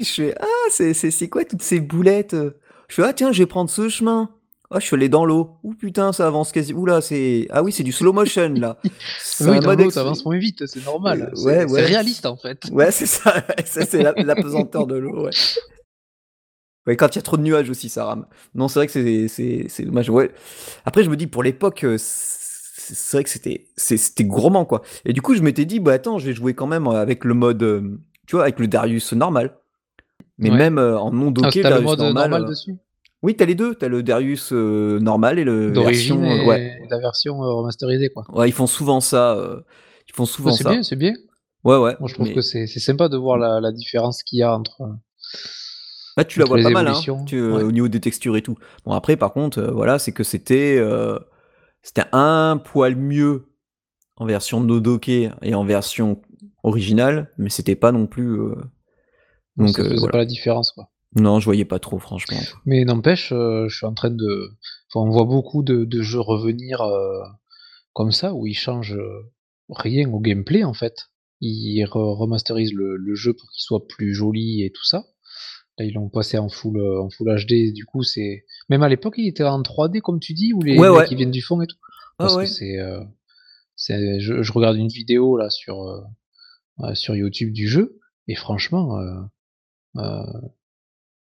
[0.00, 2.34] Je fais ah, c'est quoi toutes ces boulettes
[2.88, 4.30] Je fais ah, tiens, je vais prendre ce chemin.
[4.74, 5.50] Ah, je suis allé dans l'eau.
[5.64, 6.72] Ouh putain, ça avance quasi.
[6.72, 7.46] Ouh là, c'est.
[7.50, 8.78] Ah oui, c'est du slow motion là.
[9.40, 11.30] Oui, dans l'eau, ex- t'avances moins vite, c'est normal.
[11.32, 11.84] Euh, C'est- ouais, c'est ouais.
[11.84, 12.62] réaliste en fait.
[12.72, 13.34] Ouais, c'est ça.
[13.66, 15.30] ça c'est la, la pesanteur de l'eau, ouais.
[16.86, 18.26] Ouais, quand il y a trop de nuages aussi, ça rame.
[18.54, 20.10] Non, c'est vrai que c'est, c'est, c'est dommage.
[20.10, 20.32] Ouais.
[20.84, 24.82] Après, je me dis, pour l'époque, euh, c'est vrai que c'était, c'était gourmand, quoi.
[25.04, 27.34] Et du coup, je m'étais dit, bah attends, je vais jouer quand même avec le
[27.34, 29.56] mode, euh, tu vois, avec le Darius normal.
[30.38, 30.56] Mais Ouais.
[30.58, 32.30] même euh, en non Ah, docké, le Darius mode normal.
[32.30, 32.74] normal euh, dessus?
[33.22, 33.76] Oui, t'as les deux.
[33.76, 36.78] T'as le Darius euh, normal et le version, euh, et ouais.
[36.90, 38.24] la version euh, remasterisée, quoi.
[38.32, 39.34] Ouais, ils font souvent ça.
[39.36, 39.60] euh,
[40.08, 40.70] ils font souvent Ouais, c'est ça.
[40.70, 41.12] bien, c'est bien.
[41.62, 41.94] Ouais, ouais.
[42.00, 44.42] Moi, je trouve mais- que c'est c'est sympa de voir la, la différence qu'il y
[44.42, 44.82] a entre.
[46.16, 47.62] Là, tu la vois pas mal, hein, tu- euh, ouais.
[47.62, 48.56] au niveau des textures et tout.
[48.84, 51.18] Bon, après, par contre, euh, voilà, c'est que c'était euh,
[51.82, 53.48] c'était un poil mieux
[54.16, 56.20] en version Nodoke et en version
[56.62, 58.38] originale, mais c'était pas non plus.
[59.56, 60.12] Donc, ça faisait voilà.
[60.12, 60.90] pas la différence, quoi.
[61.14, 62.38] Non, je voyais pas trop, franchement.
[62.64, 64.50] Mais n'empêche, je suis en train de.
[64.88, 66.82] Enfin, on voit beaucoup de, de jeux revenir
[67.92, 68.98] comme ça où ils changent
[69.70, 71.08] rien au gameplay en fait.
[71.40, 75.04] Ils re- remasterisent le, le jeu pour qu'il soit plus joli et tout ça.
[75.78, 77.72] Là, ils l'ont passé en full, euh, en full HD.
[77.72, 80.78] Du coup, c'est même à l'époque, il était en 3D comme tu dis, ou les
[80.78, 81.06] Ouais, mecs ouais.
[81.06, 81.76] qui viennent du fond et tout?
[82.18, 82.44] Ah Parce ouais.
[82.46, 83.00] que c'est, euh,
[83.76, 86.00] c'est, je, je regarde une vidéo là sur euh,
[86.80, 89.20] euh, sur YouTube du jeu et franchement, euh,
[89.96, 90.22] euh,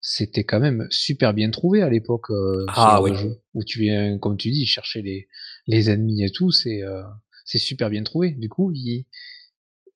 [0.01, 3.15] c'était quand même super bien trouvé à l'époque euh, Ah ouais.
[3.15, 3.41] jeu.
[3.55, 5.29] Où tu viens, comme tu dis, chercher les
[5.67, 7.03] les ennemis et tout, c'est euh,
[7.45, 8.31] c'est super bien trouvé.
[8.31, 9.07] Du coup, ils,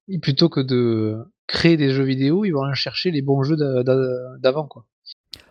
[0.09, 1.16] ils- plutôt que de
[1.51, 4.86] créer des jeux vidéo, ils vont aller chercher les bons jeux d'a- d'a- d'avant quoi.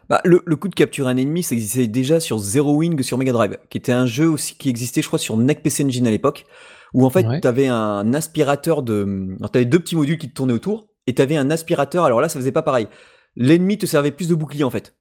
[0.10, 3.18] Bah, le, le coup de capturer un ennemi, ça existait déjà sur Zero Wing sur
[3.20, 6.08] Mega Drive, qui était un jeu aussi qui existait, je crois, sur NEC PC Engine
[6.08, 6.46] à l'époque,
[6.96, 7.40] où en fait, Ouais.
[7.42, 9.36] tu avais un aspirateur de.
[9.40, 12.06] Tu avais deux petits modules qui te tournaient autour, et tu avais un aspirateur.
[12.06, 12.88] Alors là, ça faisait pas pareil.
[13.36, 14.96] L'ennemi te servait plus de bouclier en fait.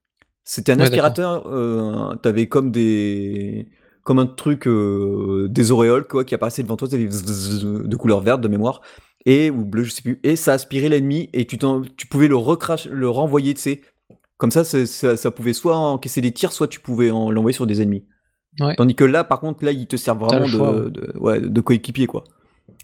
[0.45, 3.69] C'était un Ouais, aspirateur, euh, tu avais comme des.
[4.03, 8.49] Comme un truc, euh, des auréoles quoi, qui apparaissaient devant toi, de couleur verte de
[8.49, 8.81] mémoire,
[9.29, 11.59] et ou bleu, je sais plus, et ça aspirait l'ennemi, et tu,
[11.97, 13.81] tu pouvais le, recrache, le renvoyer, tu sais,
[14.39, 17.67] comme ça, ça, ça pouvait soit encaisser des tirs, soit tu pouvais en- l'envoyer sur
[17.67, 18.05] des ennemis.
[18.59, 18.75] Ouais.
[18.77, 20.91] Tandis que là, par contre, là, ils te le vraiment choix, de, ouais.
[20.91, 22.25] de, ouais, de coéquipier, quoi.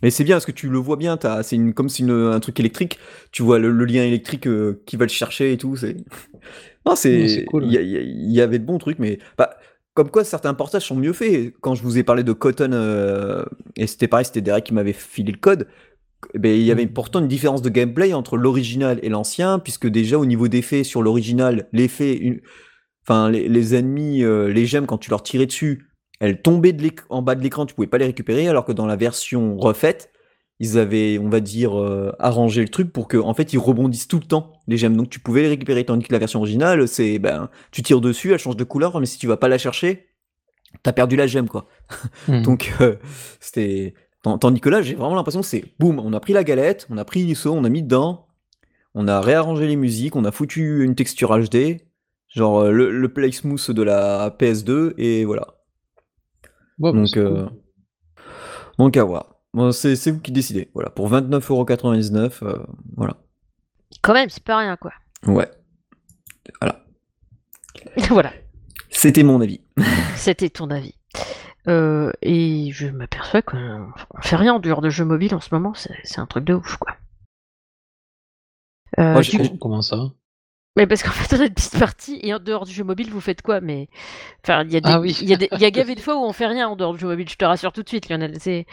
[0.03, 2.61] Et c'est bien parce que tu le vois bien, c'est une, comme c'est un truc
[2.61, 2.99] électrique,
[3.33, 5.77] tu vois le, le lien électrique euh, qui va le chercher et tout.
[5.77, 5.97] C'est,
[6.87, 9.57] non, c'est, c'est cool, il y, il il y avait de bons trucs, mais bah,
[9.95, 11.55] comme quoi certains portages sont mieux faits.
[11.61, 13.45] Quand je vous ai parlé de Cotton, euh,
[13.77, 15.69] et c'était pareil, c'était Derek qui m'avait filé le code.
[16.35, 20.19] Ben, il y avait pourtant une différence de gameplay entre l'original et l'ancien, puisque déjà
[20.19, 22.41] au niveau d'effets sur l'original, l'effet, une-
[23.07, 25.89] enfin les, les ennemis, euh, les gemmes quand tu leur tirais dessus,
[26.21, 28.87] elles tombaient de en bas de l'écran, tu pouvais pas les récupérer, alors que dans
[28.87, 30.11] la version refaite,
[30.61, 34.07] ils avaient, on va dire, euh, arrangé le truc pour que, en fait, ils rebondissent
[34.09, 36.87] tout le temps les gemmes, donc tu pouvais les récupérer, tandis que la version originale,
[36.87, 39.59] c'est, ben, tu tires dessus, elle change de couleur, mais si tu vas pas la
[39.59, 40.07] chercher,
[40.83, 41.67] t'as perdu la gemme, quoi.
[42.29, 42.43] Mhm.
[42.43, 42.95] Donc, euh,
[43.41, 43.95] c'était.
[44.25, 46.87] Tant- Tandis que là, j'ai vraiment l'impression que c'est boum, on a pris la galette,
[46.91, 48.27] on a pris l'ISO, on a mis dedans,
[48.95, 51.83] on a réarrangé les musiques, on a foutu une texture HD,
[52.29, 55.47] genre euh, le, le play smooth de la PS2, et voilà.
[56.81, 57.23] Ouais, bah, Donc, cool.
[57.23, 57.47] euh,
[58.79, 59.37] donc à voir.
[59.53, 60.69] Bon, c'est vous qui décidez.
[60.75, 62.59] Voilà, pour 29,99€, euh,
[62.97, 63.17] voilà.
[64.03, 64.93] Quand même, c'est pas rien, quoi.
[65.27, 65.49] Ouais.
[66.61, 66.85] Voilà.
[68.09, 68.33] voilà,
[68.91, 69.61] C'était mon avis.
[70.17, 70.95] c'était ton avis.
[71.67, 75.49] Euh, et je m'aperçois qu'on on fait rien en dehors de jeux mobiles en ce
[75.55, 76.93] moment, c'est un truc de ouf, quoi.
[78.99, 79.97] Euh, Moi, j'ai- coup- Com- Comment ça?
[80.77, 83.09] Mais parce qu'en fait, on a une petite partie, et en dehors du jeu mobile,
[83.11, 83.61] vous faites quoi?
[83.61, 83.89] Mais
[84.45, 85.17] enfin, il y a des, Ah oui.
[85.21, 86.77] il y a des, il y a gavé de fois où on fait rien en
[86.77, 87.29] dehors du jeu mobile.
[87.29, 88.35] Je te rassure tout de suite, Lionel.
[88.41, 88.67] C'est,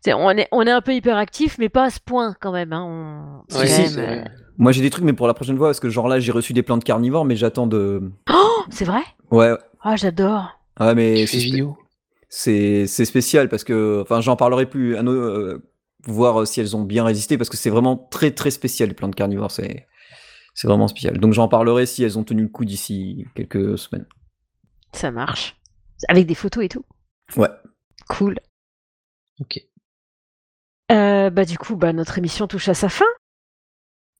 [0.00, 2.72] c'est- on est, on est un peu hyperactif, mais pas à ce point quand même.
[2.72, 2.84] Hein.
[2.86, 4.24] On, c'est Ouais, quand si, même, euh,
[4.58, 6.52] Moi, j'ai des trucs, mais pour la prochaine fois, parce que genre là, j'ai reçu
[6.54, 8.10] des plantes carnivores, mais j'attends de.
[8.32, 9.02] Oh, c'est vrai?
[9.30, 9.52] Ouais.
[9.82, 10.58] Ah, j'adore.
[10.76, 11.76] Ah, mais Tu c'est fais spé- vidéo?
[12.36, 15.62] C'est c'est spécial parce que, enfin, j'en parlerai plus, à nos- euh,
[16.06, 18.94] voir euh, si elles ont bien résisté, parce que c'est vraiment très très spécial les
[18.94, 19.86] plantes carnivores, c'est
[20.54, 21.18] c'est vraiment spécial.
[21.18, 24.06] Donc j'en parlerai si elles ont tenu le coup d'ici quelques semaines.
[24.92, 25.56] Ça marche.
[26.08, 26.84] Avec des photos et tout?
[27.36, 27.48] Ouais.
[28.08, 28.36] Cool.
[29.40, 29.60] Ok.
[30.92, 33.06] Euh, bah du coup, bah notre émission touche à sa fin.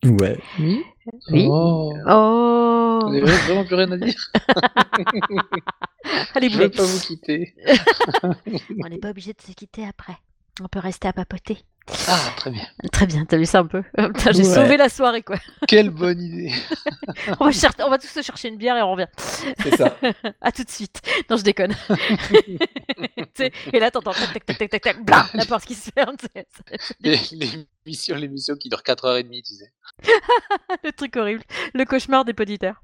[0.04, 0.38] Ouais.
[0.60, 0.82] Oui.
[1.30, 1.46] Oui.
[1.50, 1.92] Oh.
[2.06, 2.63] Oh.
[3.08, 4.14] Vous avez vraiment plus rien à dire
[6.34, 6.76] Allez, Je vais boulet.
[6.76, 7.54] pas vous quitter.
[8.82, 10.16] On n'est pas obligé de se quitter après.
[10.62, 11.58] On peut rester à papoter.
[12.08, 12.64] Ah, très bien.
[12.92, 13.82] Très bien, t'as vu ça un peu
[14.32, 14.54] J'ai Ouais.
[14.54, 15.36] sauvé la soirée, quoi.
[15.68, 16.52] Quelle bonne idée.
[17.40, 19.08] On va, cher- on va tous se chercher une bière et on revient.
[19.18, 19.94] C'est ça.
[20.40, 21.02] À tout de suite.
[21.28, 21.74] Non, je déconne.
[23.72, 26.16] Et là, t'entends tac, tac, tac, tac, tac, tac, blam, la porte qui se ferme.
[27.00, 29.72] L'émission, l'émission qui dure 4h30, tu sais.
[30.84, 31.42] le truc horrible.
[31.74, 32.80] Le cauchemar des poditeurs.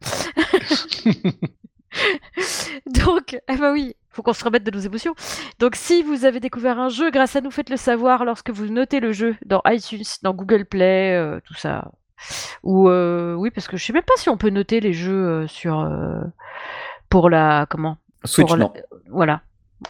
[2.87, 5.15] Donc, ah bah oui, faut qu'on se remette de nos émotions.
[5.59, 9.01] Donc, si vous avez découvert un jeu, grâce à nous, faites-le savoir lorsque vous notez
[9.01, 11.91] le jeu dans iTunes, dans Google Play, euh, tout ça.
[12.63, 15.27] Ou euh, oui, parce que je sais même pas si on peut noter les jeux
[15.29, 16.21] euh, sur euh,
[17.09, 17.97] pour la comment?
[18.25, 18.73] Switch, pour la- non.
[19.11, 19.41] Voilà.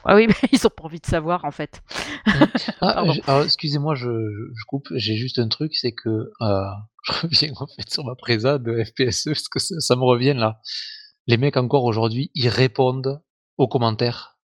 [0.05, 1.83] Ah oui, mais ils ont pas envie de savoir en fait.
[2.83, 4.87] Ah, alors, excusez-moi, je, je- je coupe.
[4.95, 6.09] J'ai juste un truc, c'est que
[6.41, 6.63] euh,
[7.05, 10.35] je reviens en fait sur ma présa de FPSE parce que ça, ça me revient
[10.35, 10.61] là.
[11.27, 13.23] Les mecs encore aujourd'hui, ils répondent
[13.57, 14.39] aux commentaires.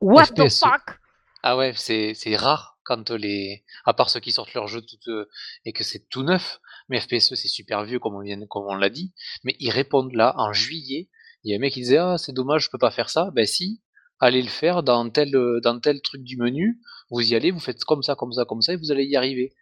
[0.00, 0.98] What the fuck?
[1.42, 5.10] Ah ouais, c'est c'est rare quand les, à part ceux qui sortent leur jeu tout
[5.10, 5.28] euh,
[5.64, 6.60] et que c'est tout neuf.
[6.88, 9.12] Mais FPSE c'est super vieux comme on vient, comme on l'a dit.
[9.44, 11.08] Mais ils répondent là en juillet.
[11.44, 13.30] Il y a un mec qui disait ah c'est dommage je peux pas faire ça.
[13.34, 13.82] Ben si,
[14.20, 15.30] allez le faire dans tel
[15.62, 16.80] dans tel truc du menu.
[17.10, 19.16] Vous y allez, vous faites comme ça, comme ça, comme ça et vous allez y
[19.16, 19.52] arriver.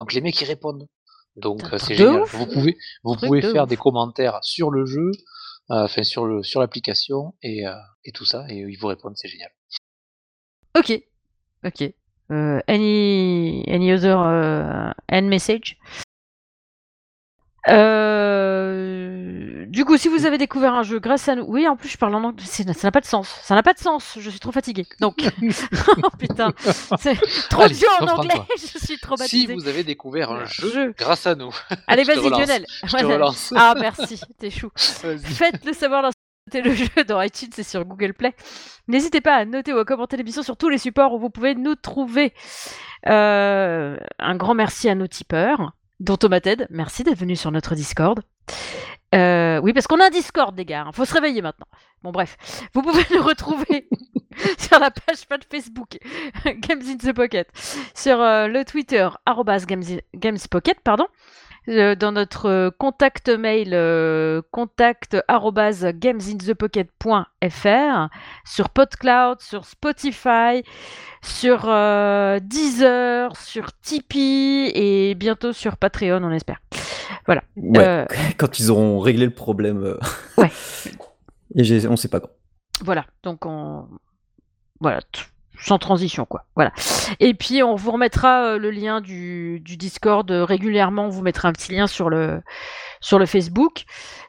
[0.00, 0.88] Donc les mecs ils répondent.
[1.36, 2.22] Donc euh, c'est génial.
[2.22, 2.34] ouf.
[2.34, 3.68] Vous pouvez vous pouvez de faire ouf.
[3.68, 5.10] des commentaires sur le jeu,
[5.68, 7.74] enfin sur l'application et euh,
[8.04, 9.50] et tout ça et ils vous répondent c'est génial.
[10.78, 11.02] Ok.
[11.64, 11.82] Ok.
[12.30, 14.16] Euh, any, any other
[15.10, 15.78] end message?
[17.68, 21.88] Euh, du coup, si vous avez découvert un jeu grâce à nous, oui, en plus
[21.88, 23.28] je parle en anglais, ça n'a pas de sens.
[23.42, 24.16] Ça n'a pas de sens.
[24.18, 24.86] Je suis trop fatiguée.
[25.00, 25.16] Donc,
[26.02, 26.52] oh putain,
[26.98, 27.16] c'est
[27.50, 28.40] trop Allez, dur en anglais.
[28.56, 29.54] Je suis Si traumatisée.
[29.54, 31.54] vous avez découvert un jeu, grâce à nous,
[31.86, 32.28] Allez, vas-y.
[32.30, 32.66] Lionel.
[32.84, 33.54] je.
[33.56, 34.70] Ah, merci, t'es chou.
[34.76, 36.10] Faites-le savoir
[36.46, 38.34] notez le jeu dans iTunes et sur Google Play.
[38.88, 41.54] N'hésitez pas à noter ou à commenter l'émission sur tous les supports où vous pouvez
[41.54, 42.32] nous trouver.
[43.06, 46.66] Euh, un grand merci à nos tipeurs, dont Tomated.
[46.70, 48.20] Merci d'être venu sur notre Discord.
[49.14, 50.84] Euh, oui, parce qu'on a un Discord, les gars.
[50.86, 51.66] Il faut se réveiller maintenant.
[52.02, 52.36] Bon, bref.
[52.74, 53.88] Vous pouvez nous retrouver
[54.58, 55.98] sur la page pas Facebook,
[56.44, 57.48] Games in the Pocket,
[57.94, 61.06] sur euh, le Twitter, arrobas Games, Pocket, pardon,
[61.66, 68.08] dans notre euh, contact mail, euh, contact arrobas gamesinthepocket.fr,
[68.44, 70.62] sur PodCloud, sur Spotify,
[71.22, 76.58] sur euh, Deezer, sur Tipeee et bientôt sur Patreon, on espère.
[77.28, 77.40] Ouais,
[77.78, 78.06] Euh,
[78.38, 79.82] quand ils auront réglé le problème.
[79.84, 79.98] euh,
[80.36, 80.50] Ouais.
[81.54, 82.30] Et on sait pas quand.
[82.82, 83.86] Voilà, donc on...
[84.80, 85.22] Voilà, t-
[85.60, 86.44] sans transition, quoi.
[86.54, 86.72] Voilà.
[87.20, 91.06] Et puis, on vous remettra euh, le lien du, Discord euh, régulièrement.
[91.06, 92.40] On vous mettra un petit lien sur le,
[93.26, 93.84] Facebook.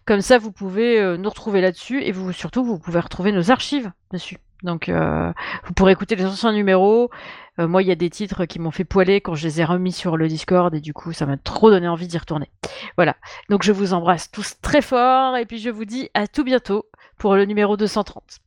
[0.05, 2.01] Comme ça, vous pouvez euh, nous retrouver là-dessus.
[2.03, 4.37] Et surtout, vous pouvez retrouver nos archives dessus.
[4.63, 7.11] Donc, vous pourrez écouter les anciens numéros.
[7.59, 9.91] Moi, il y a des titres qui m'ont fait poiler quand je les ai remis
[9.91, 10.73] sur le Discord.
[10.73, 12.49] Et du coup, ça m'a trop donné envie d'y retourner.
[12.95, 13.15] Voilà.
[13.49, 15.37] Donc, je vous embrasse tous très fort.
[15.37, 16.85] Et puis, je vous dis à tout bientôt
[17.19, 18.39] pour le numéro 230.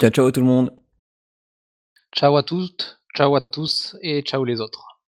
[0.00, 0.83] Ciao, ciao tout le monde.
[2.16, 4.93] Ciao à toutes, ciao à tous et ciao les autres.